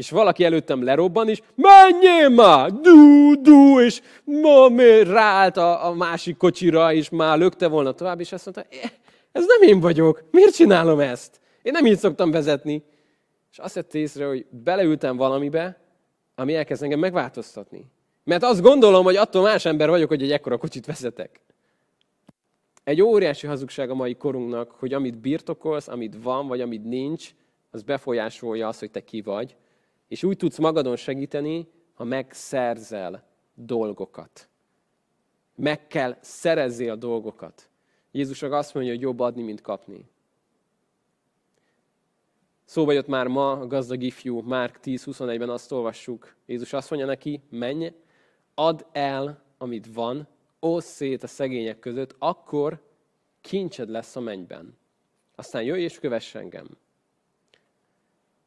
és 0.00 0.10
valaki 0.10 0.44
előttem 0.44 0.84
lerobban, 0.84 1.28
és 1.28 1.42
menjél 1.54 2.28
már, 2.28 2.72
du, 2.72 3.34
du, 3.40 3.80
és 3.80 4.00
ma 4.24 4.68
ráállt 5.02 5.56
a, 5.56 5.86
a 5.86 5.94
másik 5.94 6.36
kocsira, 6.36 6.92
és 6.92 7.08
már 7.08 7.38
lökte 7.38 7.68
volna 7.68 7.92
tovább, 7.92 8.20
és 8.20 8.32
azt 8.32 8.44
mondta, 8.44 8.76
eh, 8.76 8.90
ez 9.32 9.44
nem 9.46 9.68
én 9.68 9.80
vagyok, 9.80 10.24
miért 10.30 10.54
csinálom 10.54 11.00
ezt? 11.00 11.40
Én 11.62 11.72
nem 11.72 11.86
így 11.86 11.98
szoktam 11.98 12.30
vezetni. 12.30 12.84
És 13.50 13.58
azt 13.58 13.74
vett 13.74 13.94
észre, 13.94 14.26
hogy 14.26 14.46
beleültem 14.50 15.16
valamibe, 15.16 15.80
ami 16.34 16.54
elkezd 16.54 16.82
engem 16.82 16.98
megváltoztatni. 16.98 17.86
Mert 18.24 18.42
azt 18.42 18.62
gondolom, 18.62 19.04
hogy 19.04 19.16
attól 19.16 19.42
más 19.42 19.64
ember 19.64 19.88
vagyok, 19.88 20.08
hogy 20.08 20.22
egy 20.22 20.32
ekkora 20.32 20.58
kocsit 20.58 20.86
vezetek. 20.86 21.40
Egy 22.84 23.02
óriási 23.02 23.46
hazugság 23.46 23.90
a 23.90 23.94
mai 23.94 24.14
korunknak, 24.14 24.70
hogy 24.70 24.94
amit 24.94 25.18
birtokolsz, 25.18 25.88
amit 25.88 26.22
van, 26.22 26.46
vagy 26.46 26.60
amit 26.60 26.84
nincs, 26.84 27.30
az 27.70 27.82
befolyásolja 27.82 28.68
azt, 28.68 28.80
hogy 28.80 28.90
te 28.90 29.04
ki 29.04 29.20
vagy, 29.20 29.56
és 30.10 30.22
úgy 30.22 30.36
tudsz 30.36 30.58
magadon 30.58 30.96
segíteni, 30.96 31.68
ha 31.94 32.04
megszerzel 32.04 33.24
dolgokat. 33.54 34.48
Meg 35.54 35.86
kell 35.86 36.16
szerezzél 36.20 36.96
dolgokat. 36.96 37.68
Jézus 38.10 38.42
azt 38.42 38.74
mondja, 38.74 38.92
hogy 38.92 39.00
jobb 39.02 39.20
adni, 39.20 39.42
mint 39.42 39.60
kapni. 39.60 40.10
Szóba 42.64 42.92
jött 42.92 43.06
már 43.06 43.26
ma 43.26 43.52
a 43.52 43.66
gazdag 43.66 44.02
ifjú, 44.02 44.40
Márk 44.40 44.78
10.21-ben 44.82 45.50
azt 45.50 45.72
olvassuk. 45.72 46.36
Jézus 46.46 46.72
azt 46.72 46.90
mondja 46.90 47.08
neki, 47.08 47.42
menj, 47.50 47.92
add 48.54 48.84
el, 48.92 49.44
amit 49.58 49.94
van, 49.94 50.28
oszd 50.58 50.88
szét 50.88 51.22
a 51.22 51.26
szegények 51.26 51.78
között, 51.78 52.14
akkor 52.18 52.82
kincsed 53.40 53.88
lesz 53.88 54.16
a 54.16 54.20
mennyben. 54.20 54.78
Aztán 55.34 55.62
jöjj 55.62 55.82
és 55.82 55.98
kövess 55.98 56.34
engem. 56.34 56.78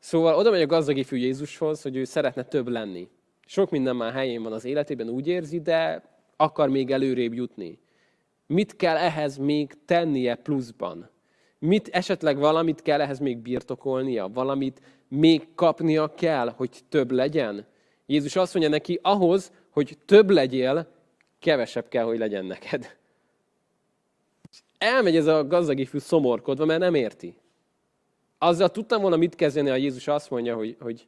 Szóval 0.03 0.35
oda 0.35 0.51
megy 0.51 0.61
a 0.61 0.65
gazdag 0.65 0.97
ifjú 0.97 1.17
Jézushoz, 1.17 1.81
hogy 1.81 1.95
ő 1.95 2.03
szeretne 2.03 2.43
több 2.43 2.67
lenni. 2.67 3.07
Sok 3.45 3.69
minden 3.69 3.95
már 3.95 4.13
helyén 4.13 4.43
van 4.43 4.53
az 4.53 4.65
életében, 4.65 5.09
úgy 5.09 5.27
érzi, 5.27 5.61
de 5.61 6.03
akar 6.35 6.69
még 6.69 6.91
előrébb 6.91 7.33
jutni. 7.33 7.79
Mit 8.47 8.75
kell 8.75 8.97
ehhez 8.97 9.37
még 9.37 9.73
tennie 9.85 10.35
pluszban? 10.35 11.09
Mit 11.59 11.87
esetleg 11.87 12.37
valamit 12.37 12.81
kell 12.81 13.01
ehhez 13.01 13.19
még 13.19 13.37
birtokolnia? 13.37 14.29
Valamit 14.33 14.81
még 15.07 15.47
kapnia 15.55 16.13
kell, 16.13 16.49
hogy 16.49 16.69
több 16.89 17.11
legyen? 17.11 17.65
Jézus 18.05 18.35
azt 18.35 18.53
mondja 18.53 18.71
neki, 18.71 18.99
ahhoz, 19.01 19.51
hogy 19.69 19.97
több 20.05 20.29
legyél, 20.29 20.87
kevesebb 21.39 21.87
kell, 21.87 22.03
hogy 22.03 22.17
legyen 22.17 22.45
neked. 22.45 22.97
Elmegy 24.77 25.15
ez 25.15 25.27
a 25.27 25.47
gazdag 25.47 25.79
ifjú 25.79 25.99
szomorkodva, 25.99 26.65
mert 26.65 26.79
nem 26.79 26.95
érti 26.95 27.35
azzal 28.47 28.69
tudtam 28.69 29.01
volna 29.01 29.15
mit 29.15 29.35
kezdeni, 29.35 29.69
ha 29.69 29.75
Jézus 29.75 30.07
azt 30.07 30.29
mondja, 30.29 30.55
hogy, 30.55 30.75
hogy 30.79 31.07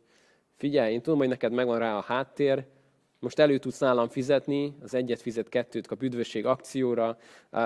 figyelj, 0.58 0.94
én 0.94 1.02
tudom, 1.02 1.20
hogy 1.20 1.28
neked 1.28 1.52
megvan 1.52 1.80
rá 1.80 1.98
a 1.98 2.02
háttér, 2.02 2.66
most 3.20 3.40
elő 3.40 3.58
tudsz 3.58 3.80
nálam 3.80 4.08
fizetni, 4.08 4.76
az 4.84 4.94
egyet 4.94 5.22
fizet, 5.22 5.50
kettőt 5.50 5.88
kap 5.88 6.02
üdvösség 6.02 6.46
akcióra, 6.46 7.18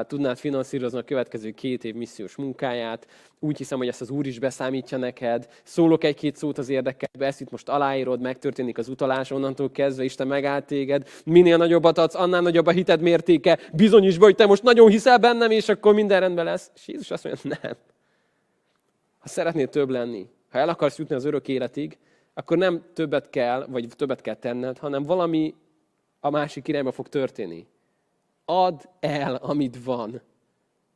tudnád 0.08 0.38
finanszírozni 0.38 1.00
a 1.00 1.04
következő 1.04 1.52
két 1.52 1.84
év 1.84 1.96
missziós 1.96 2.36
munkáját, 2.36 3.08
úgy 3.40 3.58
hiszem, 3.58 3.78
hogy 3.78 3.88
ezt 3.88 4.02
az 4.02 4.10
Úr 4.10 4.26
is 4.28 4.40
beszámítja 4.40 4.98
neked, 4.98 5.48
szólok 5.64 6.04
egy-két 6.04 6.36
szót 6.36 6.58
az 6.58 6.70
érdekelbe, 6.70 7.26
ezt 7.26 7.42
itt 7.42 7.52
most 7.52 7.70
aláírod, 7.70 8.22
megtörténik 8.22 8.78
az 8.78 8.88
utalás, 8.88 9.32
onnantól 9.32 9.72
kezdve 9.72 10.04
Isten 10.04 10.28
megállt 10.28 10.66
téged, 10.66 11.08
minél 11.26 11.58
nagyobbat 11.58 11.98
adsz, 11.98 12.16
annál 12.16 12.42
nagyobb 12.42 12.66
a 12.66 12.72
hited 12.72 13.02
mértéke, 13.02 13.60
bizonyíts 13.74 14.20
be, 14.20 14.26
hogy 14.26 14.36
te 14.36 14.46
most 14.46 14.64
nagyon 14.64 14.90
hiszel 14.90 15.18
bennem, 15.18 15.52
és 15.52 15.70
akkor 15.70 15.94
minden 15.94 16.20
rendben 16.20 16.46
lesz. 16.46 16.72
És 16.76 16.88
Jézus 16.88 17.12
azt 17.12 17.24
mondja, 17.24 17.58
nem, 17.62 17.74
ha 19.20 19.28
szeretnél 19.28 19.68
több 19.68 19.90
lenni, 19.90 20.30
ha 20.50 20.60
el 20.60 20.70
akarsz 20.70 20.98
jutni 20.98 21.16
az 21.16 21.26
örök 21.26 21.48
életig, 21.48 21.98
akkor 22.34 22.58
nem 22.58 22.84
többet 22.94 23.30
kell, 23.30 23.66
vagy 23.66 23.88
többet 23.96 24.22
kell 24.22 24.36
tenned, 24.36 24.78
hanem 24.78 25.04
valami 25.04 25.56
a 26.20 26.30
másik 26.30 26.68
irányba 26.68 26.92
fog 26.92 27.08
történni. 27.08 27.68
Add 28.46 28.82
el, 29.00 29.36
amit 29.36 29.84
van. 29.84 30.22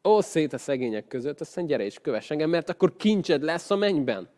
Osz 0.01 0.26
szét 0.26 0.53
a 0.53 0.57
szegények 0.57 1.07
között, 1.07 1.41
aztán 1.41 1.65
gyere 1.65 1.84
és 1.84 1.99
kövess 1.99 2.32
engem, 2.32 2.49
mert 2.49 2.69
akkor 2.69 2.95
kincsed 2.95 3.43
lesz 3.43 3.71
a 3.71 3.76
mennyben. 3.76 4.30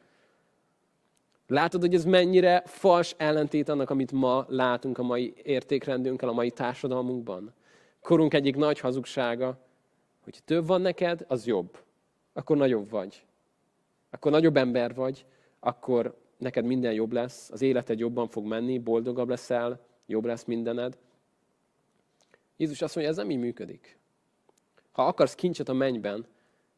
Látod, 1.48 1.82
hogy 1.82 1.94
ez 1.94 2.06
mennyire 2.06 2.64
fals 2.66 3.16
ellentét 3.18 3.70
annak, 3.70 3.90
amit 3.90 4.12
ma 4.12 4.46
látunk 4.48 4.98
a 4.98 5.04
mai 5.04 5.34
értékrendünkkel, 5.44 6.30
a 6.30 6.34
mai 6.34 6.52
társadalmunkban? 6.52 7.54
Korunk 8.02 8.34
egyik 8.34 8.56
nagy 8.56 8.80
hazugsága, 8.80 9.58
hogy 10.24 10.40
több 10.46 10.68
van 10.68 10.82
neked, 10.82 11.26
az 11.28 11.46
jobb. 11.46 11.78
Akkor 12.34 12.58
nagyobb 12.58 12.90
vagy 12.90 13.25
akkor 14.16 14.32
nagyobb 14.32 14.58
ember 14.58 14.94
vagy, 14.94 15.26
akkor 15.60 16.18
neked 16.38 16.66
minden 16.66 16.94
jobb 16.94 17.12
lesz, 17.12 17.50
az 17.52 17.62
életed 17.62 18.00
jobban 18.00 18.28
fog 18.28 18.46
menni, 18.46 18.80
boldogabb 18.80 19.30
leszel, 19.30 19.80
jobb 20.06 20.26
lesz 20.26 20.44
mindened. 20.44 20.98
Jézus 22.58 22.82
azt 22.82 22.96
mondja, 22.96 23.14
ez 23.14 23.20
nem 23.20 23.32
így 23.32 23.40
működik. 23.40 23.98
Ha 24.92 25.06
akarsz 25.06 25.36
kincset 25.36 25.70
a 25.70 25.74
mennyben, 25.74 26.26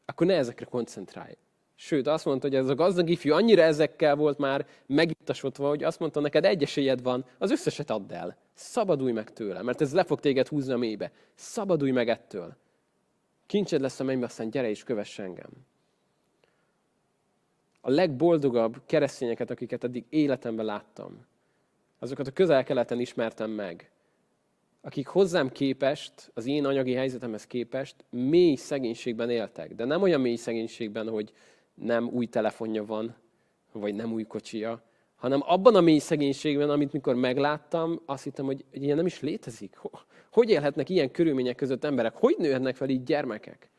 akkor 0.04 0.26
ne 0.26 0.34
ezekre 0.34 0.64
koncentrálj. 0.64 1.36
Sőt, 1.74 2.06
azt 2.06 2.24
mondta, 2.24 2.46
hogy 2.46 2.56
ez 2.56 2.68
a 2.68 2.74
gazdag 2.74 3.08
ifjú 3.08 3.32
annyira 3.32 3.62
ezekkel 3.62 4.16
volt 4.16 4.38
már 4.38 4.66
megittasodva, 4.86 5.68
hogy 5.68 5.84
azt 5.84 5.98
mondta, 5.98 6.20
neked 6.20 6.44
egy 6.44 6.62
esélyed 6.62 7.02
van, 7.02 7.24
az 7.38 7.50
összeset 7.50 7.90
add 7.90 8.12
el. 8.12 8.36
Szabadulj 8.54 9.12
meg 9.12 9.32
tőle, 9.32 9.62
mert 9.62 9.80
ez 9.80 9.94
le 9.94 10.04
fog 10.04 10.20
téged 10.20 10.48
húzni 10.48 10.72
a 10.72 10.76
mélybe. 10.76 11.12
Szabadulj 11.34 11.90
meg 11.90 12.08
ettől. 12.08 12.56
Kincsed 13.46 13.80
lesz 13.80 14.00
a 14.00 14.04
mennybe, 14.04 14.24
aztán 14.24 14.50
gyere 14.50 14.68
és 14.68 14.84
kövess 14.84 15.18
engem. 15.18 15.50
A 17.80 17.90
legboldogabb 17.90 18.80
keresztényeket, 18.86 19.50
akiket 19.50 19.84
eddig 19.84 20.04
életemben 20.08 20.64
láttam, 20.64 21.26
azokat 21.98 22.26
a 22.26 22.32
közel-keleten 22.32 23.00
ismertem 23.00 23.50
meg, 23.50 23.90
akik 24.80 25.06
hozzám 25.06 25.48
képest, 25.48 26.30
az 26.34 26.46
én 26.46 26.64
anyagi 26.64 26.92
helyzetemhez 26.92 27.46
képest 27.46 28.04
mély 28.10 28.54
szegénységben 28.54 29.30
éltek. 29.30 29.74
De 29.74 29.84
nem 29.84 30.02
olyan 30.02 30.20
mély 30.20 30.36
szegénységben, 30.36 31.08
hogy 31.08 31.32
nem 31.74 32.08
új 32.08 32.26
telefonja 32.26 32.84
van, 32.84 33.16
vagy 33.72 33.94
nem 33.94 34.12
új 34.12 34.24
kocsia, 34.24 34.82
hanem 35.16 35.42
abban 35.46 35.74
a 35.74 35.80
mély 35.80 35.98
szegénységben, 35.98 36.70
amit 36.70 36.92
mikor 36.92 37.14
megláttam, 37.14 38.00
azt 38.06 38.24
hittem, 38.24 38.44
hogy 38.44 38.64
ilyen 38.70 38.96
nem 38.96 39.06
is 39.06 39.20
létezik. 39.20 39.80
Hogy 40.32 40.50
élhetnek 40.50 40.88
ilyen 40.88 41.10
körülmények 41.10 41.56
között 41.56 41.84
emberek? 41.84 42.16
Hogy 42.16 42.34
nőhetnek 42.38 42.76
fel 42.76 42.88
így 42.88 43.02
gyermekek? 43.02 43.70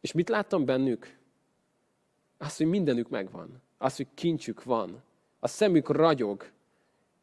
És 0.00 0.12
mit 0.12 0.28
láttam 0.28 0.64
bennük? 0.64 1.18
Azt, 2.42 2.56
hogy 2.56 2.66
mindenük 2.66 3.08
megvan. 3.08 3.62
Azt, 3.78 3.96
hogy 3.96 4.06
kincsük 4.14 4.62
van. 4.62 5.02
A 5.40 5.48
szemük 5.48 5.88
ragyog. 5.88 6.44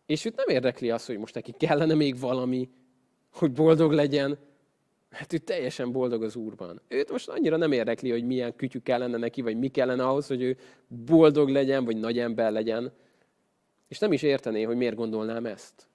És 0.06 0.26
őt 0.26 0.36
nem 0.36 0.48
érdekli 0.48 0.90
az, 0.90 1.06
hogy 1.06 1.18
most 1.18 1.34
neki 1.34 1.52
kellene 1.52 1.94
még 1.94 2.20
valami, 2.20 2.70
hogy 3.30 3.52
boldog 3.52 3.92
legyen, 3.92 4.38
mert 5.10 5.34
ő 5.34 5.38
teljesen 5.38 5.92
boldog 5.92 6.24
az 6.24 6.36
Úrban. 6.36 6.82
Őt 6.88 7.12
most 7.12 7.30
annyira 7.30 7.58
nem 7.58 7.72
érdekli, 7.72 8.12
hogy 8.12 8.24
milyen 8.24 8.56
kütyük 8.56 8.84
kellene 8.84 9.18
neki, 9.18 9.42
vagy 9.42 9.58
mi 9.58 9.68
kellene 9.68 10.08
ahhoz, 10.08 10.28
hogy 10.28 10.42
ő 10.42 10.58
boldog 10.88 11.50
legyen, 11.50 11.86
vagy 11.86 11.98
nagy 11.98 12.20
ember 12.20 12.52
legyen. 12.52 12.92
És 13.88 14.00
nem 14.00 14.14
is 14.14 14.22
értené, 14.22 14.64
hogy 14.64 14.78
miért 14.78 14.96
gondolnám 14.96 15.46
ezt. 15.46 15.88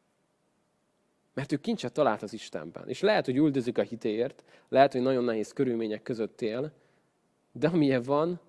Mert 1.34 1.52
ő 1.52 1.56
kincset 1.56 1.92
talált 1.92 2.22
az 2.22 2.32
Istenben. 2.32 2.88
És 2.88 3.00
lehet, 3.00 3.24
hogy 3.24 3.36
üldözik 3.36 3.78
a 3.78 3.82
hitéért, 3.82 4.44
lehet, 4.68 4.92
hogy 4.92 5.02
nagyon 5.02 5.24
nehéz 5.24 5.52
körülmények 5.52 6.02
között 6.02 6.40
él, 6.40 6.72
de 7.52 7.68
amilyen 7.68 8.02
van, 8.02 8.40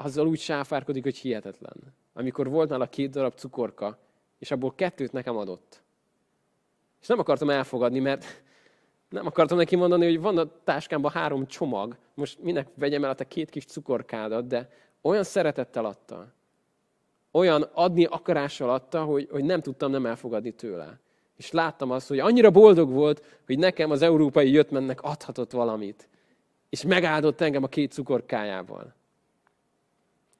azzal 0.00 0.26
úgy 0.26 0.38
sáfárkodik, 0.38 1.02
hogy 1.02 1.16
hihetetlen. 1.16 1.76
Amikor 2.12 2.48
volt 2.48 2.68
nála 2.68 2.88
két 2.88 3.10
darab 3.10 3.34
cukorka, 3.34 3.98
és 4.38 4.50
abból 4.50 4.74
kettőt 4.74 5.12
nekem 5.12 5.36
adott. 5.36 5.82
És 7.00 7.06
nem 7.06 7.18
akartam 7.18 7.50
elfogadni, 7.50 7.98
mert 7.98 8.24
nem 9.08 9.26
akartam 9.26 9.56
neki 9.56 9.76
mondani, 9.76 10.04
hogy 10.04 10.20
van 10.20 10.38
a 10.38 10.50
táskámban 10.64 11.10
három 11.10 11.46
csomag, 11.46 11.96
most 12.14 12.42
minek 12.42 12.68
vegyem 12.74 13.04
el 13.04 13.10
a 13.10 13.14
te 13.14 13.24
két 13.24 13.50
kis 13.50 13.64
cukorkádat, 13.64 14.46
de 14.46 14.70
olyan 15.00 15.24
szeretettel 15.24 15.84
adta, 15.84 16.32
olyan 17.30 17.62
adni 17.62 18.04
akarással 18.04 18.70
adta, 18.70 19.04
hogy, 19.04 19.28
hogy 19.30 19.44
nem 19.44 19.60
tudtam 19.60 19.90
nem 19.90 20.06
elfogadni 20.06 20.52
tőle. 20.52 21.00
És 21.36 21.50
láttam 21.50 21.90
azt, 21.90 22.08
hogy 22.08 22.18
annyira 22.18 22.50
boldog 22.50 22.90
volt, 22.90 23.40
hogy 23.46 23.58
nekem 23.58 23.90
az 23.90 24.02
európai 24.02 24.50
jöttmennek 24.50 25.02
adhatott 25.02 25.50
valamit. 25.50 26.08
És 26.68 26.82
megáldott 26.82 27.40
engem 27.40 27.62
a 27.62 27.68
két 27.68 27.92
cukorkájával. 27.92 28.96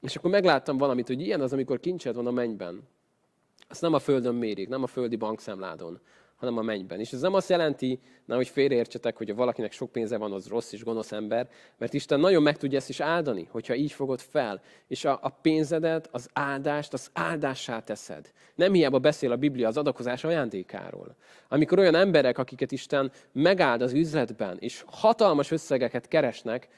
És 0.01 0.17
akkor 0.17 0.31
megláttam 0.31 0.77
valamit, 0.77 1.07
hogy 1.07 1.21
ilyen 1.21 1.41
az, 1.41 1.53
amikor 1.53 1.81
kincsed 1.81 2.15
van 2.15 2.27
a 2.27 2.31
mennyben. 2.31 2.89
Azt 3.69 3.81
nem 3.81 3.95
a 3.95 3.99
földön 3.99 4.35
mérik, 4.35 4.69
nem 4.69 4.83
a 4.83 4.87
földi 4.87 5.17
bankszámládon, 5.17 6.01
hanem 6.39 6.59
a 6.59 6.63
mennyben. 6.63 7.01
És 7.01 7.13
ez 7.13 7.21
nem 7.21 7.35
azt 7.35 7.49
jelenti, 7.49 8.01
na, 8.25 8.37
hogy 8.37 8.49
félreértsetek, 8.49 9.17
hogy 9.17 9.29
ha 9.29 9.35
valakinek 9.35 9.73
sok 9.73 9.93
pénze 9.93 10.17
van, 10.17 10.33
az 10.33 10.47
rossz 10.47 10.73
és 10.73 10.85
gonosz 10.85 11.13
ember, 11.13 11.49
mert 11.79 11.95
Isten 11.95 12.21
nagyon 12.21 12.43
meg 12.43 12.57
tudja 12.57 12.79
ezt 12.79 12.89
is 12.89 13.01
áldani, 13.01 13.49
hogyha 13.51 13.75
így 13.75 13.93
fogod 13.93 14.21
fel. 14.21 14.61
És 14.87 15.05
a, 15.05 15.19
a 15.23 15.29
pénzedet, 15.29 16.09
az 16.13 16.29
áldást, 16.33 16.93
az 16.93 17.11
áldássá 17.13 17.81
teszed. 17.81 18.33
Nem 18.55 18.73
hiába 18.73 18.99
beszél 18.99 19.33
a 19.33 19.37
Biblia 19.37 19.69
az 19.69 19.77
adakozás 19.77 20.25
ajándékáról. 20.25 21.17
Amikor 21.49 21.79
olyan 21.79 21.95
emberek, 21.95 22.39
akiket 22.39 22.73
Isten 22.73 23.13
megáld 23.33 23.83
az 23.83 23.93
üzletben, 23.93 24.57
és 24.59 24.85
hatalmas 24.87 25.51
összegeket 25.51 26.09
keresnek, 26.09 26.69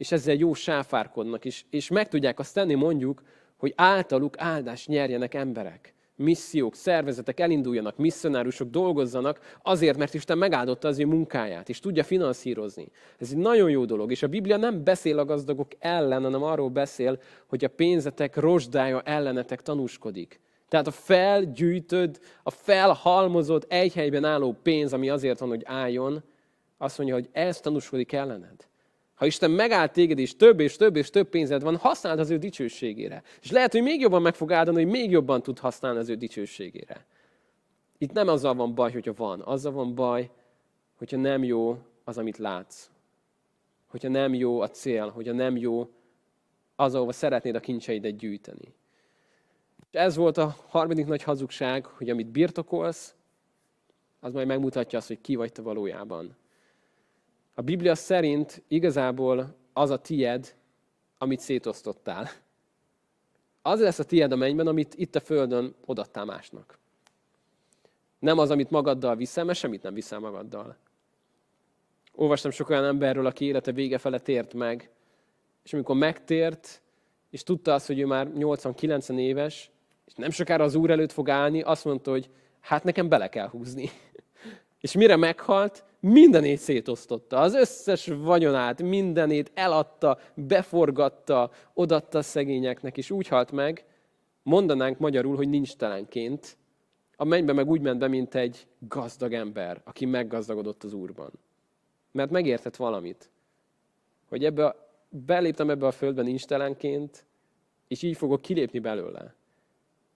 és 0.00 0.12
ezzel 0.12 0.34
jó 0.34 0.54
sáfárkodnak, 0.54 1.44
és, 1.44 1.64
és 1.70 1.88
meg 1.88 2.08
tudják 2.08 2.38
azt 2.38 2.54
tenni 2.54 2.74
mondjuk, 2.74 3.22
hogy 3.56 3.72
általuk 3.76 4.34
áldást 4.38 4.88
nyerjenek 4.88 5.34
emberek 5.34 5.94
missziók, 6.16 6.74
szervezetek 6.74 7.40
elinduljanak, 7.40 7.96
misszionárusok 7.96 8.70
dolgozzanak, 8.70 9.58
azért, 9.62 9.98
mert 9.98 10.14
Isten 10.14 10.38
megáldotta 10.38 10.88
az 10.88 10.98
ő 10.98 11.06
munkáját, 11.06 11.68
és 11.68 11.80
tudja 11.80 12.04
finanszírozni. 12.04 12.88
Ez 13.18 13.30
egy 13.30 13.36
nagyon 13.36 13.70
jó 13.70 13.84
dolog, 13.84 14.10
és 14.10 14.22
a 14.22 14.28
Biblia 14.28 14.56
nem 14.56 14.84
beszél 14.84 15.18
a 15.18 15.24
gazdagok 15.24 15.68
ellen, 15.78 16.22
hanem 16.22 16.42
arról 16.42 16.68
beszél, 16.68 17.20
hogy 17.48 17.64
a 17.64 17.68
pénzetek 17.68 18.36
rozsdája 18.36 19.02
ellenetek 19.02 19.62
tanúskodik. 19.62 20.40
Tehát 20.68 20.86
a 20.86 20.90
felgyűjtöd, 20.90 22.18
a 22.42 22.50
felhalmozott, 22.50 23.72
egy 23.72 23.94
helyben 23.94 24.24
álló 24.24 24.56
pénz, 24.62 24.92
ami 24.92 25.08
azért 25.08 25.38
van, 25.38 25.48
hogy 25.48 25.62
álljon, 25.64 26.22
azt 26.78 26.98
mondja, 26.98 27.16
hogy 27.16 27.28
ez 27.32 27.60
tanúskodik 27.60 28.12
ellened. 28.12 28.69
Ha 29.20 29.26
Isten 29.26 29.50
megállt 29.50 29.92
téged, 29.92 30.18
és 30.18 30.36
több 30.36 30.60
és 30.60 30.76
több 30.76 30.96
és 30.96 31.10
több 31.10 31.28
pénzed 31.28 31.62
van, 31.62 31.76
használd 31.76 32.18
az 32.18 32.30
ő 32.30 32.38
dicsőségére. 32.38 33.22
És 33.42 33.50
lehet, 33.50 33.72
hogy 33.72 33.82
még 33.82 34.00
jobban 34.00 34.22
meg 34.22 34.34
fog 34.34 34.52
áldani, 34.52 34.82
hogy 34.82 34.92
még 34.92 35.10
jobban 35.10 35.42
tud 35.42 35.58
használni 35.58 35.98
az 35.98 36.08
ő 36.08 36.14
dicsőségére. 36.14 37.06
Itt 37.98 38.12
nem 38.12 38.28
azzal 38.28 38.54
van 38.54 38.74
baj, 38.74 38.92
hogyha 38.92 39.12
van. 39.16 39.40
Azzal 39.40 39.72
van 39.72 39.94
baj, 39.94 40.30
hogyha 40.96 41.16
nem 41.16 41.44
jó 41.44 41.78
az, 42.04 42.18
amit 42.18 42.36
látsz. 42.36 42.90
Hogyha 43.86 44.08
nem 44.08 44.34
jó 44.34 44.60
a 44.60 44.68
cél, 44.68 45.08
hogyha 45.08 45.32
nem 45.32 45.56
jó 45.56 45.90
az, 46.76 46.94
ahova 46.94 47.12
szeretnéd 47.12 47.54
a 47.54 47.60
kincseidet 47.60 48.16
gyűjteni. 48.16 48.74
És 49.90 49.98
ez 49.98 50.16
volt 50.16 50.36
a 50.36 50.56
harmadik 50.68 51.06
nagy 51.06 51.22
hazugság, 51.22 51.86
hogy 51.86 52.10
amit 52.10 52.30
birtokolsz, 52.30 53.14
az 54.20 54.32
majd 54.32 54.46
megmutatja 54.46 54.98
azt, 54.98 55.08
hogy 55.08 55.20
ki 55.20 55.34
vagy 55.34 55.52
te 55.52 55.62
valójában. 55.62 56.36
A 57.54 57.62
Biblia 57.62 57.94
szerint 57.94 58.62
igazából 58.68 59.56
az 59.72 59.90
a 59.90 59.98
tied, 59.98 60.54
amit 61.18 61.40
szétosztottál. 61.40 62.30
Az 63.62 63.80
lesz 63.80 63.98
a 63.98 64.04
tied 64.04 64.32
a 64.32 64.36
mennyben, 64.36 64.66
amit 64.66 64.94
itt 64.94 65.14
a 65.14 65.20
földön 65.20 65.74
odattál 65.84 66.24
másnak. 66.24 66.78
Nem 68.18 68.38
az, 68.38 68.50
amit 68.50 68.70
magaddal 68.70 69.16
viszel, 69.16 69.44
mert 69.44 69.58
semmit 69.58 69.82
nem 69.82 69.94
viszel 69.94 70.18
magaddal. 70.18 70.76
Olvastam 72.14 72.50
sok 72.50 72.68
olyan 72.68 72.84
emberről, 72.84 73.26
aki 73.26 73.44
élete 73.44 73.72
vége 73.72 73.98
fele 73.98 74.18
tért 74.18 74.54
meg, 74.54 74.90
és 75.64 75.72
amikor 75.72 75.96
megtért, 75.96 76.82
és 77.30 77.42
tudta 77.42 77.74
azt, 77.74 77.86
hogy 77.86 77.98
ő 77.98 78.06
már 78.06 78.28
80-90 78.34 79.18
éves, 79.18 79.70
és 80.06 80.12
nem 80.14 80.30
sokára 80.30 80.64
az 80.64 80.74
Úr 80.74 80.90
előtt 80.90 81.12
fog 81.12 81.28
állni, 81.28 81.62
azt 81.62 81.84
mondta, 81.84 82.10
hogy 82.10 82.30
hát 82.60 82.84
nekem 82.84 83.08
bele 83.08 83.28
kell 83.28 83.48
húzni. 83.48 83.90
És 84.80 84.92
mire 84.92 85.16
meghalt, 85.16 85.84
mindenét 86.00 86.58
szétosztotta. 86.58 87.38
Az 87.38 87.54
összes 87.54 88.06
vagyonát, 88.06 88.82
mindenét 88.82 89.50
eladta, 89.54 90.18
beforgatta, 90.34 91.50
odatta 91.74 92.22
szegényeknek, 92.22 92.96
és 92.96 93.10
úgy 93.10 93.28
halt 93.28 93.52
meg, 93.52 93.84
mondanánk 94.42 94.98
magyarul, 94.98 95.36
hogy 95.36 95.48
nincs 95.48 95.76
telenként. 95.76 96.56
A 97.16 97.24
mennybe 97.24 97.52
meg 97.52 97.68
úgy 97.68 97.80
ment 97.80 97.98
be, 97.98 98.08
mint 98.08 98.34
egy 98.34 98.66
gazdag 98.78 99.32
ember, 99.32 99.80
aki 99.84 100.06
meggazdagodott 100.06 100.84
az 100.84 100.92
Úrban. 100.92 101.30
Mert 102.12 102.30
megértett 102.30 102.76
valamit, 102.76 103.30
hogy 104.28 104.44
ebbe 104.44 104.66
a, 104.66 104.88
beléptem 105.08 105.70
ebbe 105.70 105.86
a 105.86 105.90
földbe 105.90 106.22
nincs 106.22 106.44
telenként, 106.44 107.24
és 107.88 108.02
így 108.02 108.16
fogok 108.16 108.40
kilépni 108.40 108.78
belőle. 108.78 109.34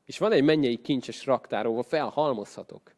És 0.04 0.18
van 0.18 0.32
egy 0.32 0.44
mennyei 0.44 0.80
kincses 0.80 1.26
raktár, 1.26 1.66
ahol 1.66 1.82
felhalmozhatok. 1.82 2.94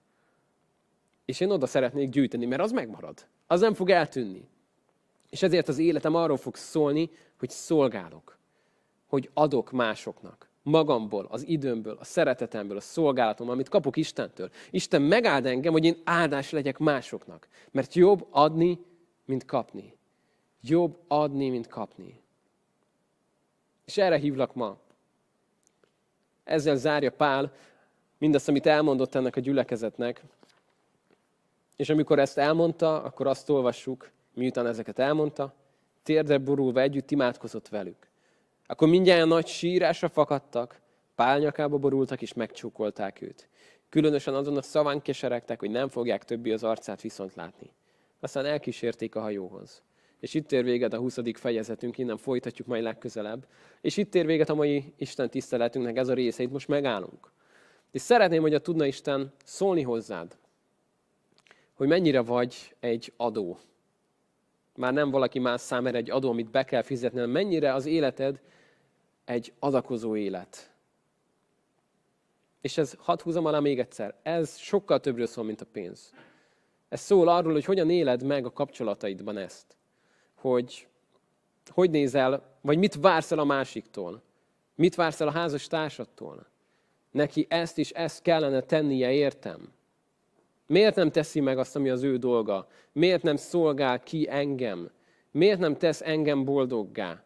És 1.27 1.41
én 1.41 1.51
oda 1.51 1.67
szeretnék 1.67 2.09
gyűjteni, 2.09 2.47
mert 2.47 2.63
az 2.63 2.73
megmarad. 2.73 3.27
Az 3.47 3.61
nem 3.61 3.75
fog 3.75 3.91
eltűnni. 3.91 4.49
És 5.31 5.43
ezért 5.43 5.69
az 5.69 5.79
életem 5.79 6.15
arról 6.15 6.37
fog 6.37 6.57
szólni, 6.57 7.11
hogy 7.39 7.51
szolgálok. 7.51 8.39
Hogy 9.07 9.31
adok 9.35 9.71
másoknak. 9.71 10.49
Magamból, 10.63 11.27
az 11.31 11.47
időmből, 11.49 11.97
a 12.01 12.05
szeretetemből, 12.05 12.77
a 12.77 12.81
szolgálatom, 12.81 13.51
amit 13.51 13.69
kapok 13.69 13.97
Istentől. 13.97 14.51
Isten 14.71 15.03
megáld 15.03 15.47
engem, 15.47 15.73
hogy 15.73 15.85
én 15.85 15.97
áldás 16.05 16.51
legyek 16.51 16.79
másoknak. 16.79 17.49
Mert 17.71 17.95
jobb 17.95 18.27
adni, 18.31 18.79
mint 19.25 19.45
kapni. 19.45 19.97
Jobb 20.61 20.99
adni, 21.09 21.49
mint 21.49 21.67
kapni. 21.67 22.21
És 23.85 23.97
erre 23.97 24.17
hívlak 24.17 24.55
ma. 24.55 24.79
Ezzel 26.45 26.77
zárja 26.77 27.11
Pál 27.11 27.53
mindazt, 28.19 28.49
amit 28.49 28.67
elmondott 28.67 29.15
ennek 29.15 29.37
a 29.37 29.41
gyülekezetnek, 29.41 30.23
és 31.77 31.89
amikor 31.89 32.19
ezt 32.19 32.39
elmondta, 32.39 33.03
akkor 33.03 33.27
azt 33.27 33.51
olvassuk, 33.51 34.11
miután 34.35 34.67
ezeket 34.67 34.99
elmondta, 34.99 35.55
térdre 36.03 36.39
borulva 36.39 36.81
együtt 36.81 37.11
imádkozott 37.11 37.69
velük. 37.69 38.09
Akkor 38.67 38.89
mindjárt 38.89 39.27
nagy 39.27 39.47
sírásra 39.47 40.09
fakadtak, 40.09 40.81
pálnyakába 41.15 41.79
borultak 41.79 42.23
és 42.23 42.33
megcsókolták 42.33 43.23
őt. 43.23 43.49
Különösen 43.89 44.35
azon 44.35 44.57
a 44.57 44.63
szaván 44.63 45.03
keseregtek, 45.03 45.61
hogy 45.61 45.71
nem 45.71 45.89
fogják 45.89 46.25
többi 46.25 46.53
az 46.53 46.65
arcát 46.65 47.01
viszont 47.01 47.35
látni. 47.35 47.71
Aztán 48.21 48.45
elkísérték 48.45 49.15
a 49.15 49.21
hajóhoz. 49.21 49.83
És 50.21 50.35
itt 50.35 50.53
ér 50.53 50.65
véget 50.65 50.93
a 50.93 50.99
20. 50.99 51.19
fejezetünk, 51.35 51.99
innen 51.99 52.17
folytatjuk 52.17 52.67
majd 52.67 52.83
legközelebb. 52.83 53.47
És 53.81 53.97
itt 53.97 54.15
ér 54.15 54.27
véget 54.27 54.49
a 54.49 54.55
mai 54.55 54.93
Isten 54.97 55.31
tiszteletünknek 55.31 55.97
ez 55.97 56.09
a 56.09 56.15
része, 56.15 56.43
itt 56.43 56.51
most 56.51 56.69
megállunk. 56.69 57.33
És 57.91 58.01
szeretném, 58.01 58.43
hogy 58.43 58.55
a 58.55 58.61
tudna 58.61 58.87
Isten 58.87 59.33
szólni 59.45 59.83
hozzád, 59.83 60.37
hogy 61.77 61.89
mennyire 61.89 62.21
vagy 62.21 62.75
egy 62.81 63.13
adó. 63.17 63.59
Már 64.75 64.93
nem 64.93 65.11
valaki 65.11 65.39
más 65.39 65.61
számára 65.61 65.97
egy 65.97 66.11
adó, 66.11 66.31
amit 66.31 66.51
be 66.51 66.65
kell 66.65 66.83
fizetni, 66.83 67.19
hanem 67.19 67.33
mennyire 67.33 67.75
az 67.75 67.87
életed 67.87 68.41
egy 69.25 69.53
adakozó 69.59 70.17
élet. 70.17 70.71
És 72.61 72.79
ez, 72.79 72.95
hadd 72.99 73.23
húzom 73.23 73.47
alá 73.47 73.59
még 73.59 73.79
egyszer, 73.79 74.15
ez 74.23 74.57
sokkal 74.57 75.01
többről 75.01 75.27
szól, 75.27 75.45
mint 75.45 75.61
a 75.61 75.67
pénz. 75.73 76.13
Ez 76.89 77.01
szól 77.01 77.29
arról, 77.29 77.53
hogy 77.53 77.65
hogyan 77.65 77.91
éled 77.91 78.23
meg 78.23 78.45
a 78.45 78.53
kapcsolataidban 78.53 79.37
ezt. 79.37 79.77
Hogy 80.35 80.89
hogy 81.69 81.91
nézel, 81.91 82.59
vagy 82.61 82.79
mit 82.79 82.95
vársz 82.95 83.33
el 83.33 83.39
a 83.39 83.45
másiktól. 83.45 84.23
Mit 84.75 84.95
vársz 84.95 85.21
el 85.21 85.29
a 85.29 85.33
házas 85.33 85.67
társadtól. 85.67 86.47
Neki 87.11 87.47
ezt 87.49 87.79
is 87.79 87.91
ezt 87.91 88.23
kellene 88.23 88.61
tennie, 88.61 89.13
értem. 89.13 89.73
Miért 90.67 90.95
nem 90.95 91.11
teszi 91.11 91.41
meg 91.41 91.59
azt, 91.59 91.77
ami 91.77 91.89
az 91.89 92.03
ő 92.03 92.17
dolga? 92.17 92.67
Miért 92.93 93.23
nem 93.23 93.37
szolgál 93.37 94.03
ki 94.03 94.27
engem? 94.31 94.91
Miért 95.31 95.59
nem 95.59 95.77
tesz 95.77 96.01
engem 96.01 96.45
boldoggá? 96.45 97.23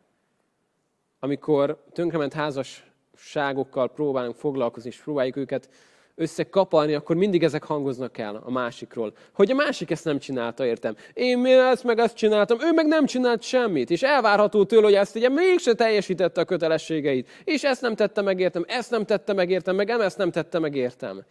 Amikor 1.18 1.84
tönkrement 1.92 2.32
házasságokkal 2.32 3.90
próbálunk 3.90 4.36
foglalkozni, 4.36 4.88
és 4.88 4.96
próbáljuk 5.02 5.36
őket 5.36 5.68
összekaparni, 6.14 6.94
akkor 6.94 7.16
mindig 7.16 7.42
ezek 7.42 7.64
hangoznak 7.64 8.18
el 8.18 8.42
a 8.44 8.50
másikról. 8.50 9.12
Hogy 9.32 9.50
a 9.50 9.54
másik 9.54 9.90
ezt 9.90 10.04
nem 10.04 10.18
csinálta, 10.18 10.66
értem. 10.66 10.96
Én 11.12 11.38
mi 11.38 11.52
ezt 11.52 11.84
meg 11.84 11.98
ezt 11.98 12.16
csináltam, 12.16 12.58
ő 12.60 12.72
meg 12.72 12.86
nem 12.86 13.06
csinált 13.06 13.42
semmit. 13.42 13.90
És 13.90 14.02
elvárható 14.02 14.64
tőle, 14.64 14.82
hogy 14.82 14.94
ezt 14.94 15.16
ugye 15.16 15.28
mégse 15.28 15.74
teljesítette 15.74 16.40
a 16.40 16.44
kötelességeit. 16.44 17.28
És 17.44 17.64
ezt 17.64 17.82
nem 17.82 17.94
tette 17.94 18.22
meg, 18.22 18.40
értem, 18.40 18.64
ezt 18.68 18.90
nem 18.90 19.04
tette 19.04 19.32
meg, 19.32 19.50
értem, 19.50 19.76
meg 19.76 19.90
ezt 19.90 20.18
nem 20.18 20.30
tette 20.30 20.58
meg, 20.58 20.74
értem. 20.74 21.24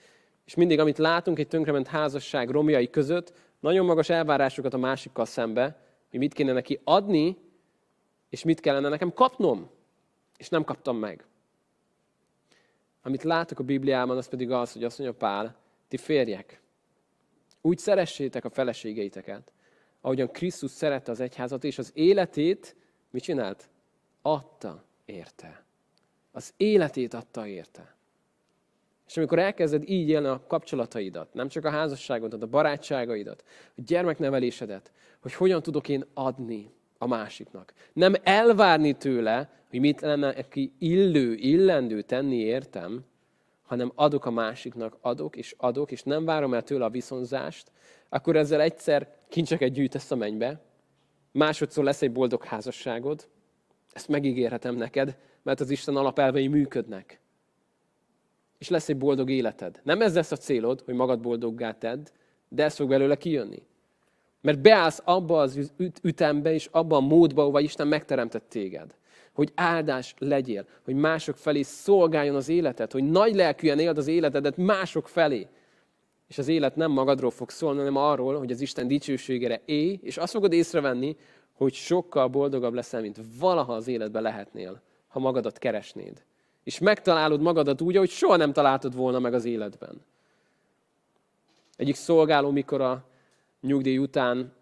És 0.49 0.55
mindig, 0.55 0.79
amit 0.79 0.97
látunk 0.97 1.39
egy 1.39 1.47
tönkrement 1.47 1.87
házasság 1.87 2.49
romjai 2.49 2.89
között, 2.89 3.33
nagyon 3.59 3.85
magas 3.85 4.09
elvárásokat 4.09 4.73
a 4.73 4.77
másikkal 4.77 5.25
szembe, 5.25 5.79
hogy 6.09 6.19
mit 6.19 6.33
kéne 6.33 6.51
neki 6.51 6.79
adni, 6.83 7.37
és 8.29 8.43
mit 8.43 8.59
kellene 8.59 8.89
nekem 8.89 9.13
kapnom. 9.13 9.69
És 10.37 10.49
nem 10.49 10.63
kaptam 10.63 10.97
meg. 10.97 11.25
Amit 13.01 13.23
látok 13.23 13.59
a 13.59 13.63
Bibliában, 13.63 14.17
az 14.17 14.27
pedig 14.27 14.51
az, 14.51 14.73
hogy 14.73 14.83
azt 14.83 14.99
mondja 14.99 15.17
Pál, 15.17 15.55
ti 15.87 15.97
férjek, 15.97 16.61
úgy 17.61 17.77
szeressétek 17.77 18.45
a 18.45 18.49
feleségeiteket, 18.49 19.51
ahogyan 20.01 20.31
Krisztus 20.31 20.71
szerette 20.71 21.11
az 21.11 21.19
egyházat, 21.19 21.63
és 21.63 21.77
az 21.77 21.91
életét, 21.93 22.75
mit 23.09 23.23
csinált? 23.23 23.69
Adta 24.21 24.83
érte. 25.05 25.63
Az 26.31 26.53
életét 26.57 27.13
adta 27.13 27.47
érte. 27.47 27.97
És 29.09 29.17
amikor 29.17 29.39
elkezded 29.39 29.89
így 29.89 30.09
élni 30.09 30.27
a 30.27 30.43
kapcsolataidat, 30.47 31.33
nem 31.33 31.47
csak 31.47 31.65
a 31.65 31.69
házasságodat, 31.69 32.43
a 32.43 32.47
barátságaidat, 32.47 33.43
a 33.77 33.81
gyermeknevelésedet, 33.85 34.91
hogy 35.21 35.33
hogyan 35.33 35.61
tudok 35.61 35.89
én 35.89 36.05
adni 36.13 36.71
a 36.97 37.07
másiknak. 37.07 37.73
Nem 37.93 38.13
elvárni 38.23 38.93
tőle, 38.93 39.49
hogy 39.69 39.79
mit 39.79 40.01
lenne 40.01 40.33
neki 40.33 40.73
illő, 40.77 41.33
illendő 41.33 42.01
tenni 42.01 42.35
értem, 42.35 43.05
hanem 43.61 43.91
adok 43.95 44.25
a 44.25 44.31
másiknak, 44.31 44.97
adok 45.01 45.35
és 45.35 45.55
adok, 45.57 45.91
és 45.91 46.03
nem 46.03 46.25
várom 46.25 46.53
el 46.53 46.63
tőle 46.63 46.85
a 46.85 46.89
viszonzást, 46.89 47.71
akkor 48.09 48.35
ezzel 48.35 48.61
egyszer 48.61 49.15
kincseket 49.29 49.71
gyűjtesz 49.71 50.11
a 50.11 50.15
mennybe, 50.15 50.61
másodszor 51.31 51.83
lesz 51.83 52.01
egy 52.01 52.11
boldog 52.11 52.43
házasságod, 52.43 53.27
ezt 53.93 54.07
megígérhetem 54.07 54.75
neked, 54.75 55.17
mert 55.43 55.59
az 55.59 55.69
Isten 55.69 55.95
alapelvei 55.95 56.47
működnek. 56.47 57.19
És 58.59 58.69
lesz 58.69 58.89
egy 58.89 58.97
boldog 58.97 59.29
életed. 59.29 59.79
Nem 59.83 60.01
ez 60.01 60.15
lesz 60.15 60.31
a 60.31 60.35
célod, 60.35 60.81
hogy 60.81 60.93
magad 60.93 61.19
boldoggá 61.19 61.71
tedd, 61.71 62.07
de 62.49 62.63
ez 62.63 62.75
fog 62.75 62.89
belőle 62.89 63.15
kijönni. 63.15 63.63
Mert 64.41 64.61
beállsz 64.61 65.01
abba 65.05 65.39
az 65.39 65.71
ütembe 66.01 66.53
és 66.53 66.67
abba 66.71 66.95
a 66.95 66.99
módba, 66.99 67.41
ahova 67.41 67.59
Isten 67.59 67.87
megteremtett 67.87 68.49
téged. 68.49 68.95
Hogy 69.33 69.51
áldás 69.55 70.13
legyél, 70.17 70.67
hogy 70.83 70.95
mások 70.95 71.37
felé 71.37 71.61
szolgáljon 71.61 72.35
az 72.35 72.49
életed, 72.49 72.91
hogy 72.91 73.03
nagy 73.03 73.35
lelkűen 73.35 73.79
éld 73.79 73.97
az 73.97 74.07
életedet 74.07 74.57
mások 74.57 75.07
felé. 75.07 75.47
És 76.27 76.37
az 76.37 76.47
élet 76.47 76.75
nem 76.75 76.91
magadról 76.91 77.31
fog 77.31 77.49
szólni, 77.49 77.77
hanem 77.77 77.95
arról, 77.95 78.37
hogy 78.37 78.51
az 78.51 78.61
Isten 78.61 78.87
dicsőségére 78.87 79.61
élj, 79.65 79.99
és 80.01 80.17
azt 80.17 80.33
fogod 80.33 80.53
észrevenni, 80.53 81.15
hogy 81.53 81.73
sokkal 81.73 82.27
boldogabb 82.27 82.73
leszel, 82.73 83.01
mint 83.01 83.19
valaha 83.39 83.73
az 83.73 83.87
életben 83.87 84.21
lehetnél, 84.21 84.81
ha 85.07 85.19
magadat 85.19 85.57
keresnéd. 85.57 86.23
És 86.63 86.79
megtalálod 86.79 87.41
magadat 87.41 87.81
úgy, 87.81 87.95
ahogy 87.95 88.09
soha 88.09 88.35
nem 88.35 88.53
találtad 88.53 88.95
volna 88.95 89.19
meg 89.19 89.33
az 89.33 89.45
életben. 89.45 90.01
Egyik 91.75 91.95
szolgáló, 91.95 92.51
mikor 92.51 92.81
a 92.81 93.05
nyugdíj 93.61 93.97
után 93.97 94.53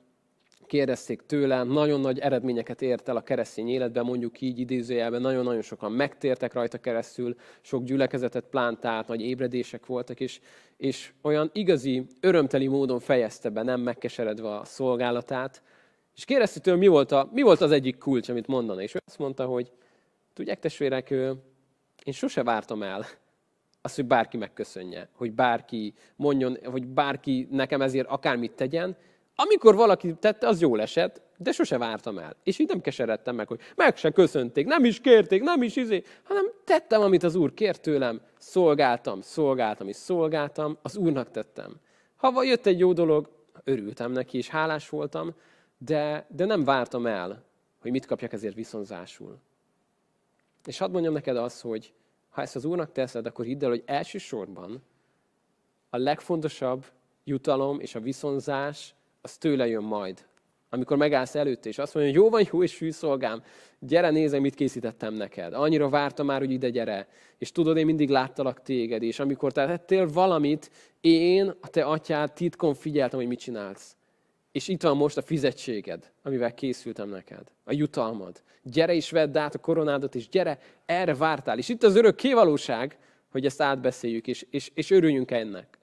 kérdezték 0.67 1.21
tőle, 1.21 1.63
nagyon 1.63 1.99
nagy 1.99 2.19
eredményeket 2.19 2.81
ért 2.81 3.09
el 3.09 3.15
a 3.15 3.21
keresztény 3.21 3.69
életben, 3.69 4.05
mondjuk 4.05 4.41
így 4.41 4.59
idézőjelben, 4.59 5.21
nagyon-nagyon 5.21 5.61
sokan 5.61 5.91
megtértek 5.91 6.53
rajta 6.53 6.77
keresztül, 6.77 7.35
sok 7.61 7.83
gyülekezetet 7.83 8.45
plántált, 8.49 9.07
nagy 9.07 9.21
ébredések 9.21 9.85
voltak, 9.85 10.19
és, 10.19 10.39
és 10.77 11.13
olyan 11.21 11.49
igazi, 11.53 12.05
örömteli 12.19 12.67
módon 12.67 12.99
fejezte 12.99 13.49
be, 13.49 13.63
nem 13.63 13.81
megkeseredve 13.81 14.55
a 14.55 14.65
szolgálatát. 14.65 15.61
És 16.15 16.25
kérdezte 16.25 16.59
tőle, 16.59 16.77
mi 16.77 16.87
volt, 16.87 17.11
a, 17.11 17.29
mi 17.31 17.41
volt 17.41 17.61
az 17.61 17.71
egyik 17.71 17.97
kulcs, 17.97 18.29
amit 18.29 18.47
mondana, 18.47 18.81
és 18.81 18.95
ő 18.95 18.99
azt 19.05 19.19
mondta, 19.19 19.45
hogy 19.45 19.71
tudják 20.33 20.59
testvérek, 20.59 21.13
én 22.07 22.13
sose 22.13 22.43
vártam 22.43 22.83
el 22.83 23.05
az, 23.81 23.95
hogy 23.95 24.05
bárki 24.05 24.37
megköszönje, 24.37 25.09
hogy 25.13 25.33
bárki 25.33 25.93
mondjon, 26.15 26.57
hogy 26.63 26.87
bárki 26.87 27.47
nekem 27.51 27.81
ezért 27.81 28.07
akármit 28.07 28.51
tegyen. 28.51 28.97
Amikor 29.35 29.75
valaki 29.75 30.13
tette, 30.13 30.47
az 30.47 30.61
jól 30.61 30.81
esett, 30.81 31.21
de 31.37 31.51
sose 31.51 31.77
vártam 31.77 32.17
el. 32.17 32.35
És 32.43 32.59
így 32.59 32.67
nem 32.67 32.81
keseredtem 32.81 33.35
meg, 33.35 33.47
hogy 33.47 33.59
meg 33.75 33.97
se 33.97 34.11
köszönték, 34.11 34.65
nem 34.65 34.85
is 34.85 34.99
kérték, 34.99 35.43
nem 35.43 35.61
is 35.61 35.75
izé, 35.75 36.03
hanem 36.23 36.45
tettem, 36.63 37.01
amit 37.01 37.23
az 37.23 37.35
Úr 37.35 37.53
kért 37.53 37.81
tőlem, 37.81 38.21
szolgáltam, 38.37 39.21
szolgáltam 39.21 39.87
és 39.87 39.95
szolgáltam, 39.95 40.77
az 40.81 40.97
Úrnak 40.97 41.31
tettem. 41.31 41.75
Ha 42.15 42.43
jött 42.43 42.65
egy 42.65 42.79
jó 42.79 42.93
dolog, 42.93 43.29
örültem 43.63 44.11
neki, 44.11 44.37
és 44.37 44.49
hálás 44.49 44.89
voltam, 44.89 45.35
de, 45.77 46.27
de 46.29 46.45
nem 46.45 46.63
vártam 46.63 47.05
el, 47.05 47.43
hogy 47.81 47.91
mit 47.91 48.05
kapjak 48.05 48.33
ezért 48.33 48.55
viszonzásul. 48.55 49.39
És 50.67 50.77
hadd 50.77 50.91
mondjam 50.91 51.13
neked 51.13 51.37
azt, 51.37 51.61
hogy 51.61 51.93
ha 52.29 52.41
ezt 52.41 52.55
az 52.55 52.65
Úrnak 52.65 52.91
teszed, 52.91 53.25
akkor 53.25 53.45
hidd 53.45 53.63
el, 53.63 53.69
hogy 53.69 53.83
elsősorban 53.85 54.83
a 55.89 55.97
legfontosabb 55.97 56.85
jutalom 57.23 57.79
és 57.79 57.95
a 57.95 57.99
viszonzás 57.99 58.95
az 59.21 59.37
tőle 59.37 59.67
jön 59.67 59.83
majd. 59.83 60.25
Amikor 60.69 60.97
megállsz 60.97 61.35
előtte, 61.35 61.69
és 61.69 61.77
azt 61.77 61.93
mondja, 61.93 62.13
hogy 62.13 62.21
jó 62.21 62.29
van, 62.29 62.47
jó 62.51 62.63
és 62.63 62.79
hű 62.79 62.89
gyere, 63.79 64.09
nézem, 64.09 64.41
mit 64.41 64.55
készítettem 64.55 65.13
neked. 65.13 65.53
Annyira 65.53 65.89
vártam 65.89 66.25
már, 66.25 66.39
hogy 66.39 66.51
ide 66.51 66.69
gyere. 66.69 67.07
És 67.37 67.51
tudod, 67.51 67.77
én 67.77 67.85
mindig 67.85 68.09
láttalak 68.09 68.61
téged, 68.61 69.03
és 69.03 69.19
amikor 69.19 69.51
te 69.51 69.65
tettél 69.65 70.07
valamit, 70.07 70.71
én, 71.01 71.53
a 71.61 71.67
te 71.67 71.85
atyád 71.85 72.33
titkon 72.33 72.73
figyeltem, 72.73 73.19
hogy 73.19 73.27
mit 73.27 73.39
csinálsz. 73.39 73.95
És 74.57 74.67
itt 74.67 74.81
van 74.81 74.97
most 74.97 75.17
a 75.17 75.21
fizetséged, 75.21 76.11
amivel 76.23 76.53
készültem 76.53 77.09
neked. 77.09 77.51
A 77.63 77.73
jutalmad. 77.73 78.41
Gyere 78.63 78.93
és 78.93 79.11
vedd 79.11 79.37
át 79.37 79.55
a 79.55 79.59
koronádat, 79.59 80.15
és 80.15 80.29
gyere, 80.29 80.59
erre 80.85 81.15
vártál. 81.15 81.57
És 81.57 81.69
itt 81.69 81.83
az 81.83 81.95
örök 81.95 82.15
kévalóság, 82.15 82.97
hogy 83.31 83.45
ezt 83.45 83.61
átbeszéljük, 83.61 84.27
és, 84.27 84.45
és, 84.49 84.71
és 84.73 84.91
örüljünk 84.91 85.31
ennek. 85.31 85.77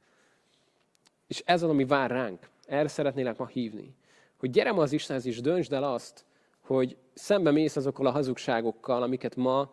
És 1.27 1.43
ez 1.45 1.63
az, 1.63 1.71
ami 1.71 1.85
vár 1.85 2.11
ránk. 2.11 2.49
Erre 2.67 2.89
szeretnélek 2.89 3.39
ma 3.39 3.47
hívni. 3.47 3.95
Hogy 4.37 4.51
gyere 4.51 4.73
ma 4.73 4.83
az 4.83 4.93
Istenhez, 4.93 5.27
és 5.27 5.41
döntsd 5.41 5.73
el 5.73 5.85
azt, 5.85 6.25
hogy 6.61 6.97
szembe 7.13 7.51
mész 7.51 7.77
azokkal 7.77 8.07
a 8.07 8.11
hazugságokkal, 8.11 9.03
amiket 9.03 9.37
ma 9.37 9.73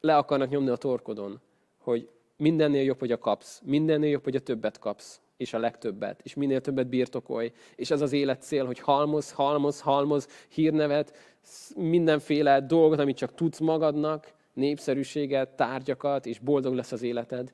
le 0.00 0.16
akarnak 0.16 0.48
nyomni 0.48 0.70
a 0.70 0.76
torkodon. 0.76 1.40
Hogy 1.78 2.08
mindennél 2.36 2.82
jobb, 2.82 2.98
hogy 2.98 3.12
a 3.12 3.18
kapsz. 3.18 3.60
Mindennél 3.64 4.10
jobb, 4.10 4.24
hogy 4.24 4.36
a 4.36 4.40
többet 4.40 4.78
kapsz 4.78 5.20
és 5.38 5.52
a 5.52 5.58
legtöbbet, 5.58 6.20
és 6.22 6.34
minél 6.34 6.60
többet 6.60 6.88
birtokolj. 6.88 7.52
És 7.76 7.90
ez 7.90 8.00
az 8.00 8.12
élet 8.12 8.42
cél, 8.42 8.66
hogy 8.66 8.78
halmoz, 8.78 9.32
halmoz, 9.32 9.80
halmoz 9.80 10.28
hírnevet, 10.48 11.16
mindenféle 11.76 12.60
dolgot, 12.60 12.98
amit 12.98 13.16
csak 13.16 13.34
tudsz 13.34 13.58
magadnak, 13.58 14.32
népszerűséget, 14.52 15.56
tárgyakat, 15.56 16.26
és 16.26 16.38
boldog 16.38 16.74
lesz 16.74 16.92
az 16.92 17.02
életed. 17.02 17.52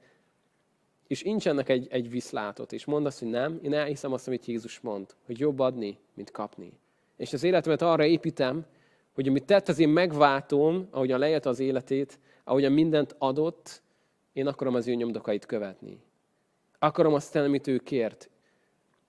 És 1.06 1.22
nincs 1.22 1.48
ennek 1.48 1.68
egy, 1.68 1.86
egy 1.90 2.10
viszlátot, 2.10 2.72
és 2.72 2.84
mondd 2.84 3.06
azt, 3.06 3.18
hogy 3.18 3.28
nem, 3.28 3.58
én 3.62 3.74
elhiszem 3.74 4.12
azt, 4.12 4.26
amit 4.26 4.46
Jézus 4.46 4.80
mond, 4.80 5.14
hogy 5.26 5.38
jobb 5.38 5.58
adni, 5.58 5.98
mint 6.14 6.30
kapni. 6.30 6.72
És 7.16 7.32
az 7.32 7.42
életemet 7.42 7.82
arra 7.82 8.04
építem, 8.04 8.66
hogy 9.14 9.28
amit 9.28 9.44
tett, 9.44 9.68
az 9.68 9.78
én 9.78 9.88
megváltom, 9.88 10.88
ahogyan 10.90 11.18
lejelte 11.18 11.48
az 11.48 11.60
életét, 11.60 12.18
ahogyan 12.44 12.72
mindent 12.72 13.14
adott, 13.18 13.82
én 14.32 14.46
akarom 14.46 14.74
az 14.74 14.88
ő 14.88 14.94
nyomdokait 14.94 15.46
követni. 15.46 16.00
Akarom 16.84 17.14
azt 17.14 17.32
tenni, 17.32 17.46
amit 17.46 17.66
ő 17.66 17.78
kért. 17.78 18.30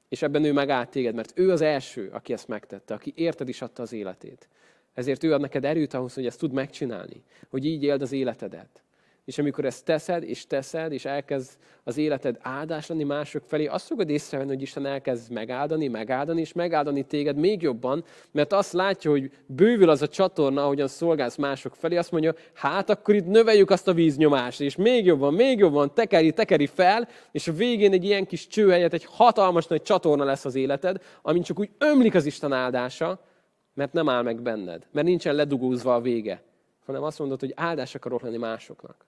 És 0.09 0.21
ebben 0.21 0.43
ő 0.43 0.53
megállt 0.53 0.89
téged, 0.89 1.15
mert 1.15 1.31
ő 1.35 1.51
az 1.51 1.61
első, 1.61 2.09
aki 2.13 2.33
ezt 2.33 2.47
megtette, 2.47 2.93
aki 2.93 3.13
érted 3.15 3.49
is 3.49 3.61
adta 3.61 3.81
az 3.81 3.93
életét. 3.93 4.47
Ezért 4.93 5.23
ő 5.23 5.33
ad 5.33 5.41
neked 5.41 5.65
erőt 5.65 5.93
ahhoz, 5.93 6.13
hogy 6.13 6.25
ezt 6.25 6.39
tud 6.39 6.51
megcsinálni, 6.51 7.23
hogy 7.49 7.65
így 7.65 7.83
éld 7.83 8.01
az 8.01 8.11
életedet. 8.11 8.83
És 9.25 9.37
amikor 9.37 9.65
ezt 9.65 9.85
teszed, 9.85 10.23
és 10.23 10.47
teszed, 10.47 10.91
és 10.91 11.05
elkezd 11.05 11.51
az 11.83 11.97
életed 11.97 12.37
áldás 12.41 12.87
lenni 12.87 13.03
mások 13.03 13.43
felé, 13.47 13.65
azt 13.65 13.85
fogod 13.85 14.09
észrevenni, 14.09 14.49
hogy 14.49 14.61
Isten 14.61 14.85
elkezd 14.85 15.31
megáldani, 15.31 15.87
megáldani, 15.87 16.41
és 16.41 16.53
megáldani 16.53 17.03
téged 17.03 17.35
még 17.35 17.61
jobban, 17.61 18.03
mert 18.31 18.53
azt 18.53 18.73
látja, 18.73 19.11
hogy 19.11 19.31
bővül 19.45 19.89
az 19.89 20.01
a 20.01 20.07
csatorna, 20.07 20.63
ahogyan 20.63 20.87
szolgálsz 20.87 21.35
mások 21.35 21.75
felé, 21.75 21.97
azt 21.97 22.11
mondja, 22.11 22.33
hát 22.53 22.89
akkor 22.89 23.15
itt 23.15 23.25
növeljük 23.25 23.69
azt 23.69 23.87
a 23.87 23.93
víznyomást, 23.93 24.61
és 24.61 24.75
még 24.75 25.05
jobban, 25.05 25.33
még 25.33 25.59
jobban, 25.59 25.93
tekeri, 25.93 26.31
tekeri 26.31 26.67
fel, 26.67 27.07
és 27.31 27.47
a 27.47 27.53
végén 27.53 27.91
egy 27.91 28.03
ilyen 28.03 28.25
kis 28.25 28.47
cső 28.47 28.69
helyett 28.69 28.93
egy 28.93 29.05
hatalmas 29.05 29.67
nagy 29.67 29.81
csatorna 29.81 30.23
lesz 30.23 30.45
az 30.45 30.55
életed, 30.55 31.01
amin 31.21 31.41
csak 31.41 31.59
úgy 31.59 31.69
ömlik 31.77 32.15
az 32.15 32.25
Isten 32.25 32.53
áldása, 32.53 33.19
mert 33.73 33.93
nem 33.93 34.09
áll 34.09 34.21
meg 34.21 34.41
benned, 34.41 34.87
mert 34.91 35.07
nincsen 35.07 35.35
ledugózva 35.35 35.95
a 35.95 36.01
vége, 36.01 36.43
hanem 36.85 37.03
azt 37.03 37.19
mondod, 37.19 37.39
hogy 37.39 37.53
áldás 37.55 37.95
akarok 37.95 38.21
lenni 38.21 38.37
másoknak. 38.37 39.05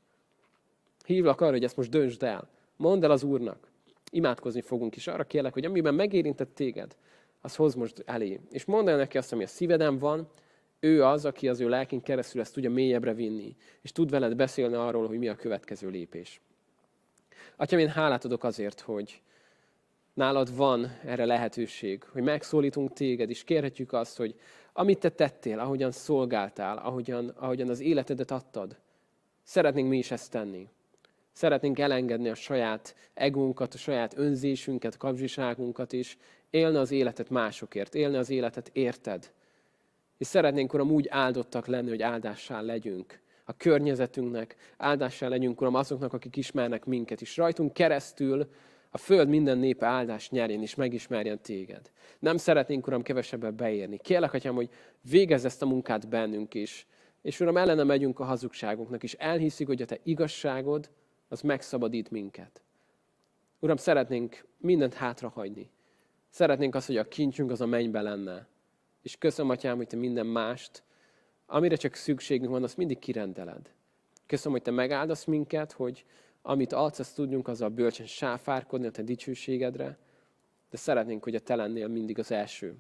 Hívlak 1.08 1.42
arra, 1.42 1.52
hogy 1.52 1.64
ezt 1.64 1.78
most 1.78 1.90
döntsd 1.90 2.24
el. 2.24 2.50
Mondd 2.76 3.04
el 3.04 3.12
az 3.12 3.24
Úrnak. 3.24 3.72
Imádkozni 4.12 4.62
fogunk 4.62 4.96
is. 4.96 5.08
Arra 5.08 5.24
kérlek, 5.24 5.54
hogy 5.54 5.66
amiben 5.66 5.94
megérintett 5.94 6.56
téged, 6.56 6.96
az 7.42 7.56
hoz 7.56 7.76
most 7.76 8.04
elé. 8.06 8.40
És 8.52 8.66
mondd 8.66 8.90
el 8.90 8.98
neki 8.98 9.18
azt, 9.18 9.34
ami 9.34 9.44
a 9.44 9.48
szíveden 9.48 9.98
van, 9.98 10.28
ő 10.80 11.04
az, 11.04 11.26
aki 11.26 11.48
az 11.48 11.60
ő 11.60 11.70
lelkén 11.70 12.02
keresztül 12.02 12.42
ezt 12.42 12.54
tudja 12.54 12.70
mélyebbre 12.70 13.14
vinni, 13.14 13.56
és 13.82 13.92
tud 13.92 14.10
veled 14.10 14.36
beszélni 14.36 14.76
arról, 14.76 15.08
hogy 15.08 15.18
mi 15.18 15.28
a 15.28 15.36
következő 15.36 15.90
lépés. 15.90 16.42
Atyám, 17.56 17.80
én 17.80 17.90
hálát 17.90 18.26
adok 18.26 18.44
azért, 18.44 18.80
hogy 18.80 19.22
nálad 20.14 20.56
van 20.56 20.98
erre 21.06 21.26
lehetőség, 21.26 22.04
hogy 22.04 22.24
megszólítunk 22.24 22.94
téged, 22.94 23.30
és 23.30 23.44
kérhetjük 23.44 23.94
azt, 23.94 24.18
hogy 24.18 24.36
amit 24.74 25.00
te 25.00 25.10
tettél, 25.10 25.60
ahogyan 25.60 25.92
szolgáltál, 25.92 26.78
ahogyan, 26.78 27.30
ahogyan 27.30 27.70
az 27.70 27.80
életedet 27.80 28.32
adtad, 28.32 28.78
szeretnénk 29.44 29.90
mi 29.90 29.98
is 29.98 30.12
ezt 30.12 30.32
tenni. 30.32 30.70
Szeretnénk 31.38 31.80
elengedni 31.80 32.30
a 32.30 32.36
saját 32.36 32.96
egónkat, 33.14 33.74
a 33.74 33.78
saját 33.78 34.18
önzésünket, 34.18 34.98
kapzsiságunkat 34.98 35.94
is, 35.94 36.18
élni 36.50 36.78
az 36.78 36.92
életet 36.92 37.30
másokért, 37.30 37.96
élni 37.96 38.16
az 38.18 38.30
életet 38.30 38.70
érted. 38.74 39.32
És 40.18 40.28
szeretnénk, 40.28 40.74
Uram, 40.74 40.92
úgy 40.92 41.08
áldottak 41.10 41.68
lenni, 41.68 41.90
hogy 41.90 42.02
áldássá 42.02 42.62
legyünk 42.62 43.20
a 43.44 43.54
környezetünknek, 43.54 44.56
áldássá 44.78 45.28
legyünk, 45.28 45.62
Uram, 45.62 45.76
azoknak, 45.76 46.14
akik 46.14 46.36
ismernek 46.36 46.86
minket 46.86 47.22
is. 47.22 47.38
Rajtunk 47.38 47.74
keresztül 47.74 48.50
a 48.90 48.98
föld 48.98 49.30
minden 49.30 49.58
népe 49.58 49.86
áldást 49.86 50.32
nyerjen 50.32 50.62
és 50.62 50.76
megismerjen 50.76 51.42
téged. 51.42 51.92
Nem 52.20 52.38
szeretnénk, 52.38 52.88
Uram, 52.88 53.02
kevesebbet 53.02 53.54
beérni. 53.54 53.98
Kérlek, 53.98 54.34
Atyám, 54.34 54.56
hogy 54.56 54.70
végezz 55.10 55.46
ezt 55.46 55.62
a 55.62 55.66
munkát 55.66 56.08
bennünk 56.08 56.54
is. 56.54 56.88
És 57.22 57.40
Uram, 57.40 57.58
ellene 57.58 57.84
megyünk 57.84 58.20
a 58.20 58.24
hazugságunknak, 58.24 59.04
és 59.04 59.14
elhiszik, 59.14 59.68
hogy 59.68 59.82
a 59.82 59.86
Te 59.86 59.98
igazságod, 60.04 60.90
az 61.28 61.42
megszabadít 61.42 62.12
minket. 62.12 62.62
Uram, 63.60 63.76
szeretnénk 63.76 64.46
mindent 64.58 64.94
hátrahagyni. 64.94 65.70
Szeretnénk 66.30 66.76
azt, 66.76 66.88
hogy 66.88 66.98
a 66.98 67.08
kincsünk 67.08 67.52
az 67.52 67.62
a 67.62 67.66
mennybe 67.66 68.02
lenne. 68.02 68.48
És 69.02 69.18
köszönöm, 69.18 69.52
Atyám, 69.52 69.76
hogy 69.76 69.88
Te 69.88 69.96
minden 69.96 70.26
mást, 70.26 70.84
amire 71.46 71.76
csak 71.76 71.94
szükségünk 71.94 72.52
van, 72.52 72.64
azt 72.64 72.78
mindig 72.78 73.00
kirendeled. 73.00 73.74
Köszönöm, 74.26 74.52
hogy 74.52 74.62
Te 74.62 74.72
megáldasz 74.72 75.26
minket, 75.26 75.72
hogy 75.72 76.06
amit 76.42 76.74
adsz, 76.74 77.00
azt 77.00 77.16
tudjunk 77.16 77.48
azzal 77.48 77.70
bölcsen 77.70 78.06
sáfárkodni 78.06 78.88
a 78.88 78.92
Te 78.92 79.02
dicsőségedre, 79.02 79.98
de 80.70 80.78
szeretnénk, 80.78 81.24
hogy 81.24 81.36
a 81.36 81.40
Te 81.40 81.56
lennél 81.56 81.88
mindig 81.88 82.20
az 82.20 82.32
első. 82.32 82.76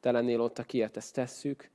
Te 0.00 0.10
lennél 0.10 0.40
ott, 0.40 0.58
akiért 0.58 0.96
ezt 0.96 1.14
tesszük, 1.14 1.70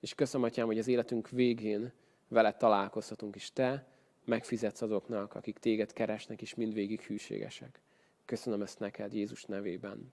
és 0.00 0.14
köszönöm, 0.14 0.46
Atyám, 0.46 0.66
hogy 0.66 0.78
az 0.78 0.88
életünk 0.88 1.28
végén 1.28 1.92
veled 2.28 2.56
találkozhatunk 2.56 3.36
is 3.36 3.52
Te, 3.52 3.86
megfizetsz 4.24 4.82
azoknak, 4.82 5.34
akik 5.34 5.58
téged 5.58 5.92
keresnek, 5.92 6.42
és 6.42 6.54
mindvégig 6.54 7.00
hűségesek. 7.00 7.80
Köszönöm 8.24 8.62
ezt 8.62 8.78
neked 8.78 9.12
Jézus 9.14 9.44
nevében. 9.44 10.12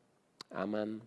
Amen. 0.49 1.01